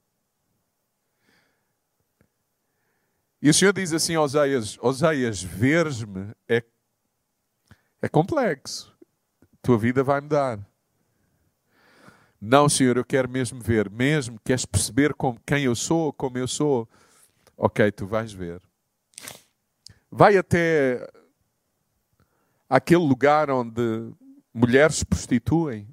E 3.41 3.49
o 3.49 3.53
Senhor 3.53 3.73
diz 3.73 3.91
assim 3.91 4.15
a 4.15 4.21
Oseias: 4.21 4.77
Oseias, 4.81 5.43
veres-me 5.43 6.33
é, 6.47 6.63
é 8.01 8.07
complexo. 8.07 8.97
Tua 9.61 9.77
vida 9.77 10.01
vai 10.01 10.21
mudar. 10.21 10.65
Não, 12.39 12.69
Senhor, 12.69 12.95
eu 12.95 13.03
quero 13.03 13.29
mesmo 13.29 13.59
ver. 13.59 13.89
Mesmo 13.89 14.39
queres 14.45 14.65
perceber 14.65 15.13
como, 15.13 15.37
quem 15.45 15.65
eu 15.65 15.75
sou, 15.75 16.13
como 16.13 16.37
eu 16.37 16.47
sou. 16.47 16.87
Ok, 17.57 17.91
tu 17.91 18.07
vais 18.07 18.31
ver. 18.31 18.61
Vai 20.17 20.35
até 20.35 21.07
aquele 22.67 23.07
lugar 23.07 23.51
onde 23.51 24.11
mulheres 24.51 24.95
se 24.95 25.05
prostituem. 25.05 25.87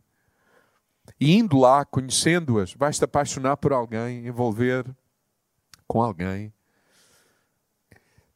E 1.20 1.34
indo 1.36 1.58
lá, 1.58 1.84
conhecendo-as, 1.84 2.72
vais-te 2.72 3.04
apaixonar 3.04 3.58
por 3.58 3.74
alguém, 3.74 4.26
envolver 4.26 4.86
com 5.86 6.00
alguém. 6.00 6.54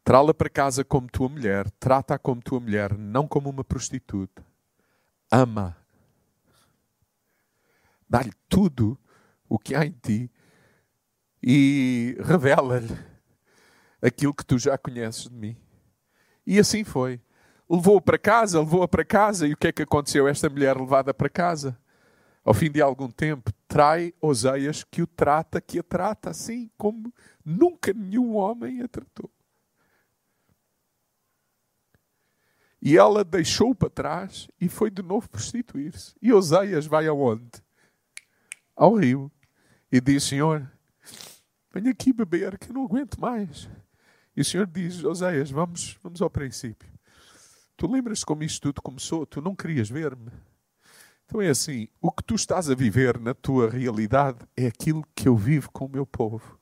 Trá-la 0.05 0.35
para 0.35 0.51
casa 0.51 0.85
como 0.85 1.09
tua 1.09 1.27
mulher, 1.27 1.71
trata-a 1.81 2.19
como 2.19 2.43
tua 2.43 2.61
mulher, 2.61 2.93
não 2.99 3.27
como 3.27 3.49
uma 3.49 3.65
prostituta. 3.65 4.45
Ama. 5.31 5.75
Dá-lhe 8.07 8.35
tudo 8.47 8.99
o 9.49 9.59
que 9.59 9.75
há 9.75 9.87
em 9.87 9.93
ti 9.93 10.31
e 11.43 12.15
revela-lhe 12.21 12.95
aquilo 14.03 14.35
que 14.35 14.45
tu 14.45 14.59
já 14.59 14.77
conheces 14.77 15.31
de 15.31 15.35
mim. 15.35 15.57
E 16.49 16.59
assim 16.59 16.83
foi. 16.83 17.21
Levou-a 17.69 18.01
para 18.01 18.19
casa, 18.19 18.61
levou-a 18.61 18.89
para 18.89 19.05
casa, 19.05 19.47
e 19.47 19.53
o 19.53 19.57
que 19.57 19.67
é 19.67 19.73
que 19.73 19.83
aconteceu? 19.83 20.27
Esta 20.27 20.49
mulher 20.49 20.75
levada 20.77 21.13
para 21.13 21.29
casa 21.29 21.79
ao 22.43 22.55
fim 22.55 22.71
de 22.71 22.81
algum 22.81 23.11
tempo, 23.11 23.53
trai 23.69 24.15
Oseias 24.23 24.83
que 24.83 25.03
o 25.03 25.07
trata, 25.07 25.61
que 25.61 25.79
a 25.79 25.83
trata 25.83 26.31
assim 26.31 26.71
como 26.79 27.13
nunca 27.45 27.93
nenhum 27.93 28.37
homem 28.37 28.81
a 28.81 28.89
tratou. 28.89 29.31
E 32.81 32.97
ela 32.97 33.23
deixou 33.23 33.75
para 33.75 33.91
trás 33.91 34.49
e 34.59 34.67
foi 34.67 34.91
de 34.91 35.03
novo 35.03 35.29
prostituir-se. 35.29 36.15
E 36.23 36.33
Oseias 36.33 36.87
vai 36.87 37.07
aonde? 37.07 37.63
Ao 38.75 38.95
rio. 38.95 39.31
E 39.93 40.01
diz: 40.01 40.25
Senhor, 40.25 40.67
venha 41.71 41.91
aqui 41.91 42.15
beber, 42.15 42.57
que 42.57 42.71
eu 42.71 42.75
não 42.75 42.87
aguento 42.87 43.21
mais. 43.21 43.69
E 44.39 44.41
o 44.41 44.45
Senhor 44.45 44.69
diz: 44.69 45.03
Oseias, 45.03 45.51
vamos, 45.51 45.99
vamos 46.01 46.23
ao 46.23 46.31
princípio. 46.31 46.89
Tu 47.77 47.91
lembras 47.91 48.23
como 48.23 48.45
isto 48.45 48.63
tudo 48.63 48.81
começou? 48.81 49.27
Tu 49.27 49.43
não 49.43 49.53
querias 49.53 49.91
ver-me. 49.91 50.31
Então 51.27 51.43
é 51.43 51.49
assim: 51.49 51.89
o 52.01 52.13
que 52.13 52.23
tu 52.23 52.37
estás 52.37 52.71
a 52.71 52.75
viver 52.77 53.19
na 53.19 53.35
tua 53.35 53.69
realidade 53.69 54.39
é 54.57 54.69
aquilo 54.69 55.05
que 55.13 55.27
eu 55.27 55.37
vivo 55.37 55.69
com 55.73 55.87
o 55.87 55.89
meu 55.89 56.07
povo. 56.07 56.57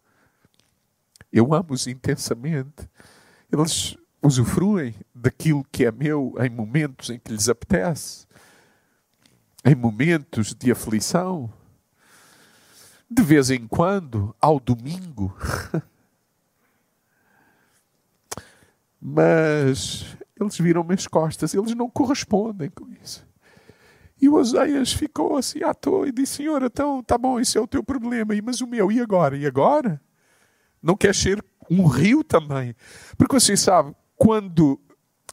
Eu 1.31 1.53
amo-os 1.53 1.87
intensamente. 1.87 2.89
Eles, 3.53 3.95
usufruem 4.23 4.95
daquilo 5.15 5.63
que 5.71 5.85
é 5.85 5.93
meu 5.93 6.35
em 6.41 6.49
momentos 6.49 7.11
em 7.11 7.19
que 7.19 7.31
lhes 7.31 7.47
apetece, 7.47 8.27
em 9.63 9.75
momentos 9.75 10.55
de 10.55 10.73
aflição, 10.73 11.53
de 13.11 13.23
vez 13.23 13.51
em 13.51 13.69
quando, 13.69 14.35
ao 14.41 14.59
domingo. 14.59 15.37
Mas 19.01 20.17
eles 20.39 20.59
viram-me 20.59 20.95
as 20.95 21.07
costas, 21.07 21.55
eles 21.55 21.75
não 21.75 21.89
correspondem 21.89 22.71
com 22.71 22.89
isso. 23.03 23.27
E 24.21 24.29
o 24.29 24.35
Oseias 24.35 24.93
ficou 24.93 25.37
assim 25.37 25.63
à 25.63 25.75
toa 25.75 26.09
e 26.09 26.13
disse: 26.13 26.37
Senhor, 26.37 26.63
então 26.63 27.03
tá 27.03 27.19
bom, 27.19 27.39
isso 27.39 27.59
é 27.59 27.61
o 27.61 27.67
teu 27.67 27.83
problema, 27.83 28.35
mas 28.43 28.61
o 28.61 28.67
meu, 28.67 28.91
e 28.91 29.01
agora? 29.01 29.37
E 29.37 29.47
agora? 29.47 30.01
Não 30.83 30.97
quer 30.97 31.15
ser 31.15 31.45
um 31.71 31.87
rio 31.87 32.25
também? 32.25 32.75
Porque 33.19 33.39
você 33.39 33.57
sabe, 33.57 33.95
quando 34.17 34.81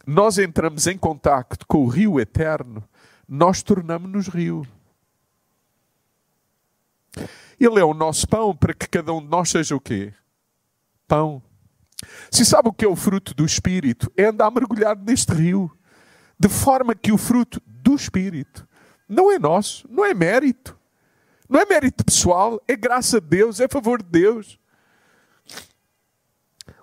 nós 0.06 0.38
entramos 0.38 0.88
em 0.88 0.98
contacto 0.98 1.66
com 1.66 1.84
o 1.84 1.88
rio 1.88 2.20
eterno, 2.20 2.84
nós 3.28 3.64
tornamos-nos 3.64 4.28
rio. 4.28 4.68
Ele 7.60 7.80
é 7.80 7.86
o 7.86 7.94
nosso 7.94 8.28
pão 8.28 8.56
para 8.56 8.74
que 8.74 8.88
cada 8.88 9.14
um 9.14 9.22
de 9.22 9.28
nós 9.28 9.50
seja 9.50 9.76
o 9.76 9.80
quê? 9.80 10.14
Pão. 11.08 11.42
Se 12.32 12.46
sabe 12.46 12.70
o 12.70 12.74
que 12.74 12.86
é 12.86 12.88
o 12.88 12.96
fruto 12.96 13.34
do 13.34 13.46
Espírito? 13.46 14.12
É 14.16 14.26
andar 14.26 14.52
mergulhado 14.52 15.04
neste 15.06 15.34
rio. 15.34 15.72
De 16.40 16.50
forma 16.50 16.96
que 16.96 17.12
o 17.12 17.18
fruto 17.18 17.62
do 17.66 17.96
Espírito 17.96 18.68
não 19.08 19.32
é 19.32 19.38
nosso, 19.38 19.88
não 19.90 20.04
é 20.04 20.14
mérito. 20.14 20.78
Não 21.50 21.60
é 21.60 21.66
mérito 21.66 22.04
pessoal, 22.04 22.62
é 22.68 22.76
graça 22.76 23.22
de 23.22 23.28
Deus, 23.28 23.60
é 23.60 23.68
favor 23.68 24.02
de 24.02 24.10
Deus. 24.10 24.60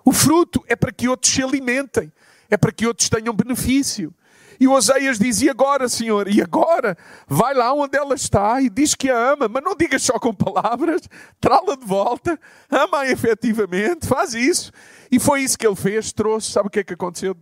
O 0.05 0.11
fruto 0.11 0.63
é 0.67 0.75
para 0.75 0.91
que 0.91 1.07
outros 1.07 1.33
se 1.33 1.43
alimentem, 1.43 2.11
é 2.49 2.57
para 2.57 2.71
que 2.71 2.87
outros 2.87 3.09
tenham 3.09 3.33
benefício. 3.33 4.13
E 4.61 4.67
Oseias 4.67 5.17
diz: 5.17 5.41
E 5.41 5.49
agora, 5.49 5.89
Senhor? 5.89 6.27
E 6.27 6.39
agora? 6.39 6.95
Vai 7.27 7.51
lá 7.51 7.73
onde 7.73 7.97
ela 7.97 8.13
está 8.13 8.61
e 8.61 8.69
diz 8.69 8.93
que 8.93 9.09
a 9.09 9.31
ama, 9.31 9.47
mas 9.47 9.63
não 9.63 9.75
diga 9.75 9.97
só 9.97 10.19
com 10.19 10.31
palavras, 10.31 11.01
trá-la 11.39 11.75
de 11.75 11.83
volta, 11.83 12.39
ama-a 12.69 13.09
efetivamente, 13.09 14.05
faz 14.05 14.35
isso. 14.35 14.71
E 15.11 15.19
foi 15.19 15.41
isso 15.41 15.57
que 15.57 15.65
ele 15.65 15.75
fez, 15.75 16.13
trouxe. 16.13 16.51
Sabe 16.51 16.67
o 16.67 16.69
que 16.69 16.77
é 16.77 16.83
que 16.83 16.93
aconteceu 16.93 17.35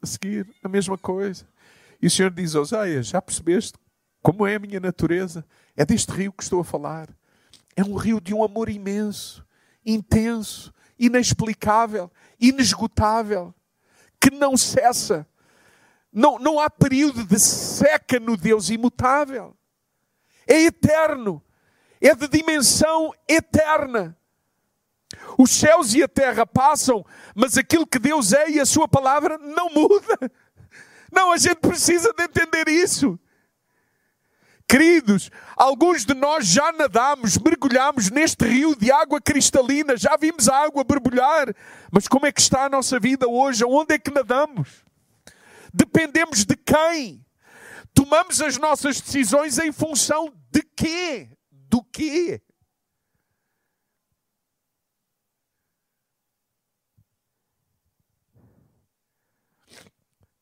a 0.00 0.06
seguir? 0.06 0.48
A 0.62 0.68
mesma 0.68 0.96
coisa. 0.96 1.44
E 2.00 2.06
o 2.06 2.10
Senhor 2.10 2.30
diz: 2.30 2.54
Oseias, 2.54 3.08
já 3.08 3.20
percebeste 3.20 3.76
como 4.22 4.46
é 4.46 4.54
a 4.54 4.60
minha 4.60 4.78
natureza? 4.78 5.44
É 5.76 5.84
deste 5.84 6.12
rio 6.12 6.32
que 6.32 6.44
estou 6.44 6.60
a 6.60 6.64
falar. 6.64 7.08
É 7.74 7.82
um 7.82 7.96
rio 7.96 8.20
de 8.20 8.32
um 8.32 8.44
amor 8.44 8.68
imenso, 8.68 9.44
intenso, 9.84 10.72
inexplicável, 10.96 12.08
inesgotável, 12.40 13.52
que 14.20 14.30
não 14.30 14.56
cessa. 14.56 15.26
Não, 16.12 16.38
não 16.38 16.58
há 16.58 16.68
período 16.68 17.24
de 17.24 17.38
seca 17.38 18.18
no 18.18 18.36
Deus 18.36 18.68
imutável. 18.70 19.56
É 20.46 20.62
eterno. 20.62 21.42
É 22.00 22.14
de 22.14 22.26
dimensão 22.28 23.12
eterna. 23.28 24.16
Os 25.38 25.50
céus 25.50 25.94
e 25.94 26.02
a 26.02 26.08
terra 26.08 26.46
passam, 26.46 27.04
mas 27.34 27.56
aquilo 27.56 27.86
que 27.86 27.98
Deus 27.98 28.32
é 28.32 28.50
e 28.50 28.60
a 28.60 28.66
sua 28.66 28.88
palavra 28.88 29.38
não 29.38 29.70
muda. 29.70 30.30
Não, 31.12 31.32
a 31.32 31.36
gente 31.36 31.56
precisa 31.56 32.12
de 32.12 32.22
entender 32.22 32.68
isso. 32.68 33.18
Queridos, 34.68 35.32
alguns 35.56 36.04
de 36.04 36.14
nós 36.14 36.46
já 36.46 36.70
nadamos, 36.70 37.36
mergulhamos 37.36 38.08
neste 38.08 38.44
rio 38.44 38.76
de 38.76 38.92
água 38.92 39.20
cristalina, 39.20 39.96
já 39.96 40.16
vimos 40.16 40.48
a 40.48 40.58
água 40.58 40.84
borbulhar, 40.84 41.52
mas 41.90 42.06
como 42.06 42.26
é 42.26 42.30
que 42.30 42.40
está 42.40 42.66
a 42.66 42.68
nossa 42.68 43.00
vida 43.00 43.26
hoje? 43.26 43.64
Onde 43.64 43.94
é 43.94 43.98
que 43.98 44.12
nadamos? 44.12 44.84
Dependemos 45.72 46.44
de 46.44 46.56
quem? 46.56 47.24
Tomamos 47.94 48.40
as 48.40 48.56
nossas 48.58 49.00
decisões 49.00 49.58
em 49.58 49.72
função 49.72 50.32
de 50.50 50.62
quê? 50.62 51.28
Do 51.50 51.82
quê? 51.82 52.42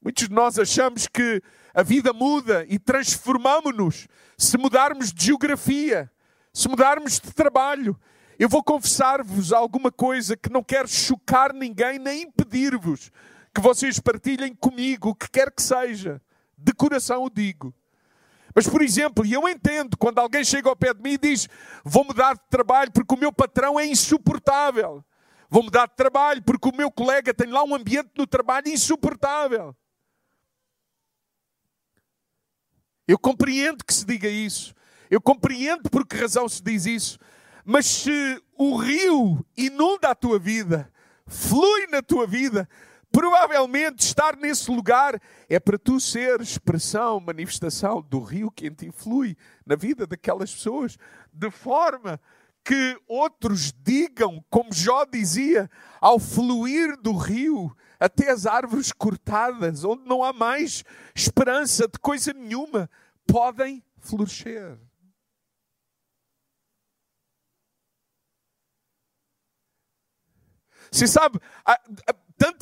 Muitos 0.00 0.28
de 0.28 0.34
nós 0.34 0.58
achamos 0.58 1.06
que 1.06 1.42
a 1.74 1.82
vida 1.82 2.12
muda 2.12 2.64
e 2.68 2.78
transformamos-nos 2.78 4.08
se 4.38 4.56
mudarmos 4.56 5.12
de 5.12 5.26
geografia, 5.26 6.10
se 6.52 6.68
mudarmos 6.68 7.20
de 7.20 7.32
trabalho. 7.32 7.98
Eu 8.38 8.48
vou 8.48 8.62
confessar-vos 8.62 9.52
alguma 9.52 9.90
coisa 9.90 10.36
que 10.36 10.50
não 10.50 10.62
quero 10.62 10.88
chocar 10.88 11.52
ninguém 11.52 11.98
nem 11.98 12.22
impedir-vos 12.22 13.10
que 13.58 13.60
vocês 13.60 13.98
partilhem 13.98 14.54
comigo 14.54 15.10
o 15.10 15.14
que 15.14 15.28
quer 15.28 15.50
que 15.50 15.60
seja. 15.60 16.22
De 16.56 16.72
coração 16.72 17.24
o 17.24 17.30
digo. 17.30 17.74
Mas, 18.54 18.68
por 18.68 18.80
exemplo, 18.82 19.26
e 19.26 19.32
eu 19.32 19.48
entendo 19.48 19.96
quando 19.96 20.20
alguém 20.20 20.44
chega 20.44 20.68
ao 20.68 20.76
pé 20.76 20.94
de 20.94 21.02
mim 21.02 21.12
e 21.14 21.18
diz: 21.18 21.48
Vou 21.84 22.04
mudar 22.04 22.34
de 22.34 22.42
trabalho 22.48 22.92
porque 22.92 23.14
o 23.14 23.18
meu 23.18 23.32
patrão 23.32 23.78
é 23.78 23.84
insuportável. 23.84 25.04
Vou 25.50 25.62
mudar 25.62 25.86
de 25.86 25.96
trabalho 25.96 26.42
porque 26.42 26.68
o 26.68 26.76
meu 26.76 26.90
colega 26.90 27.34
tem 27.34 27.48
lá 27.48 27.64
um 27.64 27.74
ambiente 27.74 28.10
no 28.16 28.26
trabalho 28.26 28.68
insuportável. 28.68 29.76
Eu 33.06 33.18
compreendo 33.18 33.84
que 33.84 33.92
se 33.92 34.04
diga 34.04 34.28
isso. 34.28 34.74
Eu 35.10 35.20
compreendo 35.20 35.90
por 35.90 36.06
que 36.06 36.16
razão 36.16 36.48
se 36.48 36.62
diz 36.62 36.86
isso. 36.86 37.18
Mas 37.64 37.86
se 37.86 38.42
o 38.56 38.76
rio 38.76 39.44
inunda 39.56 40.10
a 40.10 40.14
tua 40.14 40.38
vida, 40.38 40.92
flui 41.26 41.86
na 41.88 42.02
tua 42.02 42.26
vida, 42.26 42.68
provavelmente 43.10 44.00
estar 44.00 44.36
nesse 44.36 44.70
lugar 44.70 45.20
é 45.48 45.58
para 45.58 45.78
tu 45.78 45.98
ser 45.98 46.40
expressão, 46.40 47.20
manifestação 47.20 48.02
do 48.02 48.20
rio 48.20 48.50
que 48.50 48.66
em 48.66 48.74
ti 48.74 48.90
flui 48.92 49.36
na 49.66 49.76
vida 49.76 50.06
daquelas 50.06 50.52
pessoas, 50.54 50.96
de 51.32 51.50
forma 51.50 52.20
que 52.64 53.00
outros 53.08 53.72
digam, 53.72 54.44
como 54.50 54.74
Jó 54.74 55.04
dizia, 55.04 55.70
ao 56.00 56.18
fluir 56.18 56.96
do 57.00 57.16
rio, 57.16 57.74
até 57.98 58.30
as 58.30 58.44
árvores 58.44 58.92
cortadas, 58.92 59.84
onde 59.84 60.04
não 60.06 60.22
há 60.22 60.32
mais 60.32 60.84
esperança 61.14 61.88
de 61.88 61.98
coisa 61.98 62.32
nenhuma, 62.32 62.90
podem 63.26 63.82
florescer. 63.98 64.78
Você 70.90 71.06
sabe, 71.06 71.38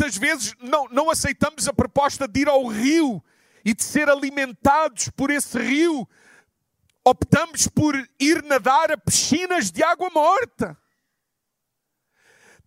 tantas 0.06 0.16
vezes 0.16 0.54
não, 0.60 0.86
não 0.88 1.10
aceitamos 1.10 1.66
a 1.66 1.72
proposta 1.72 2.28
de 2.28 2.40
ir 2.40 2.48
ao 2.48 2.66
rio 2.66 3.22
e 3.64 3.74
de 3.74 3.82
ser 3.82 4.08
alimentados 4.08 5.08
por 5.10 5.30
esse 5.30 5.58
rio. 5.58 6.08
Optamos 7.04 7.66
por 7.66 7.96
ir 8.18 8.42
nadar 8.44 8.92
a 8.92 8.96
piscinas 8.98 9.70
de 9.70 9.82
água 9.82 10.08
morta. 10.10 10.76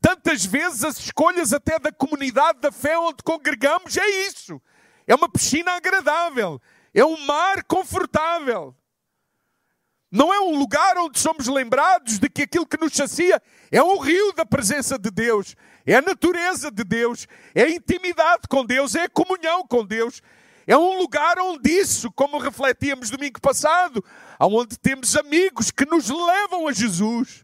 Tantas 0.01 0.45
vezes 0.45 0.83
as 0.83 0.97
escolhas 0.97 1.53
até 1.53 1.79
da 1.79 1.91
comunidade 1.91 2.59
da 2.59 2.71
fé 2.71 2.97
onde 2.97 3.23
congregamos 3.23 3.95
é 3.95 4.05
isso. 4.27 4.61
É 5.07 5.15
uma 5.15 5.29
piscina 5.29 5.71
agradável. 5.73 6.61
É 6.93 7.03
um 7.05 7.25
mar 7.25 7.63
confortável. 7.63 8.75
Não 10.11 10.33
é 10.33 10.39
um 10.39 10.57
lugar 10.57 10.97
onde 10.97 11.19
somos 11.19 11.47
lembrados 11.47 12.17
de 12.17 12.29
que 12.29 12.43
aquilo 12.43 12.65
que 12.65 12.79
nos 12.79 12.93
sacia 12.93 13.41
é 13.71 13.81
um 13.83 13.99
rio 13.99 14.33
da 14.33 14.45
presença 14.45 14.97
de 14.97 15.11
Deus, 15.11 15.55
é 15.91 15.97
a 15.97 16.01
natureza 16.01 16.71
de 16.71 16.83
Deus, 16.83 17.27
é 17.53 17.63
a 17.63 17.69
intimidade 17.69 18.43
com 18.49 18.65
Deus, 18.65 18.95
é 18.95 19.03
a 19.03 19.09
comunhão 19.09 19.65
com 19.67 19.85
Deus. 19.85 20.21
É 20.67 20.77
um 20.77 20.99
lugar 20.99 21.39
onde 21.39 21.71
isso, 21.71 22.11
como 22.11 22.37
refletíamos 22.37 23.09
domingo 23.09 23.41
passado, 23.41 24.03
onde 24.39 24.77
temos 24.77 25.15
amigos 25.15 25.71
que 25.71 25.85
nos 25.85 26.09
levam 26.09 26.67
a 26.67 26.71
Jesus 26.71 27.43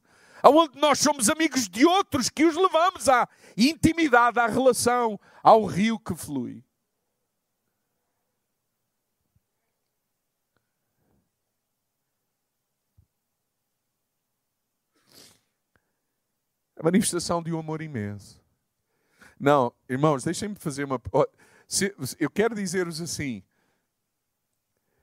onde 0.53 0.79
nós 0.79 0.99
somos 0.99 1.29
amigos 1.29 1.67
de 1.67 1.85
outros 1.85 2.29
que 2.29 2.45
os 2.45 2.55
levamos 2.55 3.09
à 3.09 3.27
intimidade, 3.57 4.39
à 4.39 4.45
relação, 4.45 5.19
ao 5.41 5.65
rio 5.65 5.97
que 5.97 6.15
flui. 6.15 6.63
Manifestação 16.85 17.41
de 17.41 17.51
um 17.51 17.57
amor 17.57 17.81
imenso. 17.81 18.39
Não, 19.39 19.73
irmãos, 19.89 20.23
deixem-me 20.23 20.55
fazer 20.55 20.83
uma. 20.83 21.01
Eu 22.19 22.29
quero 22.29 22.53
dizer-vos 22.53 23.01
assim: 23.01 23.43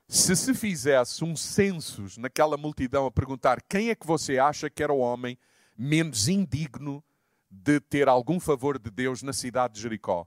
se 0.07 0.37
se 0.37 0.55
fizesse 0.55 1.25
um 1.25 1.35
census 1.35 2.17
naquela 2.17 2.57
multidão 2.57 3.05
a 3.05 3.11
perguntar 3.11 3.61
quem 3.63 3.91
é 3.91 3.97
que 3.97 4.07
você 4.07 4.39
acha 4.39 4.71
que 4.71 4.83
era 4.83 4.93
o 4.93 4.99
homem 4.99 5.37
menos 5.77 6.29
indigno 6.29 7.03
de 7.51 7.81
ter 7.81 8.09
algum 8.09 8.39
favor 8.39 8.79
de 8.79 8.91
Deus 8.91 9.21
na 9.23 9.33
cidade 9.33 9.75
de 9.75 9.81
Jericó, 9.81 10.27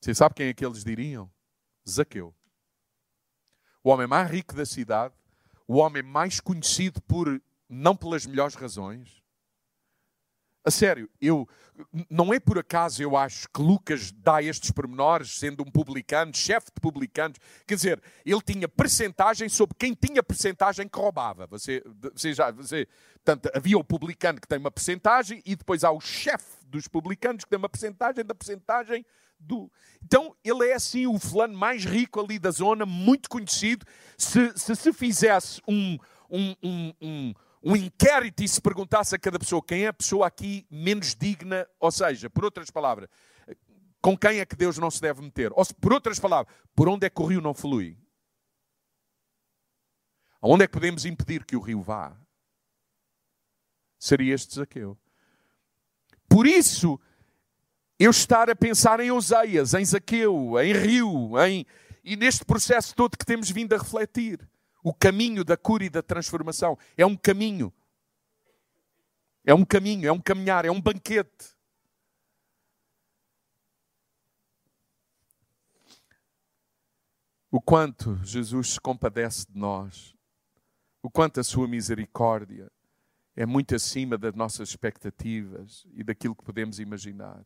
você 0.00 0.14
sabe 0.14 0.36
quem 0.36 0.48
é 0.48 0.54
que 0.54 0.64
eles 0.64 0.82
diriam? 0.82 1.30
Zaqueu. 1.86 2.34
O 3.84 3.90
homem 3.90 4.06
mais 4.06 4.30
rico 4.30 4.54
da 4.54 4.64
cidade, 4.64 5.14
o 5.66 5.76
homem 5.76 6.02
mais 6.02 6.40
conhecido 6.40 7.00
por 7.02 7.40
não 7.68 7.94
pelas 7.94 8.24
melhores 8.24 8.54
razões, 8.54 9.22
A 10.64 10.70
sério, 10.70 11.08
eu 11.20 11.48
não 12.10 12.34
é 12.34 12.40
por 12.40 12.58
acaso 12.58 13.02
eu 13.02 13.16
acho 13.16 13.48
que 13.48 13.62
Lucas 13.62 14.10
dá 14.12 14.42
estes 14.42 14.70
pormenores, 14.70 15.38
sendo 15.38 15.62
um 15.62 15.70
publicano, 15.70 16.34
chefe 16.34 16.66
de 16.74 16.80
publicanos. 16.80 17.38
Quer 17.66 17.74
dizer, 17.74 18.02
ele 18.24 18.42
tinha 18.42 18.68
percentagem 18.68 19.48
sobre 19.48 19.76
quem 19.78 19.94
tinha 19.94 20.22
percentagem 20.22 20.88
que 20.88 20.98
roubava. 20.98 21.46
Você, 21.46 21.82
você 22.12 22.32
já, 22.32 22.50
você, 22.50 22.86
havia 23.54 23.78
o 23.78 23.84
publicano 23.84 24.40
que 24.40 24.48
tem 24.48 24.58
uma 24.58 24.70
percentagem 24.70 25.42
e 25.46 25.54
depois 25.54 25.84
há 25.84 25.90
o 25.90 26.00
chefe 26.00 26.64
dos 26.66 26.88
publicanos 26.88 27.44
que 27.44 27.50
tem 27.50 27.58
uma 27.58 27.68
percentagem 27.68 28.24
da 28.24 28.34
percentagem 28.34 29.06
do. 29.38 29.70
Então 30.02 30.34
ele 30.44 30.66
é 30.68 30.74
assim 30.74 31.06
o 31.06 31.18
fulano 31.18 31.56
mais 31.56 31.84
rico 31.84 32.20
ali 32.20 32.38
da 32.38 32.50
zona, 32.50 32.84
muito 32.84 33.28
conhecido. 33.28 33.86
Se 34.16 34.52
se, 34.56 34.74
se 34.74 34.92
fizesse 34.92 35.62
um, 35.68 35.96
um, 36.28 36.54
um, 36.62 36.94
um 37.00 37.34
um 37.62 37.76
inquérito 37.76 38.42
e 38.42 38.48
se 38.48 38.60
perguntasse 38.60 39.14
a 39.14 39.18
cada 39.18 39.38
pessoa 39.38 39.62
quem 39.62 39.84
é 39.84 39.88
a 39.88 39.92
pessoa 39.92 40.26
aqui 40.26 40.66
menos 40.70 41.14
digna, 41.14 41.66
ou 41.80 41.90
seja, 41.90 42.30
por 42.30 42.44
outras 42.44 42.70
palavras, 42.70 43.08
com 44.00 44.16
quem 44.16 44.38
é 44.38 44.46
que 44.46 44.56
Deus 44.56 44.78
não 44.78 44.90
se 44.90 45.00
deve 45.00 45.20
meter? 45.20 45.52
Ou, 45.52 45.64
por 45.80 45.92
outras 45.92 46.18
palavras, 46.18 46.54
por 46.74 46.88
onde 46.88 47.06
é 47.06 47.10
que 47.10 47.20
o 47.20 47.26
rio 47.26 47.40
não 47.40 47.54
flui? 47.54 47.98
Aonde 50.40 50.64
é 50.64 50.66
que 50.66 50.72
podemos 50.72 51.04
impedir 51.04 51.44
que 51.44 51.56
o 51.56 51.60
rio 51.60 51.82
vá? 51.82 52.16
Seria 53.98 54.34
este 54.34 54.54
Zaqueu. 54.54 54.96
Por 56.28 56.46
isso, 56.46 57.00
eu 57.98 58.10
estar 58.10 58.48
a 58.48 58.54
pensar 58.54 59.00
em 59.00 59.10
Oseias, 59.10 59.74
em 59.74 59.84
Zaqueu, 59.84 60.60
em 60.60 60.72
Rio, 60.72 61.36
em... 61.40 61.66
e 62.04 62.14
neste 62.16 62.44
processo 62.44 62.94
todo 62.94 63.18
que 63.18 63.26
temos 63.26 63.50
vindo 63.50 63.74
a 63.74 63.78
refletir. 63.78 64.48
O 64.82 64.94
caminho 64.94 65.44
da 65.44 65.56
cura 65.56 65.84
e 65.84 65.90
da 65.90 66.02
transformação 66.02 66.78
é 66.96 67.04
um 67.04 67.16
caminho. 67.16 67.72
É 69.44 69.54
um 69.54 69.64
caminho, 69.64 70.06
é 70.06 70.12
um 70.12 70.20
caminhar, 70.20 70.64
é 70.64 70.70
um 70.70 70.80
banquete. 70.80 71.56
O 77.50 77.60
quanto 77.60 78.22
Jesus 78.22 78.74
se 78.74 78.80
compadece 78.80 79.46
de 79.50 79.58
nós, 79.58 80.14
o 81.02 81.10
quanto 81.10 81.40
a 81.40 81.44
sua 81.44 81.66
misericórdia 81.66 82.70
é 83.34 83.46
muito 83.46 83.74
acima 83.74 84.18
das 84.18 84.34
nossas 84.34 84.68
expectativas 84.68 85.86
e 85.94 86.04
daquilo 86.04 86.36
que 86.36 86.44
podemos 86.44 86.78
imaginar. 86.78 87.42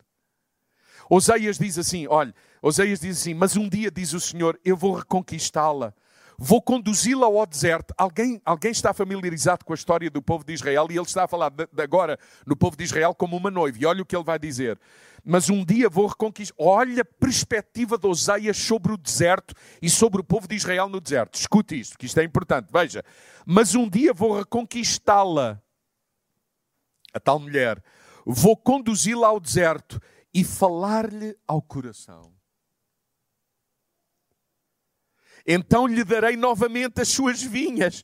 Oseias 1.09 1.57
diz 1.57 1.79
assim: 1.79 2.09
olha, 2.09 2.35
Oseias 2.61 3.01
diz 3.01 3.21
assim, 3.21 3.35
mas 3.35 3.57
um 3.57 3.68
dia 3.68 3.90
diz 3.90 4.12
o 4.12 4.21
Senhor, 4.21 4.59
eu 4.64 4.77
vou 4.77 4.95
reconquistá-la 4.95 5.95
vou 6.38 6.61
conduzi-la 6.61 7.27
ao 7.27 7.47
deserto. 7.47 7.95
Alguém, 7.97 8.40
alguém 8.45 8.71
está 8.71 8.92
familiarizado 8.92 9.64
com 9.64 9.73
a 9.73 9.77
história 9.77 10.11
do 10.11 10.23
povo 10.23 10.45
de 10.45 10.53
Israel 10.53 10.88
e 10.90 10.97
ele 10.97 11.07
está 11.07 11.25
a 11.25 11.29
falar 11.29 11.51
de, 11.51 11.66
de 11.66 11.83
agora 11.83 12.18
no 12.47 12.57
povo 12.57 12.77
de 12.77 12.85
Israel 12.85 13.14
como 13.14 13.37
uma 13.37 13.51
noiva. 13.51 13.79
E 13.81 13.87
olha 13.87 14.03
o 14.03 14.07
que 14.07 14.16
ele 14.16 14.25
vai 14.25 14.38
dizer. 14.38 14.79
Mas 15.25 15.49
um 15.49 15.64
dia 15.64 15.88
vou 15.88 16.07
reconquistar. 16.07 16.55
Olha 16.59 17.03
a 17.03 17.05
perspectiva 17.05 17.97
de 17.97 18.07
Oseias 18.07 18.57
sobre 18.57 18.92
o 18.92 18.97
deserto 18.97 19.55
e 19.81 19.88
sobre 19.88 20.21
o 20.21 20.25
povo 20.25 20.49
de 20.49 20.57
Israel 20.57 20.88
no 20.88 21.01
deserto. 21.01 21.37
Escute 21.37 21.79
isto, 21.79 21.97
que 21.97 22.07
isto 22.07 22.18
é 22.18 22.25
importante. 22.25 22.68
Veja. 22.73 23.05
Mas 23.47 23.75
um 23.75 23.88
dia 23.88 24.12
vou 24.12 24.38
reconquistá-la, 24.38 25.62
a 27.14 27.21
tal 27.21 27.38
mulher. 27.38 27.83
Vou 28.27 28.57
conduzi-la 28.57 29.29
ao 29.29 29.40
deserto 29.40 30.01
e 30.35 30.45
falar-lhe 30.45 31.37
ao 31.47 31.61
coração. 31.61 32.33
Então 35.46 35.87
lhe 35.87 36.05
darei 36.05 36.37
novamente 36.37 37.00
as 37.00 37.09
suas 37.09 37.42
vinhas. 37.42 38.02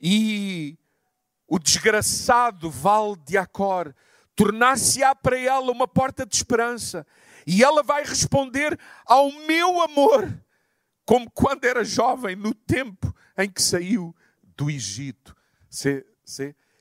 E 0.00 0.78
o 1.46 1.58
desgraçado 1.58 2.70
vale 2.70 3.16
de 3.24 3.36
Acor 3.36 3.94
tornar-se-á 4.34 5.14
para 5.14 5.38
ela 5.38 5.72
uma 5.72 5.88
porta 5.88 6.26
de 6.26 6.36
esperança. 6.36 7.06
E 7.46 7.62
ela 7.62 7.82
vai 7.82 8.04
responder 8.04 8.78
ao 9.06 9.32
meu 9.46 9.80
amor, 9.80 10.42
como 11.04 11.30
quando 11.30 11.64
era 11.64 11.84
jovem, 11.84 12.36
no 12.36 12.52
tempo 12.52 13.14
em 13.38 13.48
que 13.48 13.62
saiu 13.62 14.14
do 14.56 14.68
Egito. 14.68 15.34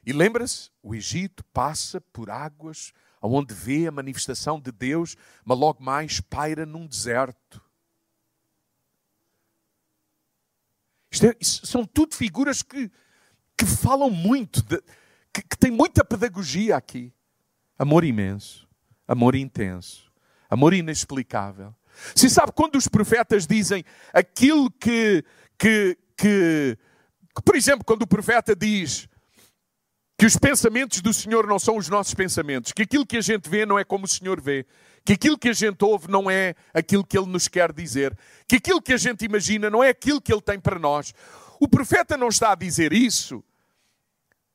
E 0.06 0.12
lembra-se, 0.12 0.70
o 0.84 0.94
Egito 0.94 1.44
passa 1.46 2.02
por 2.02 2.30
águas 2.30 2.94
onde 3.22 3.54
vê 3.54 3.88
a 3.88 3.92
manifestação 3.92 4.60
de 4.60 4.72
Deus, 4.72 5.16
mas 5.44 5.58
logo 5.58 5.84
mais 5.84 6.20
paira 6.20 6.66
num 6.66 6.86
deserto. 6.86 7.64
Isto 11.05 11.05
é, 11.24 11.36
são 11.42 11.86
tudo 11.86 12.16
figuras 12.16 12.62
que, 12.62 12.92
que 13.58 13.66
falam 13.66 14.10
muito, 14.10 14.62
de, 14.64 14.82
que, 15.34 15.42
que 15.42 15.58
têm 15.58 15.72
muita 15.72 16.04
pedagogia 16.04 16.76
aqui. 16.76 17.14
Amor 17.78 18.04
imenso, 18.04 18.68
amor 19.08 19.36
intenso, 19.36 20.12
amor 20.50 20.74
inexplicável. 20.74 21.76
Se 22.16 22.30
sabe 22.30 22.52
quando 22.54 22.76
os 22.76 22.88
profetas 22.88 23.46
dizem 23.48 23.84
aquilo 24.14 24.70
que, 24.72 25.24
que, 25.58 25.98
que, 26.18 26.78
que, 27.36 27.42
por 27.44 27.56
exemplo, 27.56 27.86
quando 27.86 28.04
o 28.04 28.08
profeta 28.08 28.56
diz 28.56 29.08
que 30.18 30.26
os 30.26 30.38
pensamentos 30.38 31.02
do 31.02 31.14
Senhor 31.14 31.46
não 31.46 31.60
são 31.60 31.78
os 31.78 31.90
nossos 31.90 32.14
pensamentos, 32.14 32.72
que 32.72 32.84
aquilo 32.84 33.06
que 33.06 33.18
a 33.18 33.22
gente 33.22 33.50
vê 33.50 33.66
não 33.66 33.78
é 33.78 33.84
como 33.84 34.06
o 34.06 34.08
Senhor 34.08 34.40
vê, 34.40 34.66
que 35.04 35.14
aquilo 35.14 35.38
que 35.38 35.50
a 35.50 35.54
gente 35.54 35.84
ouve 35.84 36.10
não 36.10 36.32
é 36.32 36.56
aquilo 36.74 37.06
que 37.06 37.18
Ele 37.18 37.28
nos 37.28 37.48
quer 37.48 37.72
dizer, 37.74 38.18
que 38.48 38.56
aquilo 38.56 38.82
que 38.82 38.94
a 38.94 38.98
gente 38.98 39.26
imagina 39.26 39.70
não 39.70 39.84
é 39.84 39.90
aquilo 39.90 40.22
que 40.22 40.32
Ele 40.34 40.42
tem 40.42 40.60
para 40.60 40.80
nós. 40.80 41.14
O 41.60 41.68
profeta 41.68 42.16
não 42.18 42.30
está 42.30 42.54
a 42.54 42.56
dizer 42.56 42.94
isso 42.94 43.44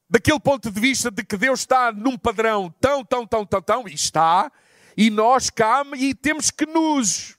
daquele 0.09 0.41
ponto 0.41 0.71
de 0.71 0.81
vista 0.81 1.11
de 1.11 1.23
que 1.23 1.37
Deus 1.37 1.61
está 1.61 1.93
num 1.93 2.19
padrão 2.19 2.75
tão, 2.81 3.05
tão, 3.05 3.25
tão, 3.25 3.47
tão, 3.47 3.63
tão, 3.63 3.89
e 3.89 3.95
está, 3.95 4.51
e 4.97 5.09
nós 5.09 5.51
cá, 5.51 5.85
e 5.97 6.13
temos 6.15 6.51
que 6.51 6.67
nos 6.67 7.39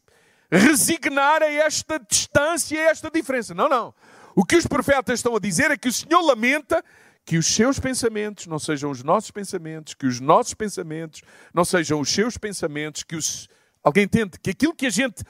resignar 0.49 1.43
a 1.43 1.51
esta 1.51 1.99
distância, 1.99 2.79
a 2.79 2.91
esta 2.91 3.11
diferença. 3.11 3.53
Não, 3.53 3.67
não. 3.67 3.93
O 4.33 4.45
que 4.45 4.55
os 4.55 4.65
profetas 4.65 5.19
estão 5.19 5.35
a 5.35 5.39
dizer 5.39 5.69
é 5.71 5.77
que 5.77 5.89
o 5.89 5.93
Senhor 5.93 6.21
lamenta 6.21 6.83
que 7.25 7.37
os 7.37 7.45
seus 7.45 7.79
pensamentos 7.79 8.47
não 8.47 8.59
sejam 8.59 8.89
os 8.89 9.03
nossos 9.03 9.31
pensamentos, 9.31 9.93
que 9.93 10.05
os 10.05 10.19
nossos 10.19 10.53
pensamentos 10.53 11.21
não 11.53 11.63
sejam 11.63 11.99
os 11.99 12.09
seus 12.09 12.37
pensamentos, 12.37 13.03
que 13.03 13.15
os 13.15 13.47
alguém 13.83 14.07
tente 14.07 14.39
que 14.39 14.51
aquilo 14.51 14.75
que 14.75 14.87
a 14.87 14.89
gente 14.89 15.23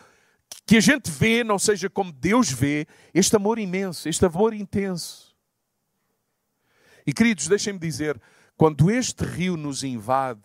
que 0.65 0.77
a 0.77 0.81
gente 0.81 1.09
vê 1.09 1.43
não 1.43 1.57
seja 1.57 1.89
como 1.89 2.11
Deus 2.11 2.51
vê, 2.51 2.85
este 3.13 3.35
amor 3.35 3.57
imenso, 3.57 4.07
este 4.07 4.25
amor 4.25 4.53
intenso. 4.53 5.35
E 7.05 7.13
queridos, 7.13 7.47
deixem-me 7.47 7.79
dizer, 7.79 8.21
quando 8.55 8.91
este 8.91 9.23
rio 9.23 9.57
nos 9.57 9.83
invade, 9.83 10.41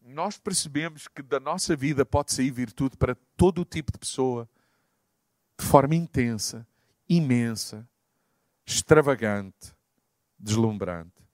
nós 0.00 0.38
percebemos 0.38 1.08
que 1.08 1.22
da 1.22 1.40
nossa 1.40 1.74
vida 1.74 2.04
pode 2.04 2.32
sair 2.32 2.50
virtude 2.50 2.96
para 2.96 3.16
todo 3.36 3.62
o 3.62 3.64
tipo 3.64 3.90
de 3.92 3.98
pessoa, 3.98 4.48
de 5.58 5.66
forma 5.66 5.94
intensa, 5.94 6.66
imensa, 7.08 7.88
extravagante 8.64 9.74
deslumbrante. 10.38 11.26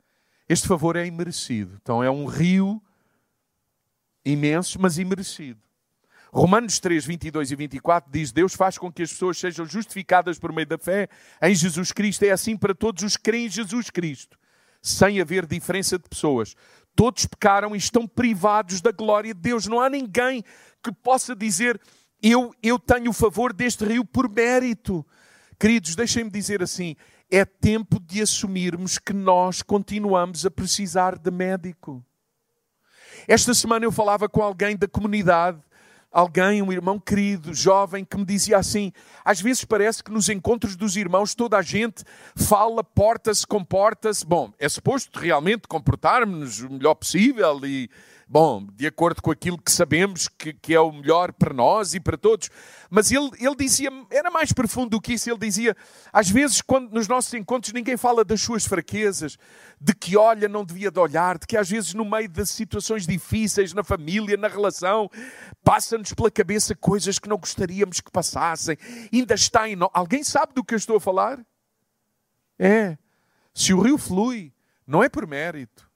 Este 0.48 0.68
favor 0.68 0.96
é 0.96 1.06
imerecido. 1.06 1.78
Então 1.80 2.02
é 2.02 2.10
um 2.10 2.26
rio 2.26 2.82
imenso, 4.24 4.80
mas 4.80 4.98
imerecido. 4.98 5.60
Romanos 6.32 6.80
3, 6.80 7.04
22 7.04 7.52
e 7.52 7.56
24 7.56 8.10
diz: 8.10 8.32
Deus 8.32 8.54
faz 8.54 8.76
com 8.76 8.90
que 8.90 9.02
as 9.02 9.12
pessoas 9.12 9.38
sejam 9.38 9.64
justificadas 9.64 10.38
por 10.38 10.52
meio 10.52 10.66
da 10.66 10.76
fé 10.76 11.08
em 11.40 11.54
Jesus 11.54 11.92
Cristo. 11.92 12.24
É 12.24 12.30
assim 12.30 12.56
para 12.56 12.74
todos 12.74 13.04
os 13.04 13.16
que 13.16 13.22
creem 13.22 13.46
em 13.46 13.50
Jesus 13.50 13.88
Cristo, 13.88 14.36
sem 14.82 15.20
haver 15.20 15.46
diferença 15.46 15.96
de 15.96 16.08
pessoas. 16.08 16.56
Todos 16.96 17.24
pecaram 17.26 17.74
e 17.74 17.78
estão 17.78 18.06
privados 18.06 18.80
da 18.80 18.90
glória 18.90 19.32
de 19.32 19.40
Deus. 19.40 19.66
Não 19.66 19.80
há 19.80 19.88
ninguém 19.88 20.42
que 20.82 20.92
possa 20.92 21.36
dizer: 21.36 21.80
Eu, 22.20 22.52
eu 22.60 22.80
tenho 22.80 23.10
o 23.10 23.14
favor 23.14 23.52
deste 23.52 23.84
rio 23.84 24.04
por 24.04 24.28
mérito. 24.28 25.06
Queridos, 25.56 25.94
deixem-me 25.94 26.30
dizer 26.30 26.64
assim: 26.64 26.96
é 27.34 27.44
tempo 27.44 27.98
de 27.98 28.22
assumirmos 28.22 28.96
que 28.96 29.12
nós 29.12 29.60
continuamos 29.60 30.46
a 30.46 30.50
precisar 30.50 31.18
de 31.18 31.30
médico. 31.32 32.04
Esta 33.26 33.52
semana 33.52 33.84
eu 33.84 33.90
falava 33.90 34.28
com 34.28 34.40
alguém 34.40 34.76
da 34.76 34.86
comunidade, 34.86 35.58
alguém, 36.12 36.62
um 36.62 36.72
irmão 36.72 37.00
querido, 37.00 37.52
jovem, 37.52 38.04
que 38.04 38.16
me 38.16 38.24
dizia 38.24 38.56
assim: 38.56 38.92
às 39.24 39.40
vezes 39.40 39.64
parece 39.64 40.04
que 40.04 40.12
nos 40.12 40.28
encontros 40.28 40.76
dos 40.76 40.96
irmãos 40.96 41.34
toda 41.34 41.58
a 41.58 41.62
gente 41.62 42.04
fala, 42.36 42.84
porta-se, 42.84 43.44
comporta-se. 43.44 44.24
Bom, 44.24 44.52
é 44.56 44.68
suposto 44.68 45.18
realmente 45.18 45.66
comportarmos 45.66 46.60
o 46.60 46.70
melhor 46.70 46.94
possível 46.94 47.60
e 47.64 47.90
bom, 48.34 48.66
de 48.74 48.84
acordo 48.84 49.22
com 49.22 49.30
aquilo 49.30 49.56
que 49.56 49.70
sabemos 49.70 50.26
que, 50.26 50.52
que 50.52 50.74
é 50.74 50.80
o 50.80 50.90
melhor 50.90 51.32
para 51.32 51.54
nós 51.54 51.94
e 51.94 52.00
para 52.00 52.18
todos. 52.18 52.50
Mas 52.90 53.12
ele, 53.12 53.30
ele 53.38 53.54
dizia, 53.54 53.88
era 54.10 54.28
mais 54.28 54.52
profundo 54.52 54.90
do 54.90 55.00
que 55.00 55.12
isso, 55.12 55.30
ele 55.30 55.38
dizia, 55.38 55.76
às 56.12 56.28
vezes, 56.28 56.60
quando 56.60 56.90
nos 56.90 57.06
nossos 57.06 57.32
encontros 57.34 57.72
ninguém 57.72 57.96
fala 57.96 58.24
das 58.24 58.40
suas 58.40 58.66
fraquezas, 58.66 59.38
de 59.80 59.94
que 59.94 60.16
olha, 60.16 60.48
não 60.48 60.64
devia 60.64 60.90
de 60.90 60.98
olhar, 60.98 61.38
de 61.38 61.46
que 61.46 61.56
às 61.56 61.70
vezes 61.70 61.94
no 61.94 62.04
meio 62.04 62.28
de 62.28 62.44
situações 62.44 63.06
difíceis, 63.06 63.72
na 63.72 63.84
família, 63.84 64.36
na 64.36 64.48
relação, 64.48 65.08
passa-nos 65.62 66.12
pela 66.12 66.28
cabeça 66.28 66.74
coisas 66.74 67.20
que 67.20 67.28
não 67.28 67.36
gostaríamos 67.36 68.00
que 68.00 68.10
passassem, 68.10 68.76
ainda 69.12 69.34
está 69.34 69.68
em 69.68 69.76
nós. 69.76 69.90
Alguém 69.94 70.24
sabe 70.24 70.54
do 70.54 70.64
que 70.64 70.74
eu 70.74 70.78
estou 70.78 70.96
a 70.96 71.00
falar? 71.00 71.38
É. 72.58 72.98
Se 73.54 73.72
o 73.72 73.80
rio 73.80 73.96
flui, 73.96 74.52
não 74.84 75.04
é 75.04 75.08
por 75.08 75.24
mérito, 75.24 75.88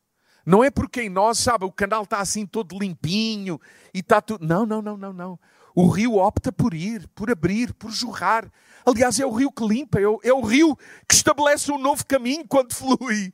Não 0.48 0.64
é 0.64 0.70
porque 0.70 1.02
em 1.02 1.10
nós, 1.10 1.36
sabe, 1.36 1.66
o 1.66 1.70
canal 1.70 2.04
está 2.04 2.20
assim 2.20 2.46
todo 2.46 2.78
limpinho 2.78 3.60
e 3.92 3.98
está 3.98 4.18
tudo. 4.22 4.46
Não, 4.46 4.64
não, 4.64 4.80
não, 4.80 4.96
não, 4.96 5.12
não. 5.12 5.38
O 5.74 5.88
rio 5.88 6.14
opta 6.14 6.50
por 6.50 6.72
ir, 6.72 7.06
por 7.08 7.30
abrir, 7.30 7.74
por 7.74 7.90
jorrar. 7.90 8.50
Aliás, 8.86 9.20
é 9.20 9.26
o 9.26 9.30
rio 9.30 9.52
que 9.52 9.62
limpa, 9.62 10.00
é 10.00 10.08
o, 10.08 10.18
é 10.22 10.32
o 10.32 10.40
rio 10.40 10.74
que 11.06 11.14
estabelece 11.14 11.70
um 11.70 11.76
novo 11.76 12.02
caminho 12.06 12.46
quando 12.48 12.72
flui. 12.72 13.30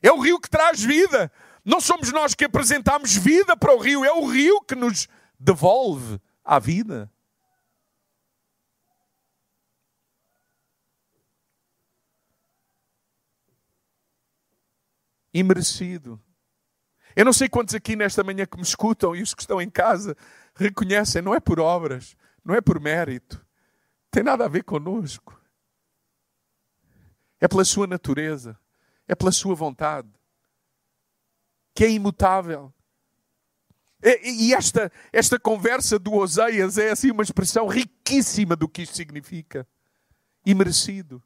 É 0.00 0.10
o 0.10 0.20
rio 0.20 0.40
que 0.40 0.48
traz 0.48 0.82
vida. 0.82 1.30
Não 1.62 1.82
somos 1.82 2.10
nós 2.10 2.34
que 2.34 2.46
apresentamos 2.46 3.14
vida 3.14 3.54
para 3.54 3.76
o 3.76 3.78
rio, 3.78 4.02
é 4.02 4.12
o 4.14 4.24
rio 4.24 4.62
que 4.62 4.74
nos 4.74 5.08
devolve 5.38 6.18
à 6.42 6.58
vida. 6.58 7.11
Imerecido. 15.32 16.20
Eu 17.14 17.24
não 17.24 17.32
sei 17.32 17.48
quantos 17.48 17.74
aqui 17.74 17.94
nesta 17.94 18.24
manhã 18.24 18.46
que 18.46 18.56
me 18.56 18.62
escutam 18.62 19.14
e 19.14 19.22
os 19.22 19.34
que 19.34 19.42
estão 19.42 19.60
em 19.60 19.68
casa 19.70 20.16
reconhecem, 20.54 21.22
não 21.22 21.34
é 21.34 21.40
por 21.40 21.60
obras, 21.60 22.16
não 22.44 22.54
é 22.54 22.60
por 22.60 22.80
mérito, 22.80 23.44
tem 24.10 24.22
nada 24.22 24.44
a 24.44 24.48
ver 24.48 24.64
conosco. 24.64 25.40
É 27.40 27.48
pela 27.48 27.64
sua 27.64 27.86
natureza, 27.86 28.58
é 29.08 29.14
pela 29.14 29.32
sua 29.32 29.54
vontade, 29.54 30.08
que 31.74 31.84
é 31.84 31.90
imutável. 31.90 32.72
E 34.22 34.52
esta, 34.52 34.92
esta 35.12 35.38
conversa 35.38 35.98
do 35.98 36.12
Oseias 36.14 36.76
é 36.76 36.90
assim 36.90 37.10
uma 37.10 37.22
expressão 37.22 37.66
riquíssima 37.66 38.56
do 38.56 38.68
que 38.68 38.82
isto 38.82 38.96
significa. 38.96 39.66
E 40.44 40.54
merecido. 40.54 41.22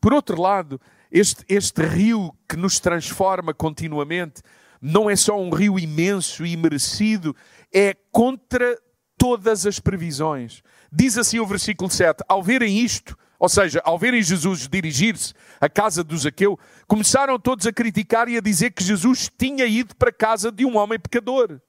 Por 0.00 0.12
outro 0.14 0.40
lado, 0.40 0.80
este, 1.10 1.44
este 1.48 1.82
rio 1.82 2.34
que 2.48 2.56
nos 2.56 2.78
transforma 2.80 3.54
continuamente 3.54 4.42
não 4.80 5.10
é 5.10 5.16
só 5.16 5.40
um 5.40 5.50
rio 5.50 5.78
imenso 5.78 6.46
e 6.46 6.56
merecido, 6.56 7.34
é 7.72 7.94
contra 8.12 8.78
todas 9.16 9.66
as 9.66 9.80
previsões. 9.80 10.62
Diz 10.90 11.18
assim 11.18 11.40
o 11.40 11.46
versículo 11.46 11.90
7: 11.90 12.22
Ao 12.28 12.42
verem 12.42 12.78
isto, 12.78 13.18
ou 13.38 13.48
seja, 13.48 13.80
ao 13.84 13.98
verem 13.98 14.22
Jesus 14.22 14.68
dirigir-se 14.68 15.34
à 15.60 15.68
casa 15.68 16.02
do 16.02 16.16
Zaqueu, 16.16 16.58
começaram 16.86 17.38
todos 17.38 17.66
a 17.66 17.72
criticar 17.72 18.28
e 18.28 18.36
a 18.36 18.40
dizer 18.40 18.70
que 18.70 18.84
Jesus 18.84 19.30
tinha 19.36 19.66
ido 19.66 19.94
para 19.96 20.10
a 20.10 20.12
casa 20.12 20.50
de 20.50 20.64
um 20.64 20.76
homem 20.76 20.98
pecador. 20.98 21.60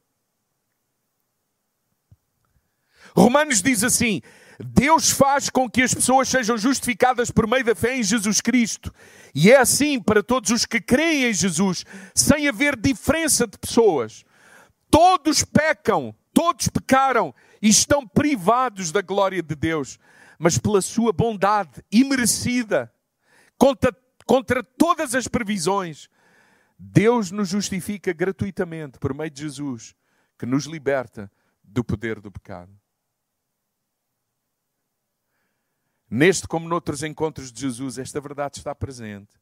Romanos 3.16 3.62
diz 3.62 3.84
assim: 3.84 4.22
Deus 4.62 5.10
faz 5.10 5.50
com 5.50 5.70
que 5.70 5.82
as 5.82 5.94
pessoas 5.94 6.28
sejam 6.28 6.58
justificadas 6.58 7.32
por 7.32 7.48
meio 7.48 7.64
da 7.64 7.74
fé 7.74 7.96
em 7.96 8.04
Jesus 8.04 8.42
Cristo. 8.42 8.94
E 9.34 9.50
é 9.50 9.58
assim 9.58 10.02
para 10.02 10.22
todos 10.22 10.52
os 10.52 10.66
que 10.66 10.82
creem 10.82 11.30
em 11.30 11.34
Jesus, 11.34 11.86
sem 12.14 12.48
haver 12.48 12.76
diferença 12.76 13.48
de 13.48 13.58
pessoas. 13.58 14.26
Todos 14.92 15.46
pecam, 15.46 16.14
todos 16.34 16.68
pecaram 16.68 17.34
e 17.62 17.70
estão 17.70 18.06
privados 18.06 18.92
da 18.92 19.02
glória 19.02 19.42
de 19.42 19.56
Deus. 19.56 19.98
Mas 20.38 20.58
pela 20.58 20.82
sua 20.82 21.14
bondade 21.14 21.84
imerecida, 21.90 22.92
contra, 23.58 23.96
contra 24.26 24.62
todas 24.62 25.16
as 25.16 25.28
previsões, 25.28 26.10
Deus 26.78 27.32
nos 27.32 27.50
justifica 27.50 28.12
gratuitamente 28.12 29.00
por 29.00 29.14
meio 29.14 29.30
de 29.30 29.42
Jesus, 29.42 29.96
que 30.38 30.46
nos 30.46 30.66
liberta 30.66 31.32
do 31.64 31.84
poder 31.84 32.20
do 32.20 32.32
pecado. 32.32 32.79
Neste, 36.10 36.48
como 36.48 36.68
noutros 36.68 37.04
encontros 37.04 37.52
de 37.52 37.62
Jesus, 37.62 37.98
esta 37.98 38.20
verdade 38.20 38.58
está 38.58 38.74
presente. 38.74 39.40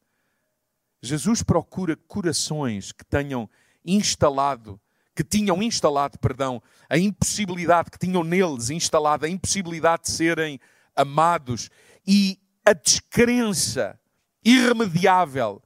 Jesus 1.02 1.42
procura 1.42 1.96
corações 1.96 2.92
que 2.92 3.04
tenham 3.04 3.48
instalado, 3.84 4.80
que 5.14 5.24
tinham 5.24 5.62
instalado, 5.62 6.18
perdão, 6.18 6.62
a 6.88 6.98
impossibilidade, 6.98 7.90
que 7.90 7.98
tinham 7.98 8.22
neles 8.22 8.68
instalado 8.68 9.24
a 9.24 9.28
impossibilidade 9.28 10.04
de 10.04 10.10
serem 10.10 10.60
amados 10.94 11.70
e 12.06 12.38
a 12.64 12.72
descrença 12.72 13.98
irremediável 14.44 15.62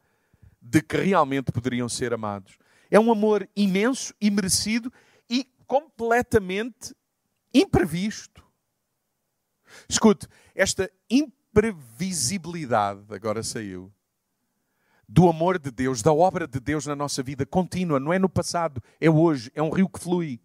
de 0.60 0.80
que 0.80 0.96
realmente 0.96 1.50
poderiam 1.50 1.88
ser 1.88 2.12
amados. 2.14 2.56
É 2.90 3.00
um 3.00 3.10
amor 3.10 3.48
imenso 3.56 4.14
e 4.20 4.30
merecido 4.30 4.92
e 5.28 5.44
completamente 5.66 6.94
imprevisto. 7.52 8.44
Escute, 9.88 10.26
esta 10.54 10.90
imprevisibilidade, 11.10 13.02
agora 13.10 13.42
saiu, 13.42 13.92
do 15.08 15.28
amor 15.28 15.58
de 15.58 15.70
Deus, 15.70 16.00
da 16.02 16.12
obra 16.12 16.46
de 16.46 16.60
Deus 16.60 16.86
na 16.86 16.96
nossa 16.96 17.22
vida 17.22 17.44
contínua, 17.44 18.00
não 18.00 18.12
é 18.12 18.18
no 18.18 18.28
passado, 18.28 18.82
é 19.00 19.10
hoje, 19.10 19.50
é 19.54 19.62
um 19.62 19.70
rio 19.70 19.88
que 19.88 20.00
flui. 20.00 20.40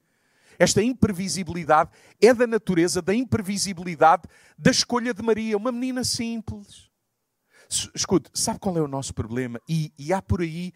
Esta 0.59 0.81
imprevisibilidade 0.81 1.91
é 2.21 2.33
da 2.33 2.47
natureza 2.47 3.01
da 3.01 3.13
imprevisibilidade 3.13 4.23
da 4.57 4.71
escolha 4.71 5.13
de 5.13 5.21
Maria, 5.21 5.55
uma 5.55 5.71
menina 5.71 6.03
simples. 6.03 6.89
Escute, 7.93 8.29
sabe 8.33 8.59
qual 8.59 8.77
é 8.77 8.81
o 8.81 8.87
nosso 8.87 9.13
problema? 9.13 9.61
E, 9.69 9.93
e 9.97 10.11
há 10.11 10.21
por 10.21 10.41
aí 10.41 10.73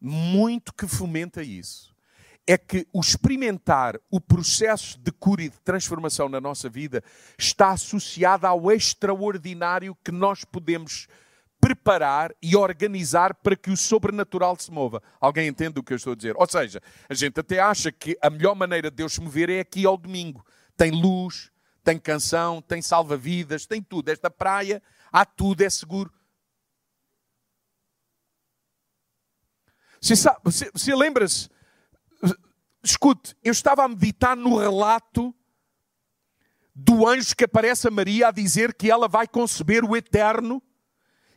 muito 0.00 0.74
que 0.74 0.86
fomenta 0.86 1.42
isso 1.42 1.91
é 2.46 2.58
que 2.58 2.86
o 2.92 3.00
experimentar 3.00 3.98
o 4.10 4.20
processo 4.20 4.98
de 4.98 5.12
cura 5.12 5.42
e 5.42 5.48
de 5.48 5.60
transformação 5.60 6.28
na 6.28 6.40
nossa 6.40 6.68
vida 6.68 7.02
está 7.38 7.70
associado 7.70 8.46
ao 8.46 8.70
extraordinário 8.70 9.96
que 10.04 10.10
nós 10.10 10.44
podemos 10.44 11.06
preparar 11.60 12.34
e 12.42 12.56
organizar 12.56 13.34
para 13.34 13.54
que 13.54 13.70
o 13.70 13.76
sobrenatural 13.76 14.56
se 14.58 14.72
mova. 14.72 15.00
Alguém 15.20 15.46
entende 15.46 15.78
o 15.78 15.82
que 15.82 15.92
eu 15.92 15.96
estou 15.96 16.12
a 16.12 16.16
dizer? 16.16 16.34
Ou 16.36 16.48
seja, 16.48 16.82
a 17.08 17.14
gente 17.14 17.38
até 17.38 17.60
acha 17.60 17.92
que 17.92 18.18
a 18.20 18.28
melhor 18.28 18.56
maneira 18.56 18.90
de 18.90 18.96
Deus 18.96 19.12
se 19.12 19.20
mover 19.20 19.48
é 19.48 19.60
aqui 19.60 19.86
ao 19.86 19.96
domingo. 19.96 20.44
Tem 20.76 20.90
luz, 20.90 21.52
tem 21.84 21.98
canção, 22.00 22.60
tem 22.60 22.82
salva-vidas, 22.82 23.64
tem 23.64 23.80
tudo. 23.80 24.08
Esta 24.08 24.28
praia, 24.28 24.82
há 25.12 25.24
tudo, 25.24 25.62
é 25.62 25.70
seguro. 25.70 26.12
Você, 30.00 30.68
você 30.72 30.94
lembra-se 30.96 31.48
Escute, 32.82 33.36
eu 33.44 33.52
estava 33.52 33.84
a 33.84 33.88
meditar 33.88 34.36
no 34.36 34.58
relato 34.58 35.34
do 36.74 37.06
anjo 37.06 37.36
que 37.36 37.44
aparece 37.44 37.86
a 37.86 37.90
Maria 37.90 38.28
a 38.28 38.32
dizer 38.32 38.74
que 38.74 38.90
ela 38.90 39.06
vai 39.06 39.28
conceber 39.28 39.84
o 39.84 39.96
eterno 39.96 40.62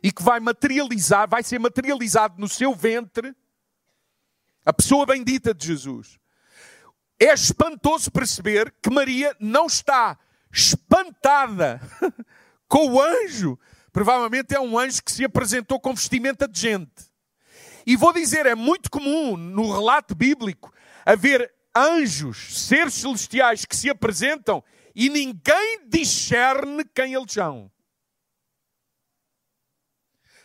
e 0.02 0.10
que 0.10 0.22
vai 0.22 0.40
materializar, 0.40 1.28
vai 1.28 1.42
ser 1.42 1.58
materializado 1.60 2.40
no 2.40 2.48
seu 2.48 2.74
ventre 2.74 3.34
a 4.64 4.72
pessoa 4.72 5.06
bendita 5.06 5.54
de 5.54 5.66
Jesus. 5.66 6.18
É 7.18 7.32
espantoso 7.32 8.10
perceber 8.10 8.74
que 8.82 8.90
Maria 8.90 9.34
não 9.38 9.66
está 9.66 10.18
espantada 10.52 11.80
com 12.68 12.92
o 12.92 13.00
anjo. 13.00 13.58
Provavelmente 13.92 14.54
é 14.54 14.60
um 14.60 14.78
anjo 14.78 15.02
que 15.02 15.12
se 15.12 15.24
apresentou 15.24 15.78
com 15.78 15.94
vestimenta 15.94 16.48
de 16.48 16.60
gente. 16.60 17.06
E 17.86 17.96
vou 17.96 18.12
dizer, 18.12 18.44
é 18.46 18.54
muito 18.54 18.90
comum 18.90 19.36
no 19.36 19.72
relato 19.72 20.14
bíblico 20.14 20.72
haver 21.06 21.54
anjos, 21.74 22.66
seres 22.66 22.94
celestiais 22.94 23.64
que 23.64 23.76
se 23.76 23.88
apresentam 23.88 24.62
e 24.92 25.08
ninguém 25.08 25.88
discerne 25.88 26.84
quem 26.84 27.14
eles 27.14 27.32
são. 27.32 27.70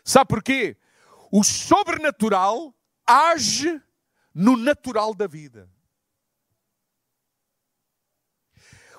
Sabe 0.03 0.27
porquê? 0.27 0.77
O 1.31 1.43
sobrenatural 1.43 2.75
age 3.07 3.81
no 4.33 4.55
natural 4.55 5.15
da 5.15 5.25
vida. 5.25 5.69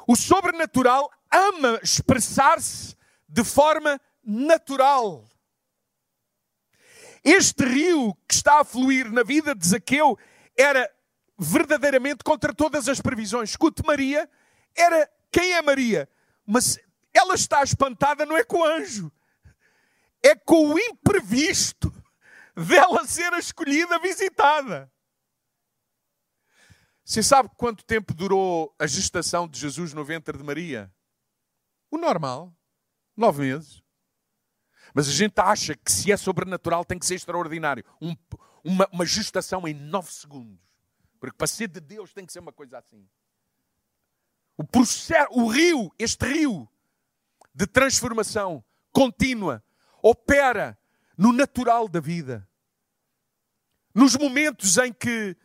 O 0.06 0.16
sobrenatural 0.16 1.10
ama 1.30 1.78
expressar-se 1.82 2.96
de 3.28 3.44
forma 3.44 4.00
natural. 4.24 5.28
Este 7.22 7.64
rio 7.64 8.14
que 8.26 8.34
está 8.34 8.60
a 8.60 8.64
fluir 8.64 9.12
na 9.12 9.22
vida 9.22 9.54
de 9.54 9.66
Zaqueu 9.66 10.18
era 10.56 10.90
verdadeiramente 11.42 12.22
contra 12.24 12.54
todas 12.54 12.88
as 12.88 13.00
previsões. 13.00 13.50
Escute, 13.50 13.84
Maria 13.84 14.30
era 14.74 15.10
quem 15.30 15.52
é 15.52 15.62
Maria? 15.62 16.08
Mas 16.46 16.78
ela 17.12 17.34
está 17.34 17.62
espantada 17.62 18.24
não 18.24 18.36
é 18.36 18.44
com 18.44 18.58
o 18.58 18.64
anjo, 18.64 19.12
é 20.22 20.34
com 20.34 20.72
o 20.72 20.78
imprevisto 20.78 21.92
dela 22.54 23.06
ser 23.06 23.32
a 23.32 23.38
escolhida 23.38 23.98
visitada. 23.98 24.90
Você 27.04 27.22
sabe 27.22 27.50
quanto 27.56 27.84
tempo 27.84 28.14
durou 28.14 28.74
a 28.78 28.86
gestação 28.86 29.48
de 29.48 29.58
Jesus 29.58 29.92
no 29.92 30.04
ventre 30.04 30.38
de 30.38 30.44
Maria? 30.44 30.92
O 31.90 31.98
normal, 31.98 32.54
nove 33.16 33.42
meses. 33.42 33.82
Mas 34.94 35.08
a 35.08 35.12
gente 35.12 35.38
acha 35.38 35.74
que 35.74 35.90
se 35.90 36.12
é 36.12 36.16
sobrenatural 36.16 36.84
tem 36.84 36.98
que 36.98 37.06
ser 37.06 37.16
extraordinário. 37.16 37.84
Um, 38.00 38.14
uma, 38.62 38.88
uma 38.92 39.04
gestação 39.04 39.66
em 39.66 39.74
nove 39.74 40.12
segundos. 40.12 40.71
Porque 41.22 41.36
para 41.36 41.46
ser 41.46 41.68
de 41.68 41.78
Deus 41.78 42.12
tem 42.12 42.26
que 42.26 42.32
ser 42.32 42.40
uma 42.40 42.50
coisa 42.50 42.78
assim. 42.78 43.08
O, 44.56 44.64
processo, 44.64 45.28
o 45.30 45.46
rio, 45.46 45.94
este 45.96 46.26
rio 46.26 46.68
de 47.54 47.64
transformação 47.64 48.64
contínua, 48.90 49.62
opera 50.02 50.76
no 51.16 51.32
natural 51.32 51.86
da 51.86 52.00
vida. 52.00 52.48
nos 53.94 54.16
momentos 54.16 54.76
em 54.78 54.92
que, 54.92 55.36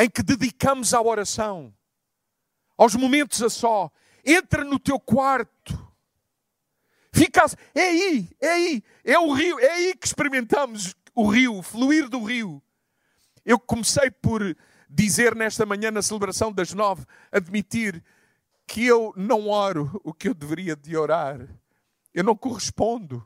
em 0.00 0.10
que 0.10 0.20
dedicamos 0.20 0.92
à 0.92 1.00
oração, 1.00 1.72
aos 2.76 2.96
momentos 2.96 3.40
a 3.40 3.48
só. 3.48 3.88
Entra 4.26 4.64
no 4.64 4.80
teu 4.80 4.98
quarto. 4.98 5.94
Fica, 7.12 7.44
é 7.72 7.82
aí, 7.82 8.28
é 8.40 8.48
aí, 8.48 8.84
é 9.04 9.16
o 9.16 9.32
rio, 9.32 9.60
é 9.60 9.70
aí 9.70 9.94
que 9.94 10.08
experimentamos 10.08 10.92
o 11.14 11.24
rio, 11.28 11.54
o 11.54 11.62
fluir 11.62 12.08
do 12.08 12.20
rio. 12.20 12.60
Eu 13.44 13.60
comecei 13.60 14.10
por 14.10 14.42
dizer 14.90 15.36
nesta 15.36 15.64
manhã, 15.64 15.90
na 15.90 16.02
celebração 16.02 16.52
das 16.52 16.74
nove, 16.74 17.06
admitir 17.30 18.04
que 18.66 18.84
eu 18.84 19.14
não 19.16 19.48
oro 19.48 20.00
o 20.04 20.12
que 20.12 20.28
eu 20.28 20.34
deveria 20.34 20.74
de 20.74 20.96
orar. 20.96 21.48
Eu 22.12 22.24
não 22.24 22.36
correspondo 22.36 23.24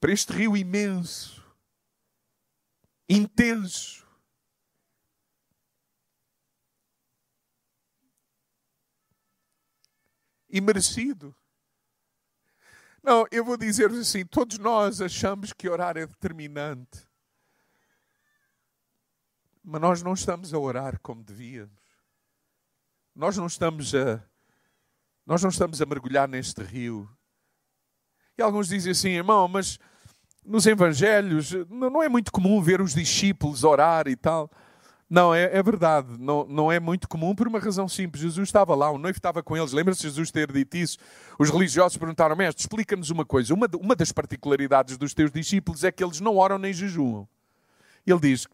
para 0.00 0.12
este 0.12 0.32
rio 0.32 0.56
imenso, 0.56 1.44
intenso. 3.08 4.06
E 10.50 10.60
merecido. 10.60 11.34
Não, 13.02 13.26
eu 13.30 13.44
vou 13.44 13.56
dizer 13.56 13.90
assim: 13.90 14.24
todos 14.24 14.58
nós 14.58 15.00
achamos 15.00 15.52
que 15.52 15.68
orar 15.68 15.96
é 15.96 16.06
determinante, 16.06 17.07
mas 19.68 19.80
nós 19.82 20.02
não 20.02 20.14
estamos 20.14 20.54
a 20.54 20.58
orar 20.58 20.98
como 21.02 21.22
devíamos. 21.22 21.76
Nós 23.14 23.36
não 23.36 23.46
estamos 23.46 23.94
a, 23.94 24.22
nós 25.26 25.42
não 25.42 25.50
estamos 25.50 25.82
a 25.82 25.86
mergulhar 25.86 26.26
neste 26.26 26.62
rio. 26.62 27.06
E 28.38 28.40
alguns 28.40 28.68
dizem 28.68 28.92
assim, 28.92 29.10
irmão, 29.10 29.46
mas 29.46 29.78
nos 30.42 30.66
Evangelhos 30.66 31.52
não 31.68 32.02
é 32.02 32.08
muito 32.08 32.32
comum 32.32 32.62
ver 32.62 32.80
os 32.80 32.94
discípulos 32.94 33.62
orar 33.62 34.08
e 34.08 34.16
tal. 34.16 34.50
Não, 35.10 35.34
é, 35.34 35.44
é, 35.54 35.62
verdade. 35.62 36.16
Não, 36.18 36.46
não 36.46 36.72
é 36.72 36.80
muito 36.80 37.06
comum 37.06 37.34
por 37.34 37.46
uma 37.46 37.58
razão 37.58 37.86
simples. 37.86 38.22
Jesus 38.22 38.48
estava 38.48 38.74
lá, 38.74 38.90
o 38.90 38.96
noivo 38.96 39.18
estava 39.18 39.42
com 39.42 39.54
eles. 39.54 39.72
Lembra-se 39.72 40.02
Jesus 40.02 40.30
ter 40.30 40.50
dito 40.50 40.78
isso? 40.78 40.96
Os 41.38 41.50
religiosos 41.50 41.98
perguntaram, 41.98 42.34
mestre, 42.34 42.62
explica-nos 42.62 43.10
uma 43.10 43.24
coisa. 43.26 43.52
Uma, 43.52 43.68
uma 43.78 43.94
das 43.94 44.12
particularidades 44.12 44.96
dos 44.96 45.12
teus 45.12 45.30
discípulos 45.30 45.84
é 45.84 45.92
que 45.92 46.02
eles 46.02 46.20
não 46.20 46.36
oram 46.38 46.58
nem 46.58 46.72
jejuam. 46.72 47.28
Ele 48.06 48.20
diz, 48.20 48.46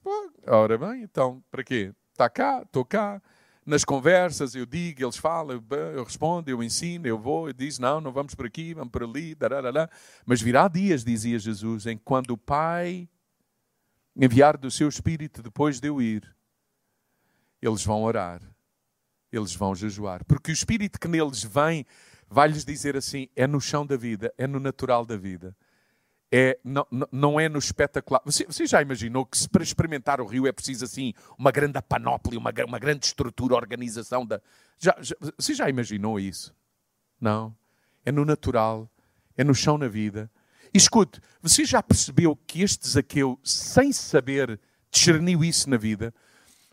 ora 0.47 0.79
bem, 0.79 1.03
então, 1.03 1.43
para 1.51 1.65
quê? 1.65 1.93
Está 2.13 2.29
cá, 2.29 2.63
estou 2.63 2.85
cá. 2.85 3.21
Nas 3.67 3.85
conversas 3.85 4.55
eu 4.55 4.67
digo, 4.67 5.03
eles 5.03 5.17
falam, 5.17 5.63
eu 5.95 6.05
respondo, 6.05 6.51
eu 6.51 6.63
ensino, 6.63 7.07
eu 7.07 7.19
vou, 7.19 7.49
eu 7.49 7.53
diz, 7.55 7.79
não, 7.79 8.01
não 8.01 8.13
vamos 8.13 8.35
por 8.35 8.47
aqui, 8.47 8.75
vamos 8.75 8.91
por 8.91 9.03
ali, 9.03 9.35
dararara. 9.35 9.91
mas 10.27 10.43
virá 10.43 10.69
dias, 10.69 11.03
dizia 11.03 11.39
Jesus, 11.39 11.87
em 11.87 11.97
quando 11.97 12.31
o 12.33 12.39
Pai 12.39 13.09
enviar 14.15 14.59
do 14.59 14.71
seu 14.71 14.89
Espírito 14.89 15.43
depois 15.43 15.81
de 15.81 15.89
eu 15.89 16.01
ir, 16.01 16.35
eles 17.61 17.83
vão 17.83 18.03
orar, 18.03 18.43
eles 19.33 19.55
vão 19.55 19.75
jejuar. 19.75 20.25
Porque 20.27 20.51
o 20.51 20.53
Espírito 20.53 21.01
que 21.01 21.09
neles 21.09 21.43
vem 21.43 21.87
vai-lhes 22.29 22.65
dizer 22.65 22.97
assim: 22.97 23.29
é 23.35 23.47
no 23.47 23.61
chão 23.61 23.87
da 23.87 23.97
vida, 23.97 24.33
é 24.37 24.47
no 24.47 24.61
natural 24.61 25.07
da 25.07 25.17
vida. 25.17 25.57
É, 26.37 26.59
não, 26.65 26.85
não 27.13 27.39
é 27.39 27.49
no 27.49 27.61
espetacular. 27.61 28.21
Você, 28.25 28.45
você, 28.45 28.67
já 28.67 28.83
imaginou 28.83 29.25
que 29.25 29.39
se 29.39 29.49
para 29.49 29.63
experimentar 29.63 30.21
o 30.21 30.27
rio 30.27 30.49
é 30.49 30.53
preciso 30.53 30.85
assim 30.85 31.15
uma 31.39 31.53
grande 31.53 31.81
panóplia, 31.81 32.41
uma, 32.41 32.53
uma 32.67 32.79
grande 32.81 33.07
estrutura, 33.07 33.55
organização 33.55 34.27
da. 34.27 34.43
Já, 34.77 34.97
já, 35.01 35.15
você 35.39 35.55
já 35.55 35.71
imaginou 35.71 36.19
isso? 36.19 36.53
Não. 37.21 37.55
É 38.05 38.11
no 38.11 38.25
natural, 38.25 38.91
é 39.37 39.45
no 39.45 39.55
chão 39.55 39.79
na 39.79 39.87
vida. 39.87 40.29
E 40.75 40.77
escute, 40.79 41.21
você 41.41 41.65
já 41.65 41.81
percebeu 41.81 42.35
que 42.35 42.63
este 42.63 42.89
Zaqueu, 42.89 43.39
sem 43.45 43.93
saber, 43.93 44.59
discerniu 44.91 45.45
isso 45.45 45.71
na 45.71 45.77
vida? 45.77 46.13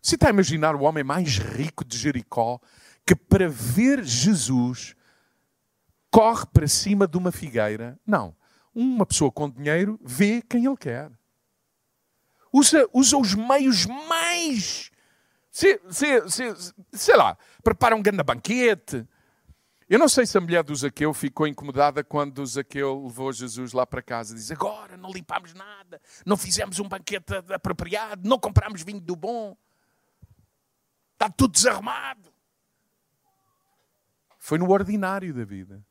Você 0.02 0.16
está 0.16 0.26
a 0.26 0.32
imaginar 0.32 0.76
o 0.76 0.82
homem 0.82 1.04
mais 1.04 1.38
rico 1.38 1.86
de 1.86 2.00
Jericó 2.00 2.60
que, 3.06 3.16
para 3.16 3.48
ver 3.48 4.04
Jesus, 4.04 4.96
corre 6.10 6.48
para 6.52 6.68
cima 6.68 7.08
de 7.08 7.16
uma 7.16 7.32
figueira? 7.32 8.00
Não. 8.08 8.36
Uma 8.74 9.06
pessoa 9.06 9.32
com 9.32 9.50
dinheiro 9.50 10.00
vê 10.02 10.42
quem 10.42 10.66
ele 10.66 10.78
quer. 10.78 11.12
Usa, 12.52 12.88
usa 12.94 13.18
os 13.18 13.34
meios 13.34 13.86
mais. 13.86 14.92
Se, 15.50 15.80
se, 15.90 16.30
se, 16.30 16.74
sei 16.94 17.16
lá, 17.16 17.38
prepara 17.64 17.96
um 17.96 18.02
grande 18.02 18.24
banquete. 18.24 19.06
Eu 19.90 20.00
não 20.00 20.08
sei 20.08 20.26
se 20.26 20.38
a 20.38 20.42
mulher 20.42 20.64
do 20.64 20.74
Zaqueu 20.74 21.14
ficou 21.14 21.46
incomodada 21.46 22.02
quando 22.02 22.40
o 22.40 22.46
Zaqueu 22.46 23.04
levou 23.08 23.34
Jesus 23.34 23.74
lá 23.74 23.86
para 23.86 24.02
casa. 24.02 24.34
Diz: 24.34 24.50
Agora 24.50 24.96
não 24.96 25.12
limpámos 25.12 25.54
nada, 25.54 26.02
não 26.26 26.38
fizemos 26.38 26.80
um 26.80 26.88
banquete 26.88 27.34
apropriado, 27.54 28.28
não 28.28 28.40
comprámos 28.40 28.84
vinho 28.84 29.02
do 29.02 29.16
bom. 29.16 29.58
Está 31.14 31.30
tudo 31.30 31.52
desarmado. 31.52 32.34
Foi 34.40 34.58
no 34.58 34.72
ordinário 34.72 35.34
da 35.34 35.44
vida. 35.44 35.86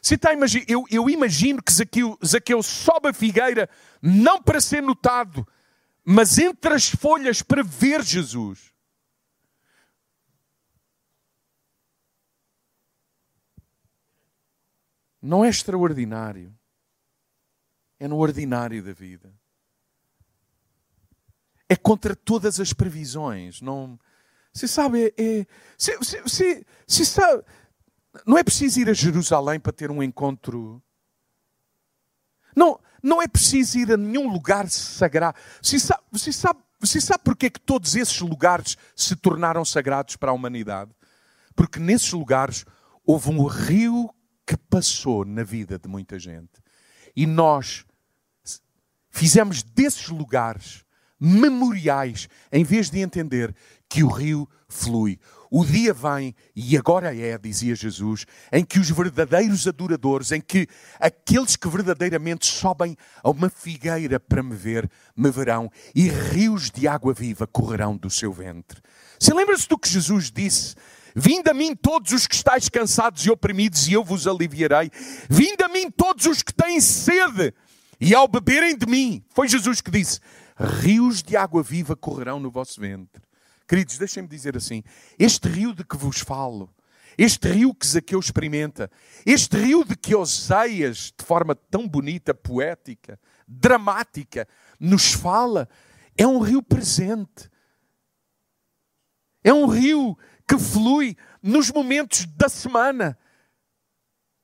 Você 0.00 0.14
está 0.14 0.32
imagina, 0.32 0.64
eu, 0.68 0.84
eu 0.90 1.08
imagino 1.10 1.62
que 1.62 1.72
Zaqueu, 1.72 2.18
Zaqueu 2.24 2.62
sobe 2.62 3.08
a 3.08 3.12
figueira 3.12 3.68
não 4.00 4.42
para 4.42 4.60
ser 4.60 4.82
notado, 4.82 5.46
mas 6.04 6.38
entre 6.38 6.74
as 6.74 6.88
folhas 6.88 7.42
para 7.42 7.62
ver 7.62 8.02
Jesus. 8.02 8.72
Não 15.20 15.44
é 15.44 15.48
extraordinário. 15.48 16.56
É 17.98 18.06
no 18.06 18.18
ordinário 18.18 18.82
da 18.82 18.92
vida. 18.92 19.34
É 21.68 21.74
contra 21.74 22.14
todas 22.14 22.60
as 22.60 22.72
previsões. 22.72 23.60
Não, 23.60 23.98
você 24.52 24.68
sabe, 24.68 25.12
é, 25.18 25.40
é 25.40 25.46
você, 25.76 25.98
você, 25.98 26.64
você 26.86 27.04
sabe, 27.04 27.44
não 28.24 28.38
é 28.38 28.44
preciso 28.44 28.80
ir 28.80 28.88
a 28.88 28.92
Jerusalém 28.92 29.58
para 29.58 29.72
ter 29.72 29.90
um 29.90 30.02
encontro. 30.02 30.82
Não, 32.54 32.80
não 33.02 33.20
é 33.20 33.28
preciso 33.28 33.78
ir 33.78 33.92
a 33.92 33.96
nenhum 33.96 34.32
lugar 34.32 34.68
sagrado. 34.68 35.38
Você 35.60 35.78
sabe, 35.78 36.02
você 36.10 36.32
sabe, 36.32 36.60
você 36.80 37.00
sabe 37.00 37.24
porque 37.24 37.46
é 37.46 37.50
que 37.50 37.60
todos 37.60 37.96
esses 37.96 38.20
lugares 38.20 38.76
se 38.94 39.16
tornaram 39.16 39.64
sagrados 39.64 40.16
para 40.16 40.30
a 40.30 40.34
humanidade? 40.34 40.90
Porque 41.54 41.78
nesses 41.78 42.12
lugares 42.12 42.64
houve 43.04 43.30
um 43.30 43.44
rio 43.46 44.10
que 44.46 44.56
passou 44.56 45.24
na 45.24 45.42
vida 45.42 45.78
de 45.78 45.88
muita 45.88 46.18
gente. 46.18 46.62
E 47.14 47.26
nós 47.26 47.84
fizemos 49.10 49.62
desses 49.62 50.08
lugares 50.08 50.84
memoriais, 51.18 52.28
em 52.52 52.62
vez 52.62 52.90
de 52.90 53.00
entender 53.00 53.54
que 53.88 54.02
o 54.02 54.08
rio 54.08 54.48
flui. 54.68 55.18
O 55.50 55.64
dia 55.64 55.92
vem, 55.92 56.34
e 56.54 56.76
agora 56.76 57.16
é, 57.16 57.38
dizia 57.38 57.74
Jesus, 57.74 58.26
em 58.52 58.64
que 58.64 58.78
os 58.78 58.90
verdadeiros 58.90 59.66
adoradores, 59.66 60.32
em 60.32 60.40
que 60.40 60.66
aqueles 60.98 61.56
que 61.56 61.68
verdadeiramente 61.68 62.46
sobem 62.46 62.96
a 63.22 63.30
uma 63.30 63.48
figueira 63.48 64.18
para 64.18 64.42
me 64.42 64.56
ver, 64.56 64.90
me 65.16 65.30
verão, 65.30 65.70
e 65.94 66.08
rios 66.08 66.70
de 66.70 66.88
água 66.88 67.14
viva 67.14 67.46
correrão 67.46 67.96
do 67.96 68.10
seu 68.10 68.32
ventre. 68.32 68.80
Se 69.18 69.32
lembra-se 69.32 69.68
do 69.68 69.78
que 69.78 69.88
Jesus 69.88 70.30
disse? 70.30 70.74
Vinde 71.14 71.48
a 71.48 71.54
mim 71.54 71.74
todos 71.74 72.12
os 72.12 72.26
que 72.26 72.34
estáis 72.34 72.68
cansados 72.68 73.24
e 73.24 73.30
oprimidos, 73.30 73.88
e 73.88 73.94
eu 73.94 74.04
vos 74.04 74.26
aliviarei. 74.26 74.90
Vinde 75.30 75.62
a 75.64 75.68
mim 75.68 75.90
todos 75.90 76.26
os 76.26 76.42
que 76.42 76.52
têm 76.52 76.80
sede, 76.80 77.54
e 77.98 78.14
ao 78.14 78.28
beberem 78.28 78.76
de 78.76 78.84
mim, 78.84 79.24
foi 79.30 79.48
Jesus 79.48 79.80
que 79.80 79.90
disse: 79.90 80.20
rios 80.58 81.22
de 81.22 81.36
água 81.36 81.62
viva 81.62 81.96
correrão 81.96 82.38
no 82.38 82.50
vosso 82.50 82.78
ventre. 82.80 83.25
Queridos, 83.66 83.98
deixem-me 83.98 84.28
dizer 84.28 84.56
assim: 84.56 84.82
este 85.18 85.48
rio 85.48 85.74
de 85.74 85.84
que 85.84 85.96
vos 85.96 86.20
falo, 86.20 86.72
este 87.18 87.48
rio 87.48 87.74
que 87.74 87.86
Zaqueu 87.86 88.20
experimenta, 88.20 88.90
este 89.24 89.56
rio 89.56 89.84
de 89.84 89.96
que 89.96 90.14
Oseias, 90.14 91.12
de 91.18 91.24
forma 91.24 91.54
tão 91.54 91.88
bonita, 91.88 92.34
poética, 92.34 93.18
dramática, 93.48 94.46
nos 94.78 95.12
fala, 95.12 95.68
é 96.16 96.26
um 96.26 96.38
rio 96.40 96.62
presente. 96.62 97.50
É 99.42 99.52
um 99.52 99.66
rio 99.66 100.18
que 100.46 100.58
flui 100.58 101.16
nos 101.42 101.70
momentos 101.70 102.26
da 102.26 102.48
semana, 102.48 103.18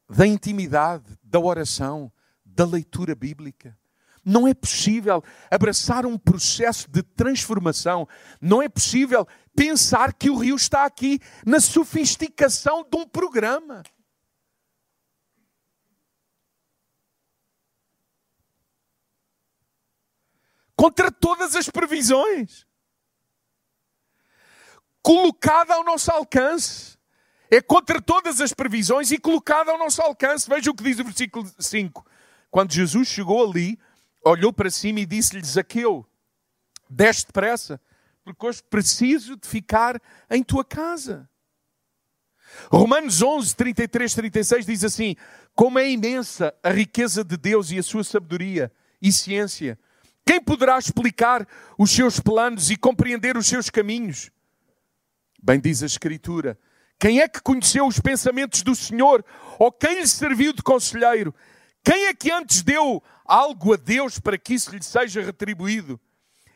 da 0.09 0.27
intimidade, 0.27 1.19
da 1.23 1.41
oração, 1.41 2.13
da 2.45 2.65
leitura 2.65 3.15
bíblica. 3.15 3.77
Não 4.25 4.47
é 4.47 4.55
possível 4.55 5.23
abraçar 5.51 6.07
um 6.07 6.17
processo 6.17 6.89
de 6.89 7.03
transformação. 7.03 8.09
Não 8.41 8.63
é 8.63 8.69
possível 8.69 9.27
pensar 9.55 10.13
que 10.13 10.31
o 10.31 10.37
rio 10.37 10.55
está 10.55 10.85
aqui 10.85 11.19
na 11.45 11.61
sofisticação 11.61 12.87
de 12.89 12.97
um 12.97 13.07
programa. 13.07 13.83
Contra 20.77 21.11
todas 21.11 21.57
as 21.57 21.69
previsões. 21.69 22.65
Colocada 25.03 25.75
ao 25.75 25.85
nosso 25.85 26.11
alcance. 26.13 26.97
É 27.51 27.61
contra 27.61 28.01
todas 28.01 28.41
as 28.41 28.55
previsões 28.55 29.11
e 29.11 29.19
colocada 29.19 29.73
ao 29.73 29.79
nosso 29.79 30.01
alcance. 30.01 30.49
Veja 30.49 30.71
o 30.71 30.75
que 30.75 30.85
diz 30.85 30.99
o 31.01 31.05
versículo 31.05 31.51
5. 31.59 32.07
Quando 32.51 32.73
Jesus 32.73 33.09
chegou 33.09 33.49
ali, 33.49 33.79
olhou 34.25 34.53
para 34.53 34.71
cima 34.71 35.01
e 35.01 35.07
disse-lhe: 35.07 35.45
Zaqueu, 35.45 36.07
Desce 36.95 37.27
depressa, 37.27 37.81
porque 38.23 38.47
hoje 38.47 38.63
preciso 38.69 39.35
de 39.37 39.49
ficar 39.49 40.01
em 40.31 40.43
tua 40.43 40.63
casa. 40.63 41.27
Romanos 42.71 43.23
11, 43.23 43.57
33, 43.57 44.15
36 44.15 44.67
diz 44.67 44.85
assim: 44.85 45.17
Como 45.55 45.79
é 45.79 45.91
imensa 45.91 46.55
a 46.63 46.69
riqueza 46.69 47.25
de 47.25 47.39
Deus 47.39 47.71
e 47.71 47.79
a 47.79 47.83
sua 47.83 48.05
sabedoria 48.05 48.71
e 49.01 49.11
ciência. 49.11 49.79
Quem 50.25 50.39
poderá 50.39 50.79
explicar 50.79 51.49
os 51.79 51.91
seus 51.91 52.21
planos 52.21 52.71
e 52.71 52.77
compreender 52.77 53.39
os 53.39 53.47
seus 53.47 53.71
caminhos? 53.71 54.31
Bem 55.43 55.59
diz 55.59 55.83
a 55.83 55.87
Escritura: 55.87 56.59
Quem 57.01 57.21
é 57.21 57.27
que 57.29 57.41
conheceu 57.41 57.87
os 57.87 57.99
pensamentos 57.99 58.63
do 58.63 58.75
Senhor? 58.75 59.25
Ou 59.59 59.73
quem 59.73 60.01
lhe 60.01 60.07
serviu 60.07 60.53
de 60.53 60.63
conselheiro? 60.63 61.35
Quem 61.83 62.05
é 62.05 62.15
que 62.15 62.31
antes 62.31 62.63
deu 62.63 63.03
algo 63.33 63.73
a 63.73 63.77
Deus 63.77 64.19
para 64.19 64.37
que 64.37 64.53
isso 64.53 64.71
lhe 64.71 64.83
seja 64.83 65.23
retribuído? 65.23 65.99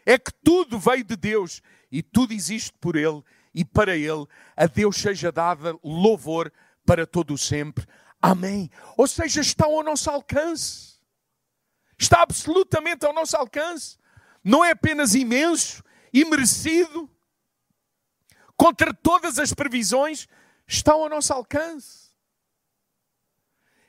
É 0.05 0.18
que 0.18 0.31
tudo 0.45 0.79
veio 0.79 1.03
de 1.03 1.16
Deus 1.16 1.62
e 1.91 2.03
tudo 2.03 2.35
existe 2.35 2.72
por 2.79 2.97
Ele 2.97 3.22
e 3.55 3.64
para 3.64 3.97
Ele. 3.97 4.27
A 4.55 4.66
Deus 4.66 4.97
seja 4.97 5.33
dada 5.33 5.79
louvor 5.83 6.53
para 6.85 7.07
todo 7.07 7.33
o 7.33 7.39
sempre. 7.39 7.87
Amém. 8.20 8.70
Ou 8.97 9.07
seja, 9.07 9.41
está 9.41 9.64
ao 9.64 9.83
nosso 9.83 10.11
alcance. 10.11 10.97
Está 11.99 12.20
absolutamente 12.20 13.07
ao 13.07 13.14
nosso 13.14 13.37
alcance. 13.37 13.97
Não 14.45 14.62
é 14.62 14.72
apenas 14.72 15.14
imenso 15.14 15.83
e 16.12 16.24
merecido. 16.27 17.11
Contra 18.55 18.93
todas 18.93 19.39
as 19.39 19.53
previsões, 19.55 20.29
está 20.66 20.93
ao 20.93 21.09
nosso 21.09 21.33
alcance. 21.33 22.11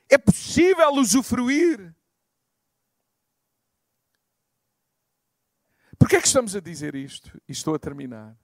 É 0.08 0.16
possível 0.16 0.90
usufruir. 0.94 1.94
Por 5.98 6.08
que 6.08 6.16
é 6.16 6.20
que 6.20 6.26
estamos 6.26 6.54
a 6.54 6.60
dizer 6.60 6.94
isto? 6.94 7.40
E 7.48 7.52
estou 7.52 7.74
a 7.74 7.78
terminar. 7.78 8.36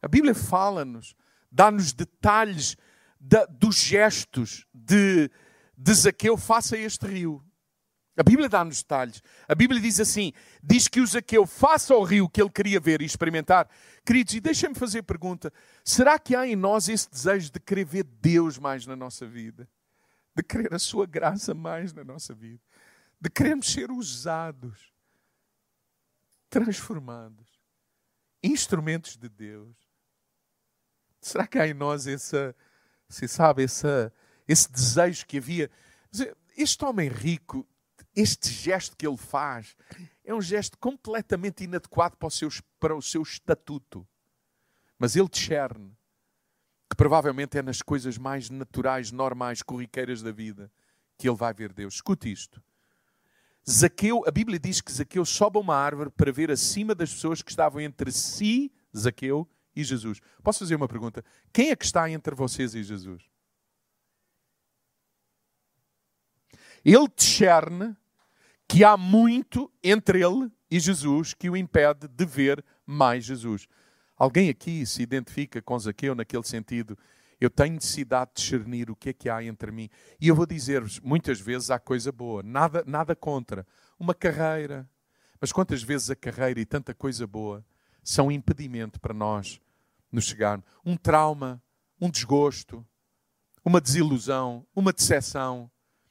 A 0.00 0.08
Bíblia 0.08 0.34
fala-nos, 0.34 1.14
dá-nos 1.50 1.92
detalhes 1.92 2.76
da, 3.20 3.44
dos 3.46 3.76
gestos 3.76 4.66
de, 4.72 5.30
de 5.76 5.94
Zaqueu 5.94 6.36
face 6.36 6.76
a 6.76 6.78
este 6.78 7.06
rio. 7.06 7.44
A 8.16 8.22
Bíblia 8.22 8.48
dá-nos 8.48 8.78
detalhes. 8.82 9.22
A 9.46 9.54
Bíblia 9.54 9.80
diz 9.80 10.00
assim: 10.00 10.32
diz 10.62 10.88
que 10.88 11.00
o 11.00 11.06
Zaqueu 11.06 11.46
faça 11.46 11.94
ao 11.94 12.02
rio 12.02 12.28
que 12.28 12.42
ele 12.42 12.50
queria 12.50 12.80
ver 12.80 13.00
e 13.00 13.04
experimentar. 13.04 13.68
Queridos, 14.04 14.34
e 14.34 14.40
deixem-me 14.40 14.74
fazer 14.74 15.00
a 15.00 15.04
pergunta: 15.04 15.52
será 15.84 16.18
que 16.18 16.34
há 16.34 16.46
em 16.46 16.56
nós 16.56 16.88
esse 16.88 17.08
desejo 17.08 17.52
de 17.52 17.60
querer 17.60 17.84
ver 17.84 18.04
Deus 18.04 18.58
mais 18.58 18.86
na 18.86 18.96
nossa 18.96 19.24
vida? 19.24 19.68
De 20.34 20.42
querer 20.42 20.74
a 20.74 20.80
Sua 20.80 21.06
graça 21.06 21.54
mais 21.54 21.92
na 21.92 22.02
nossa 22.02 22.34
vida? 22.34 22.60
De 23.20 23.30
querermos 23.30 23.70
ser 23.70 23.90
usados, 23.90 24.92
transformados, 26.48 27.48
instrumentos 28.42 29.16
de 29.16 29.28
Deus? 29.28 29.76
Será 31.20 31.46
que 31.46 31.58
há 31.58 31.66
em 31.66 31.74
nós 31.74 32.06
essa, 32.06 32.54
você 33.08 33.26
sabe, 33.26 33.64
essa, 33.64 34.12
esse 34.46 34.70
desejo 34.70 35.26
que 35.26 35.38
havia? 35.38 35.70
Este 36.56 36.84
homem 36.84 37.08
rico, 37.08 37.66
este 38.14 38.50
gesto 38.50 38.96
que 38.96 39.06
ele 39.06 39.16
faz, 39.16 39.76
é 40.24 40.34
um 40.34 40.40
gesto 40.40 40.78
completamente 40.78 41.64
inadequado 41.64 42.16
para 42.16 42.28
o 42.28 42.30
seu, 42.30 42.48
para 42.78 42.94
o 42.94 43.02
seu 43.02 43.22
estatuto. 43.22 44.06
Mas 44.98 45.16
ele 45.16 45.28
discerne 45.28 45.96
que 46.88 46.96
provavelmente 46.96 47.58
é 47.58 47.62
nas 47.62 47.82
coisas 47.82 48.16
mais 48.18 48.50
naturais, 48.50 49.12
normais, 49.12 49.62
corriqueiras 49.62 50.22
da 50.22 50.32
vida 50.32 50.70
que 51.16 51.28
ele 51.28 51.36
vai 51.36 51.52
ver 51.52 51.72
Deus. 51.72 51.94
Escute 51.94 52.30
isto. 52.30 52.62
Zaqueu, 53.68 54.24
a 54.26 54.30
Bíblia 54.30 54.58
diz 54.58 54.80
que 54.80 54.90
Zaqueu 54.90 55.24
sobe 55.24 55.58
uma 55.58 55.76
árvore 55.76 56.10
para 56.10 56.32
ver 56.32 56.50
acima 56.50 56.94
das 56.94 57.12
pessoas 57.12 57.42
que 57.42 57.50
estavam 57.50 57.80
entre 57.80 58.10
si, 58.10 58.72
Zaqueu, 58.96 59.46
e 59.76 59.84
Jesus. 59.84 60.20
Posso 60.42 60.60
fazer 60.60 60.74
uma 60.74 60.88
pergunta? 60.88 61.24
Quem 61.52 61.70
é 61.70 61.76
que 61.76 61.84
está 61.84 62.10
entre 62.10 62.34
vocês 62.34 62.74
e 62.74 62.82
Jesus? 62.82 63.22
Ele 66.84 67.06
discerne 67.14 67.96
que 68.66 68.82
há 68.82 68.96
muito 68.96 69.70
entre 69.82 70.22
ele 70.24 70.50
e 70.70 70.80
Jesus 70.80 71.34
que 71.34 71.48
o 71.48 71.56
impede 71.56 72.08
de 72.08 72.24
ver 72.24 72.64
mais 72.86 73.24
Jesus. 73.24 73.68
Alguém 74.16 74.48
aqui 74.48 74.84
se 74.84 75.02
identifica 75.02 75.62
com 75.62 75.78
Zaqueu 75.78 76.14
naquele 76.14 76.42
sentido? 76.42 76.98
Eu 77.40 77.48
tenho 77.48 77.74
necessidade 77.74 78.32
de 78.34 78.42
discernir 78.42 78.90
o 78.90 78.96
que 78.96 79.10
é 79.10 79.12
que 79.12 79.28
há 79.28 79.42
entre 79.42 79.70
mim. 79.70 79.88
E 80.20 80.28
eu 80.28 80.34
vou 80.34 80.46
dizer-vos, 80.46 80.98
muitas 81.00 81.40
vezes 81.40 81.70
há 81.70 81.78
coisa 81.78 82.10
boa, 82.10 82.42
nada, 82.42 82.82
nada 82.86 83.14
contra. 83.14 83.66
Uma 83.98 84.14
carreira. 84.14 84.88
Mas 85.40 85.52
quantas 85.52 85.82
vezes 85.82 86.10
a 86.10 86.16
carreira 86.16 86.58
e 86.58 86.66
tanta 86.66 86.92
coisa 86.92 87.26
boa 87.26 87.64
são 88.02 88.32
impedimento 88.32 89.00
para 89.00 89.14
nós 89.14 89.60
nos 90.10 90.24
chegarmos. 90.24 90.66
Um 90.84 90.96
trauma, 90.96 91.62
um 92.00 92.10
desgosto, 92.10 92.84
uma 93.64 93.80
desilusão, 93.80 94.66
uma 94.74 94.92
decepção. 94.92 95.70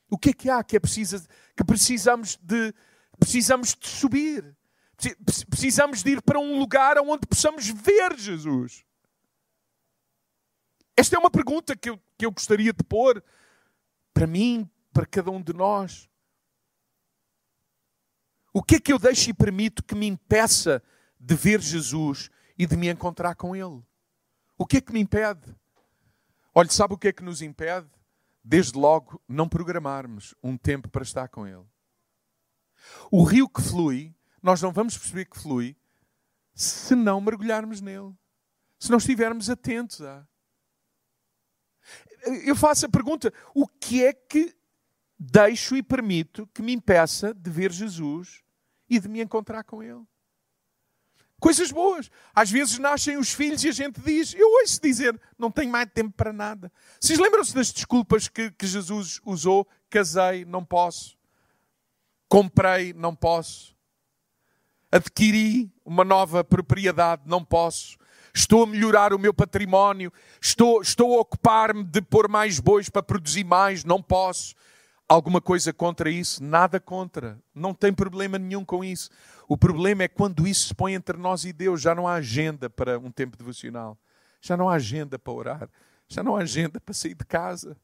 O 0.09 0.17
que 0.17 0.29
é 0.29 0.33
que 0.33 0.49
há 0.49 0.63
que 0.63 0.77
é 0.77 0.79
preciso, 0.79 1.27
que 1.55 1.63
precisamos 1.63 2.37
de 2.41 2.73
precisamos 3.19 3.75
de 3.75 3.87
subir? 3.87 4.55
Precisamos 5.49 6.01
de 6.01 6.11
ir 6.11 6.21
para 6.21 6.39
um 6.39 6.57
lugar 6.57 6.97
onde 6.99 7.27
possamos 7.27 7.67
ver 7.67 8.17
Jesus. 8.17 8.86
Esta 10.97 11.15
é 11.15 11.19
uma 11.19 11.29
pergunta 11.29 11.75
que 11.75 11.91
eu, 11.91 12.01
que 12.17 12.25
eu 12.25 12.31
gostaria 12.31 12.73
de 12.73 12.83
pôr 12.83 13.23
para 14.11 14.25
mim, 14.25 14.67
para 14.91 15.05
cada 15.05 15.29
um 15.29 15.39
de 15.39 15.53
nós. 15.53 16.09
O 18.51 18.63
que 18.63 18.77
é 18.77 18.79
que 18.79 18.91
eu 18.91 18.97
deixo 18.97 19.29
e 19.29 19.33
permito 19.33 19.83
que 19.83 19.93
me 19.93 20.07
impeça 20.07 20.81
de 21.19 21.35
ver 21.35 21.61
Jesus 21.61 22.31
e 22.57 22.65
de 22.65 22.75
me 22.75 22.89
encontrar 22.89 23.35
com 23.35 23.55
Ele? 23.55 23.83
O 24.57 24.65
que 24.65 24.77
é 24.77 24.81
que 24.81 24.91
me 24.91 24.99
impede? 24.99 25.55
Olha, 26.55 26.71
sabe 26.71 26.95
o 26.95 26.97
que 26.97 27.09
é 27.09 27.13
que 27.13 27.23
nos 27.23 27.43
impede? 27.43 27.87
Desde 28.43 28.75
logo, 28.75 29.21
não 29.27 29.47
programarmos 29.47 30.33
um 30.41 30.57
tempo 30.57 30.89
para 30.89 31.03
estar 31.03 31.27
com 31.27 31.45
Ele. 31.45 31.65
O 33.11 33.23
rio 33.23 33.47
que 33.47 33.61
flui, 33.61 34.15
nós 34.41 34.59
não 34.63 34.71
vamos 34.71 34.97
perceber 34.97 35.25
que 35.25 35.37
flui 35.37 35.77
se 36.55 36.95
não 36.95 37.21
mergulharmos 37.21 37.81
nele. 37.81 38.15
Se 38.79 38.89
não 38.89 38.97
estivermos 38.97 39.47
atentos 39.47 40.01
a. 40.01 40.27
Eu 42.45 42.55
faço 42.55 42.85
a 42.85 42.89
pergunta: 42.89 43.33
o 43.53 43.67
que 43.67 44.03
é 44.03 44.13
que 44.13 44.55
deixo 45.19 45.75
e 45.75 45.83
permito 45.83 46.47
que 46.53 46.61
me 46.61 46.73
impeça 46.73 47.33
de 47.33 47.49
ver 47.49 47.71
Jesus 47.71 48.43
e 48.89 48.99
de 48.99 49.07
me 49.07 49.21
encontrar 49.21 49.63
com 49.63 49.81
Ele? 49.81 50.05
Coisas 51.39 51.71
boas. 51.71 52.09
Às 52.33 52.49
vezes 52.49 52.79
nascem 52.79 53.17
os 53.17 53.31
filhos 53.31 53.63
e 53.63 53.69
a 53.69 53.71
gente 53.71 54.01
diz, 54.01 54.33
eu 54.33 54.47
ouço 54.59 54.81
dizer, 54.81 55.19
não 55.37 55.51
tenho 55.51 55.71
mais 55.71 55.87
tempo 55.93 56.11
para 56.15 56.33
nada. 56.33 56.71
Vocês 56.99 57.19
lembram-se 57.19 57.53
das 57.53 57.71
desculpas 57.71 58.27
que, 58.27 58.49
que 58.51 58.65
Jesus 58.65 59.19
usou? 59.23 59.67
Casei, 59.89 60.45
não 60.45 60.65
posso. 60.65 61.15
Comprei, 62.27 62.91
não 62.91 63.15
posso. 63.15 63.75
Adquiri 64.91 65.71
uma 65.85 66.03
nova 66.03 66.43
propriedade, 66.43 67.23
não 67.25 67.43
posso. 67.45 67.97
Estou 68.37 68.63
a 68.63 68.67
melhorar 68.67 69.13
o 69.13 69.17
meu 69.17 69.33
património. 69.33 70.13
Estou, 70.39 70.79
estou 70.79 71.17
a 71.17 71.21
ocupar-me 71.21 71.83
de 71.83 72.03
pôr 72.03 72.29
mais 72.29 72.59
bois 72.59 72.87
para 72.87 73.01
produzir 73.01 73.43
mais, 73.43 73.83
não 73.83 73.99
posso. 73.99 74.53
Alguma 75.09 75.41
coisa 75.41 75.73
contra 75.73 76.07
isso? 76.07 76.43
Nada 76.43 76.79
contra. 76.79 77.39
Não 77.55 77.73
tem 77.73 77.91
problema 77.91 78.37
nenhum 78.37 78.63
com 78.63 78.83
isso. 78.83 79.09
O 79.47 79.57
problema 79.57 80.03
é 80.03 80.07
quando 80.07 80.47
isso 80.47 80.67
se 80.67 80.75
põe 80.75 80.93
entre 80.93 81.17
nós 81.17 81.45
e 81.45 81.51
Deus. 81.51 81.81
Já 81.81 81.95
não 81.95 82.07
há 82.07 82.13
agenda 82.13 82.69
para 82.69 82.99
um 82.99 83.09
tempo 83.09 83.35
devocional. 83.35 83.97
Já 84.39 84.55
não 84.55 84.69
há 84.69 84.75
agenda 84.75 85.17
para 85.17 85.33
orar. 85.33 85.69
Já 86.07 86.21
não 86.21 86.35
há 86.35 86.41
agenda 86.41 86.79
para 86.79 86.93
sair 86.93 87.15
de 87.15 87.25
casa. 87.25 87.75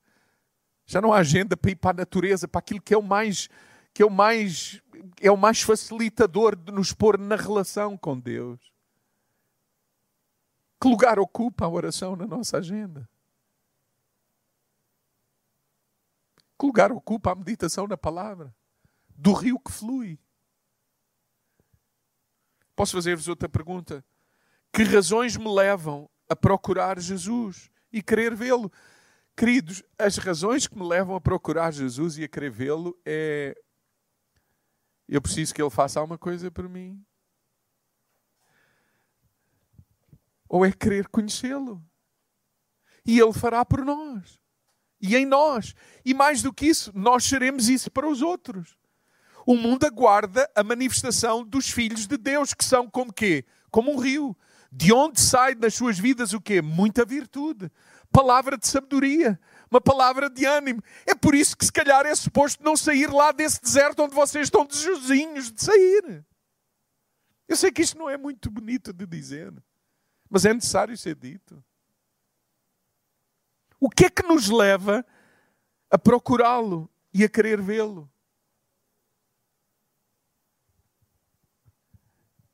Já 0.85 1.01
não 1.01 1.11
há 1.11 1.17
agenda 1.17 1.57
para 1.57 1.71
ir 1.71 1.75
para 1.77 1.91
a 1.91 2.01
natureza, 2.01 2.47
para 2.47 2.59
aquilo 2.59 2.79
que 2.79 2.93
é 2.93 2.97
o 2.97 3.01
mais 3.01 3.49
que 3.91 4.03
é 4.03 4.05
o 4.05 4.09
mais 4.09 4.81
é 5.19 5.31
o 5.31 5.37
mais 5.37 5.61
facilitador 5.61 6.55
de 6.55 6.71
nos 6.71 6.93
pôr 6.93 7.17
na 7.17 7.35
relação 7.35 7.97
com 7.97 8.19
Deus. 8.19 8.72
Que 10.83 10.89
lugar 10.89 11.17
ocupa 11.17 11.63
a 11.63 11.69
oração 11.69 12.13
na 12.13 12.27
nossa 12.27 12.57
agenda? 12.57 13.09
Que 16.59 16.65
lugar 16.65 16.91
ocupa 16.91 17.31
a 17.31 17.35
meditação 17.35 17.87
na 17.87 17.95
palavra? 17.95 18.53
Do 19.15 19.31
rio 19.31 19.57
que 19.57 19.71
flui. 19.71 20.19
Posso 22.75 22.97
fazer-vos 22.97 23.29
outra 23.29 23.47
pergunta? 23.47 24.03
Que 24.73 24.83
razões 24.83 25.37
me 25.37 25.47
levam 25.47 26.09
a 26.27 26.35
procurar 26.35 26.99
Jesus 26.99 27.71
e 27.89 28.03
querer 28.03 28.35
vê-lo? 28.35 28.69
Queridos, 29.37 29.81
as 29.97 30.17
razões 30.17 30.67
que 30.67 30.77
me 30.77 30.85
levam 30.85 31.15
a 31.15 31.21
procurar 31.21 31.71
Jesus 31.71 32.17
e 32.17 32.25
a 32.25 32.27
querer 32.27 32.51
vê-lo 32.51 32.99
é 33.05 33.55
eu 35.07 35.21
preciso 35.21 35.53
que 35.53 35.61
ele 35.61 35.69
faça 35.69 36.01
alguma 36.01 36.17
coisa 36.17 36.51
por 36.51 36.67
mim. 36.67 37.01
Ou 40.53 40.63
é 40.63 40.71
querer 40.71 41.07
conhecê-lo. 41.07 41.83
E 43.03 43.19
ele 43.19 43.33
fará 43.33 43.65
por 43.65 43.83
nós. 43.83 44.39
E 45.01 45.15
em 45.15 45.25
nós. 45.25 45.73
E 46.05 46.13
mais 46.13 46.43
do 46.43 46.53
que 46.53 46.67
isso, 46.67 46.91
nós 46.93 47.23
seremos 47.23 47.69
isso 47.69 47.89
para 47.89 48.07
os 48.07 48.21
outros. 48.21 48.77
o 49.47 49.55
mundo 49.55 49.83
aguarda 49.83 50.47
a 50.55 50.63
manifestação 50.63 51.43
dos 51.43 51.71
filhos 51.71 52.05
de 52.05 52.17
Deus, 52.17 52.53
que 52.53 52.63
são 52.63 52.87
como 52.87 53.11
quê? 53.11 53.43
Como 53.71 53.91
um 53.91 53.97
rio. 53.97 54.37
De 54.71 54.93
onde 54.93 55.19
sai 55.19 55.55
das 55.55 55.73
suas 55.73 55.97
vidas 55.97 56.33
o 56.33 56.39
quê? 56.39 56.61
Muita 56.61 57.03
virtude. 57.03 57.71
Palavra 58.11 58.55
de 58.55 58.67
sabedoria. 58.67 59.39
Uma 59.71 59.81
palavra 59.81 60.29
de 60.29 60.45
ânimo. 60.45 60.83
É 61.03 61.15
por 61.15 61.33
isso 61.33 61.57
que 61.57 61.65
se 61.65 61.73
calhar 61.73 62.05
é 62.05 62.13
suposto 62.13 62.63
não 62.63 62.77
sair 62.77 63.11
lá 63.11 63.31
desse 63.31 63.59
deserto 63.59 64.03
onde 64.03 64.13
vocês 64.13 64.45
estão 64.45 64.67
desejosinhos 64.67 65.51
de 65.51 65.63
sair. 65.63 66.23
Eu 67.47 67.55
sei 67.55 67.71
que 67.71 67.81
isto 67.81 67.97
não 67.97 68.07
é 68.07 68.17
muito 68.17 68.51
bonito 68.51 68.93
de 68.93 69.07
dizer, 69.07 69.51
mas 70.33 70.45
é 70.45 70.51
necessário 70.51 70.97
ser 70.97 71.13
dito. 71.13 71.63
O 73.79 73.87
que 73.87 74.05
é 74.05 74.09
que 74.09 74.23
nos 74.23 74.49
leva 74.49 75.05
a 75.91 75.99
procurá-lo 75.99 76.89
e 77.13 77.23
a 77.23 77.29
querer 77.29 77.61
vê-lo? 77.61 78.11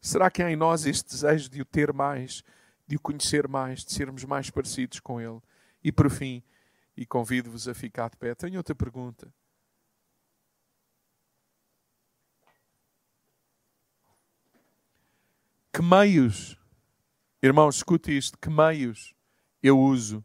Será 0.01 0.29
que 0.29 0.43
há 0.43 0.51
em 0.51 0.57
nós 0.57 0.85
este 0.85 1.09
desejo 1.09 1.49
de 1.49 1.61
o 1.61 1.65
ter 1.65 1.93
mais, 1.93 2.43
de 2.85 2.97
o 2.97 2.99
conhecer 2.99 3.47
mais, 3.47 3.85
de 3.85 3.93
sermos 3.93 4.25
mais 4.25 4.49
parecidos 4.49 4.99
com 4.99 5.21
Ele? 5.21 5.39
E 5.81 5.89
por 5.89 6.11
fim, 6.11 6.43
e 6.97 7.05
convido-vos 7.05 7.65
a 7.65 7.73
ficar 7.73 8.09
de 8.09 8.17
pé, 8.17 8.35
tenho 8.35 8.57
outra 8.57 8.75
pergunta. 8.75 9.33
Que 15.71 15.81
meios, 15.81 16.58
irmãos, 17.41 17.77
escute 17.77 18.15
isto, 18.15 18.37
que 18.37 18.49
meios 18.49 19.13
eu 19.61 19.79
uso? 19.79 20.23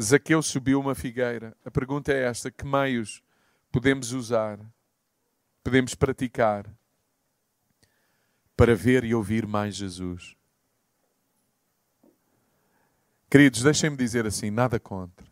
Zaqueu 0.00 0.42
subiu 0.42 0.80
uma 0.80 0.94
figueira. 0.94 1.56
A 1.64 1.70
pergunta 1.70 2.12
é 2.12 2.24
esta: 2.24 2.50
que 2.50 2.64
meios 2.64 3.22
podemos 3.70 4.12
usar, 4.12 4.58
podemos 5.62 5.94
praticar 5.94 6.66
para 8.56 8.74
ver 8.74 9.04
e 9.04 9.14
ouvir 9.14 9.46
mais 9.46 9.74
Jesus? 9.74 10.36
Queridos, 13.30 13.62
deixem-me 13.62 13.96
dizer 13.96 14.26
assim: 14.26 14.50
nada 14.50 14.78
contra. 14.78 15.26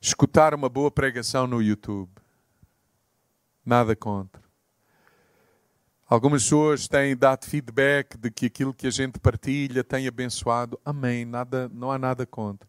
Escutar 0.00 0.54
uma 0.54 0.68
boa 0.68 0.90
pregação 0.90 1.46
no 1.46 1.62
YouTube, 1.62 2.10
nada 3.64 3.94
contra. 3.94 4.42
Algumas 6.12 6.42
pessoas 6.42 6.86
têm 6.86 7.16
dado 7.16 7.46
feedback 7.46 8.18
de 8.18 8.30
que 8.30 8.44
aquilo 8.44 8.74
que 8.74 8.86
a 8.86 8.90
gente 8.90 9.18
partilha 9.18 9.82
tem 9.82 10.06
abençoado. 10.06 10.78
Amém, 10.84 11.24
nada, 11.24 11.70
não 11.72 11.90
há 11.90 11.98
nada 11.98 12.26
contra. 12.26 12.68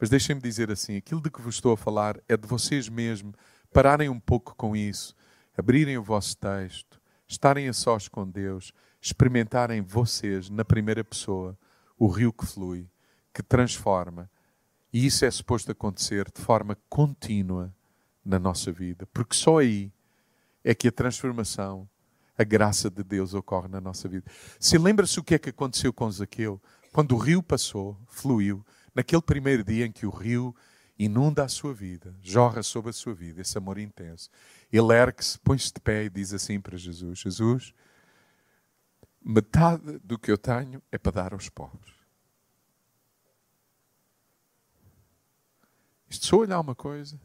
Mas 0.00 0.08
deixem-me 0.08 0.40
dizer 0.40 0.70
assim: 0.70 0.96
aquilo 0.96 1.20
de 1.20 1.30
que 1.30 1.42
vos 1.42 1.56
estou 1.56 1.74
a 1.74 1.76
falar 1.76 2.18
é 2.26 2.34
de 2.34 2.48
vocês 2.48 2.88
mesmos 2.88 3.34
pararem 3.70 4.08
um 4.08 4.18
pouco 4.18 4.54
com 4.56 4.74
isso, 4.74 5.14
abrirem 5.54 5.98
o 5.98 6.02
vosso 6.02 6.34
texto, 6.38 6.98
estarem 7.28 7.68
a 7.68 7.74
sós 7.74 8.08
com 8.08 8.26
Deus, 8.26 8.72
experimentarem 9.02 9.82
vocês, 9.82 10.48
na 10.48 10.64
primeira 10.64 11.04
pessoa, 11.04 11.58
o 11.98 12.08
rio 12.08 12.32
que 12.32 12.46
flui, 12.46 12.88
que 13.34 13.42
transforma. 13.42 14.30
E 14.90 15.04
isso 15.04 15.26
é 15.26 15.30
suposto 15.30 15.70
acontecer 15.70 16.24
de 16.34 16.40
forma 16.40 16.74
contínua 16.88 17.70
na 18.24 18.38
nossa 18.38 18.72
vida, 18.72 19.06
porque 19.12 19.36
só 19.36 19.58
aí 19.58 19.92
é 20.64 20.74
que 20.74 20.88
a 20.88 20.92
transformação 20.92 21.86
a 22.38 22.44
graça 22.44 22.88
de 22.88 23.02
Deus 23.02 23.34
ocorre 23.34 23.66
na 23.66 23.80
nossa 23.80 24.08
vida. 24.08 24.30
Se 24.60 24.78
lembra-se 24.78 25.18
o 25.18 25.24
que 25.24 25.34
é 25.34 25.38
que 25.38 25.50
aconteceu 25.50 25.92
com 25.92 26.08
Zaqueu? 26.10 26.62
Quando 26.92 27.16
o 27.16 27.18
rio 27.18 27.42
passou, 27.42 27.98
fluiu, 28.06 28.64
naquele 28.94 29.20
primeiro 29.20 29.64
dia 29.64 29.86
em 29.86 29.92
que 29.92 30.06
o 30.06 30.10
rio 30.10 30.54
inunda 30.96 31.44
a 31.44 31.48
sua 31.48 31.74
vida, 31.74 32.14
jorra 32.22 32.62
sobre 32.62 32.90
a 32.90 32.92
sua 32.92 33.12
vida, 33.12 33.40
esse 33.40 33.58
amor 33.58 33.78
intenso. 33.78 34.30
Ele 34.72 34.92
ergue-se, 34.92 35.38
põe-se 35.40 35.72
de 35.72 35.80
pé 35.80 36.04
e 36.04 36.10
diz 36.10 36.32
assim 36.32 36.60
para 36.60 36.76
Jesus: 36.76 37.18
Jesus, 37.18 37.74
metade 39.20 39.98
do 39.98 40.18
que 40.18 40.30
eu 40.30 40.38
tenho 40.38 40.82
é 40.90 40.98
para 40.98 41.12
dar 41.12 41.32
aos 41.32 41.48
pobres. 41.48 41.94
Isto 46.08 46.26
só 46.26 46.36
olhar 46.38 46.60
uma 46.60 46.74
coisa. 46.74 47.20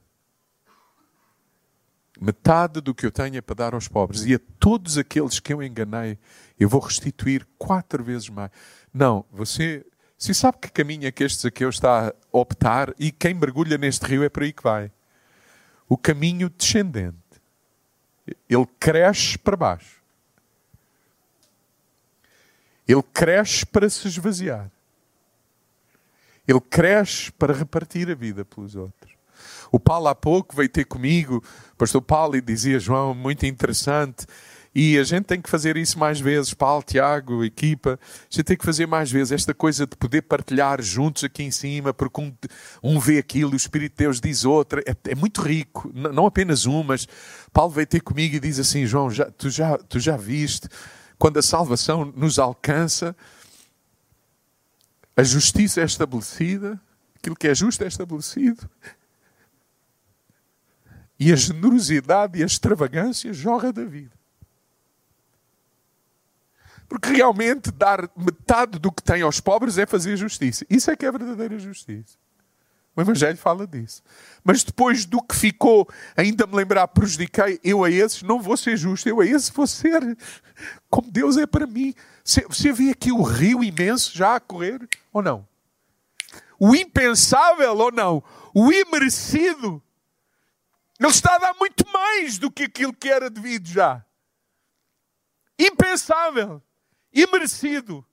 Metade 2.20 2.80
do 2.80 2.93
que 2.93 3.05
eu 3.05 3.11
tenho 3.11 3.38
é 3.38 3.41
para 3.41 3.55
dar 3.55 3.74
aos 3.74 3.88
pobres. 3.88 4.24
E 4.26 4.36
a 4.36 4.39
todos 4.59 4.97
aqueles 4.97 5.39
que 5.39 5.51
eu 5.51 5.64
enganei, 5.64 6.18
eu 6.59 6.70
vou 6.70 6.80
restituir 6.80 7.45
quatro 7.57 8.03
vezes 8.03 8.30
mais. 8.30 8.51
Não, 8.93 9.26
você. 9.32 9.86
Se 10.18 10.34
sabe 10.34 10.57
que 10.59 10.72
caminho 10.72 11.07
é 11.07 11.11
que 11.11 11.24
este 11.24 11.41
Zaqueu 11.41 11.70
está 11.70 12.09
a 12.09 12.14
optar 12.32 12.93
e 12.97 13.11
quem 13.11 13.34
mergulha 13.34 13.78
neste 13.78 14.05
rio 14.05 14.24
é 14.24 14.30
para 14.30 14.45
aí 14.45 14.53
que 14.53 14.64
vai. 14.64 14.91
O 15.89 15.97
caminho 15.97 16.49
descendente. 16.49 17.18
Ele 18.47 18.66
cresce 18.80 19.38
para 19.38 19.57
baixo. 19.57 20.01
Ele 22.88 23.03
cresce 23.14 23.66
para 23.66 23.89
se 23.89 24.07
esvaziar. 24.07 24.72
Ele 26.47 26.61
cresce 26.61 27.32
para 27.32 27.53
repartir 27.53 28.09
a 28.09 28.16
vida 28.16 28.45
pelos 28.45 28.76
outros. 28.76 29.02
O 29.74 29.80
Paulo 29.80 30.07
há 30.07 30.13
pouco 30.13 30.55
veio 30.55 30.69
ter 30.69 30.86
comigo, 30.86 31.43
o 31.74 31.76
pastor 31.78 31.99
Paulo, 31.99 32.36
e 32.36 32.41
dizia, 32.41 32.78
João, 32.78 33.15
muito 33.15 33.43
interessante. 33.43 34.28
E 34.76 34.99
a 34.99 35.03
gente 35.03 35.26
tem 35.26 35.41
que 35.41 35.49
fazer 35.49 35.76
isso 35.78 35.97
mais 35.97 36.21
vezes, 36.21 36.53
Paulo, 36.53 36.84
Tiago, 36.84 37.43
equipa. 37.43 37.99
A 37.99 38.26
gente 38.30 38.43
tem 38.43 38.55
que 38.55 38.63
fazer 38.63 38.86
mais 38.86 39.11
vezes 39.11 39.32
esta 39.32 39.51
coisa 39.51 39.88
de 39.88 39.97
poder 39.97 40.21
partilhar 40.21 40.80
juntos 40.80 41.24
aqui 41.24 41.41
em 41.41 41.49
cima, 41.49 41.91
porque 41.91 42.21
um, 42.21 42.32
um 42.84 42.99
vê 42.99 43.17
aquilo 43.17 43.53
o 43.53 43.55
Espírito 43.55 43.93
de 43.93 44.03
Deus 44.03 44.21
diz 44.21 44.45
outra. 44.45 44.80
É, 44.86 44.95
é 45.09 45.15
muito 45.15 45.41
rico, 45.41 45.91
não 45.91 46.28
apenas 46.28 46.67
um, 46.67 46.84
mas 46.84 47.07
Paulo 47.51 47.71
veio 47.71 47.88
ter 47.88 48.01
comigo 48.01 48.36
e 48.36 48.39
diz 48.39 48.59
assim: 48.59 48.86
João, 48.86 49.09
já, 49.09 49.26
tu, 49.26 49.49
já, 49.49 49.76
tu 49.76 49.99
já 49.99 50.15
viste 50.15 50.69
quando 51.17 51.39
a 51.39 51.41
salvação 51.41 52.05
nos 52.15 52.38
alcança, 52.38 53.15
a 55.17 55.24
justiça 55.24 55.82
é 55.82 55.84
estabelecida, 55.84 56.80
aquilo 57.15 57.36
que 57.36 57.47
é 57.47 57.55
justo 57.55 57.84
é 57.84 57.88
estabelecido, 57.88 58.69
e 61.20 61.32
a 61.32 61.36
generosidade 61.36 62.39
e 62.39 62.43
a 62.43 62.45
extravagância 62.45 63.34
jorra 63.34 63.72
da 63.72 63.84
vida. 63.84 64.11
Porque 66.88 67.09
realmente 67.09 67.72
dar 67.72 68.09
metade 68.16 68.78
do 68.78 68.91
que 68.91 69.01
tem 69.01 69.22
aos 69.22 69.39
pobres 69.39 69.78
é 69.78 69.86
fazer 69.86 70.16
justiça. 70.18 70.66
Isso 70.70 70.91
é 70.91 70.95
que 70.95 71.05
é 71.05 71.11
verdadeira 71.11 71.57
justiça. 71.57 72.18
O 72.95 73.01
Evangelho 73.01 73.38
fala 73.38 73.66
disso. 73.66 74.03
Mas 74.43 74.64
depois 74.64 75.03
do 75.03 75.22
que 75.22 75.36
ficou, 75.36 75.89
ainda 76.16 76.45
me 76.45 76.55
lembrar, 76.55 76.88
prejudiquei, 76.88 77.59
eu 77.64 77.84
a 77.84 77.89
esses 77.89 78.22
não 78.22 78.39
vou 78.39 78.55
ser 78.55 78.78
justo, 78.78 79.09
eu 79.09 79.20
a 79.20 79.26
esses 79.26 79.49
vou 79.49 79.66
ser 79.66 80.16
como 80.89 81.11
Deus 81.11 81.38
é 81.38 81.47
para 81.47 81.66
mim. 81.66 81.95
Você 82.24 82.72
vê 82.72 82.91
aqui 82.91 83.11
o 83.11 83.24
rio 83.24 83.64
imenso 83.64 84.16
já 84.16 84.36
a 84.36 84.39
correr, 84.39 84.88
ou 85.11 85.24
não? 85.24 85.47
O 86.59 86.76
impensável, 86.76 87.76
ou 87.76 87.91
não? 87.91 88.24
O 88.53 88.72
imerecido 88.72 89.82
ele 90.99 91.09
está 91.09 91.35
a 91.35 91.39
dar 91.39 91.53
muito 91.55 91.85
mais 91.91 92.37
do 92.37 92.51
que 92.51 92.63
aquilo 92.63 92.93
que 92.93 93.09
era 93.09 93.29
devido 93.29 93.67
já. 93.67 94.05
Impensável. 95.57 96.61
Imerecido. 97.11 98.05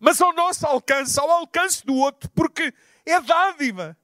Mas 0.00 0.20
ao 0.20 0.32
nosso 0.32 0.66
alcance, 0.66 1.18
ao 1.18 1.30
alcance 1.30 1.84
do 1.84 1.94
outro, 1.94 2.28
porque 2.30 2.74
é 3.06 3.20
dádiva. 3.20 3.96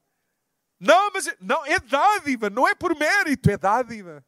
Não, 0.79 1.11
mas 1.13 1.27
não, 1.41 1.65
é 1.67 1.79
dádiva, 1.79 2.49
não 2.49 2.67
é 2.67 2.75
por 2.75 2.97
mérito, 2.97 3.51
é 3.51 3.59
dádiva. 3.59 4.25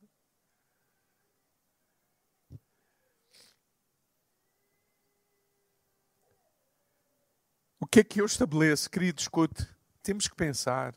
O 7.81 7.87
que 7.87 8.01
é 8.01 8.05
que 8.05 8.21
eu 8.21 8.27
estabeleço, 8.27 8.89
querido? 8.89 9.21
Escute, 9.21 9.67
temos 10.03 10.29
que 10.29 10.37
pensar. 10.37 10.95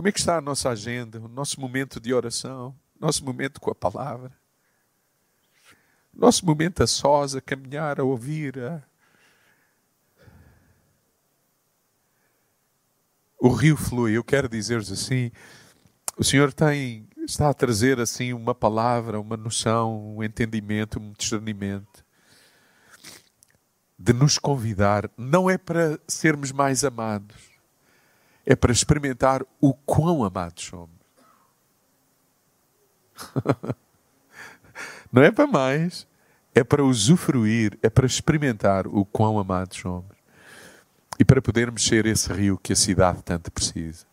Como 0.00 0.08
é 0.08 0.12
que 0.12 0.18
está 0.18 0.38
a 0.38 0.40
nossa 0.40 0.70
agenda, 0.70 1.20
o 1.20 1.28
nosso 1.28 1.60
momento 1.60 2.00
de 2.00 2.14
oração, 2.14 2.74
nosso 2.98 3.22
momento 3.22 3.60
com 3.60 3.70
a 3.70 3.74
palavra? 3.74 4.32
Nosso 6.10 6.46
momento 6.46 6.82
a 6.82 6.86
sós, 6.86 7.36
a 7.36 7.40
caminhar, 7.42 8.00
a 8.00 8.02
ouvir. 8.02 8.58
A... 8.60 8.82
O 13.38 13.50
rio 13.50 13.76
flui. 13.76 14.16
Eu 14.16 14.24
quero 14.24 14.48
dizer-vos 14.48 14.90
assim: 14.90 15.30
o 16.16 16.24
Senhor 16.24 16.50
tem, 16.50 17.06
está 17.18 17.50
a 17.50 17.54
trazer 17.54 18.00
assim 18.00 18.32
uma 18.32 18.54
palavra, 18.54 19.20
uma 19.20 19.36
noção, 19.36 20.16
um 20.16 20.24
entendimento, 20.24 20.98
um 20.98 21.12
discernimento 21.12 22.02
de 23.98 24.14
nos 24.14 24.38
convidar, 24.38 25.10
não 25.14 25.50
é 25.50 25.58
para 25.58 26.00
sermos 26.08 26.52
mais 26.52 26.84
amados, 26.84 27.49
é 28.44 28.56
para 28.56 28.72
experimentar 28.72 29.44
o 29.60 29.74
quão 29.74 30.24
amados 30.24 30.64
somos. 30.64 30.90
Não 35.12 35.22
é 35.22 35.30
para 35.30 35.46
mais, 35.46 36.06
é 36.54 36.64
para 36.64 36.84
usufruir, 36.84 37.78
é 37.82 37.90
para 37.90 38.06
experimentar 38.06 38.86
o 38.86 39.04
quão 39.04 39.38
amados 39.38 39.78
somos. 39.78 40.16
E 41.18 41.24
para 41.24 41.42
podermos 41.42 41.84
ser 41.84 42.06
esse 42.06 42.32
rio 42.32 42.56
que 42.56 42.72
a 42.72 42.76
cidade 42.76 43.22
tanto 43.22 43.50
precisa. 43.52 44.06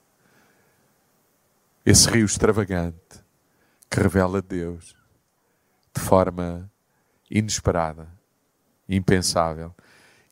Esse 1.85 2.09
rio 2.09 2.25
extravagante 2.25 2.97
que 3.89 3.99
revela 3.99 4.41
Deus, 4.41 4.95
de 5.95 6.01
forma 6.01 6.69
inesperada, 7.31 8.07
impensável 8.89 9.73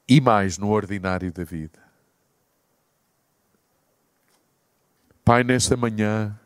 e 0.07 0.19
mais 0.19 0.57
no 0.57 0.69
ordinário 0.69 1.31
da 1.31 1.43
vida. 1.43 1.84
Pai, 5.25 5.43
nesta 5.43 5.75
manhã, 5.75 6.39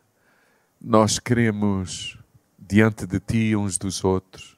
nós 0.80 1.20
queremos, 1.20 2.18
diante 2.58 3.06
de 3.06 3.20
Ti 3.20 3.54
uns 3.54 3.78
dos 3.78 4.06
outros, 4.06 4.58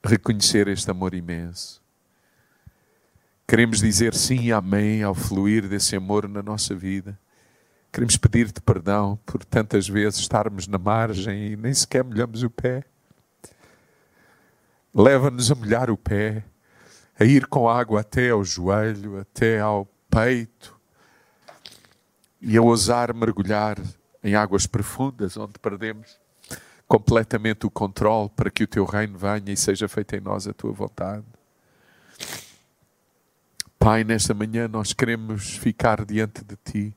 reconhecer 0.00 0.68
este 0.68 0.88
amor 0.88 1.12
imenso. 1.12 1.82
Queremos 3.48 3.80
dizer 3.80 4.14
sim 4.14 4.42
e 4.42 4.52
amém 4.52 5.02
ao 5.02 5.12
fluir 5.12 5.68
desse 5.68 5.96
amor 5.96 6.28
na 6.28 6.40
nossa 6.40 6.72
vida. 6.72 7.18
Queremos 7.92 8.16
pedir-te 8.16 8.60
perdão 8.60 9.18
por 9.26 9.44
tantas 9.44 9.88
vezes 9.88 10.20
estarmos 10.20 10.68
na 10.68 10.78
margem 10.78 11.48
e 11.48 11.56
nem 11.56 11.74
sequer 11.74 12.04
molhamos 12.04 12.44
o 12.44 12.48
pé. 12.48 12.84
Leva-nos 14.94 15.50
a 15.50 15.56
molhar 15.56 15.90
o 15.90 15.96
pé, 15.96 16.44
a 17.18 17.24
ir 17.24 17.44
com 17.48 17.68
água 17.68 18.02
até 18.02 18.30
ao 18.30 18.44
joelho, 18.44 19.18
até 19.18 19.58
ao 19.58 19.84
peito, 20.08 20.80
e 22.42 22.56
a 22.56 22.60
ousar 22.62 23.14
mergulhar 23.14 23.78
em 24.22 24.34
águas 24.34 24.66
profundas, 24.66 25.36
onde 25.36 25.60
perdemos 25.60 26.20
completamente 26.88 27.64
o 27.64 27.70
controle 27.70 28.28
para 28.30 28.50
que 28.50 28.64
o 28.64 28.66
teu 28.66 28.84
reino 28.84 29.16
venha 29.16 29.52
e 29.52 29.56
seja 29.56 29.86
feita 29.88 30.16
em 30.16 30.20
nós 30.20 30.48
a 30.48 30.52
tua 30.52 30.72
vontade. 30.72 31.24
Pai, 33.78 34.02
nesta 34.02 34.34
manhã 34.34 34.66
nós 34.66 34.92
queremos 34.92 35.56
ficar 35.56 36.04
diante 36.04 36.44
de 36.44 36.56
ti. 36.56 36.96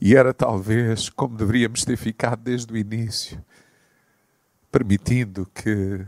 E 0.00 0.16
era 0.16 0.32
talvez 0.32 1.08
como 1.08 1.36
deveríamos 1.36 1.84
ter 1.84 1.96
ficado 1.96 2.42
desde 2.42 2.72
o 2.72 2.76
início, 2.76 3.42
permitindo 4.70 5.46
que 5.54 6.04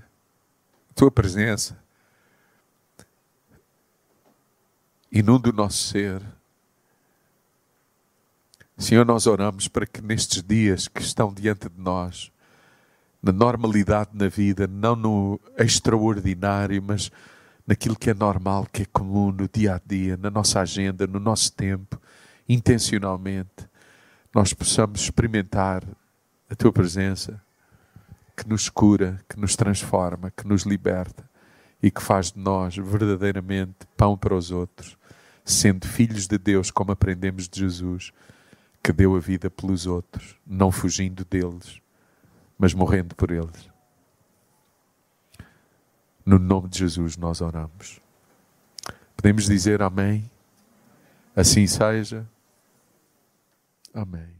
a 0.91 0.95
tua 0.95 1.11
presença 1.11 1.79
inunde 5.11 5.51
o 5.51 5.53
nosso 5.53 5.89
ser. 5.89 6.23
Senhor, 8.77 9.05
nós 9.05 9.27
oramos 9.27 9.67
para 9.67 9.87
que 9.87 10.01
nestes 10.01 10.43
dias 10.43 10.87
que 10.87 11.03
estão 11.03 11.33
diante 11.33 11.69
de 11.69 11.81
nós, 11.81 12.31
na 13.23 13.33
normalidade 13.33 14.11
na 14.15 14.29
vida, 14.29 14.67
não 14.67 14.95
no 14.95 15.41
extraordinário, 15.57 16.83
mas 16.83 17.11
naquilo 17.67 17.97
que 17.97 18.11
é 18.11 18.15
normal, 18.15 18.67
que 18.73 18.83
é 18.83 18.87
comum 18.87 19.33
no 19.33 19.49
dia 19.49 19.75
a 19.75 19.81
dia, 19.85 20.17
na 20.17 20.31
nossa 20.31 20.61
agenda, 20.61 21.07
no 21.07 21.19
nosso 21.19 21.53
tempo, 21.53 22.01
intencionalmente, 22.49 23.69
nós 24.35 24.53
possamos 24.53 25.01
experimentar 25.01 25.83
a 26.49 26.55
tua 26.55 26.73
presença 26.73 27.43
que 28.37 28.49
nos 28.49 28.69
cura, 28.69 29.21
que 29.29 29.39
nos 29.39 29.57
transforma, 29.57 30.31
que 30.31 30.47
nos 30.47 30.63
liberta 30.63 31.29
e 31.83 31.91
que 31.91 32.03
faz 32.03 32.33
de 32.33 32.39
nós 32.39 32.77
verdadeiramente 32.77 33.87
pão 33.97 34.17
para 34.17 34.35
os 34.35 34.51
outros, 34.51 34.97
sendo 35.49 35.86
filhos 35.86 36.26
de 36.26 36.36
Deus, 36.38 36.70
como 36.70 36.92
aprendemos 36.92 37.49
de 37.49 37.61
Jesus, 37.61 38.12
que 38.82 38.92
deu 38.92 39.16
a 39.16 39.20
vida 39.20 39.51
pelos 39.51 39.86
outros, 39.86 40.36
não 40.46 40.70
fugindo 40.70 41.24
deles, 41.24 41.80
mas 42.59 42.74
morrendo 42.74 43.14
por 43.14 43.30
eles. 43.30 43.68
No 46.24 46.38
nome 46.38 46.68
de 46.68 46.80
Jesus 46.80 47.16
nós 47.16 47.40
oramos. 47.40 48.01
Podemos 49.16 49.46
dizer 49.46 49.82
amém? 49.82 50.30
Assim 51.34 51.66
seja. 51.66 52.28
Amém. 53.94 54.38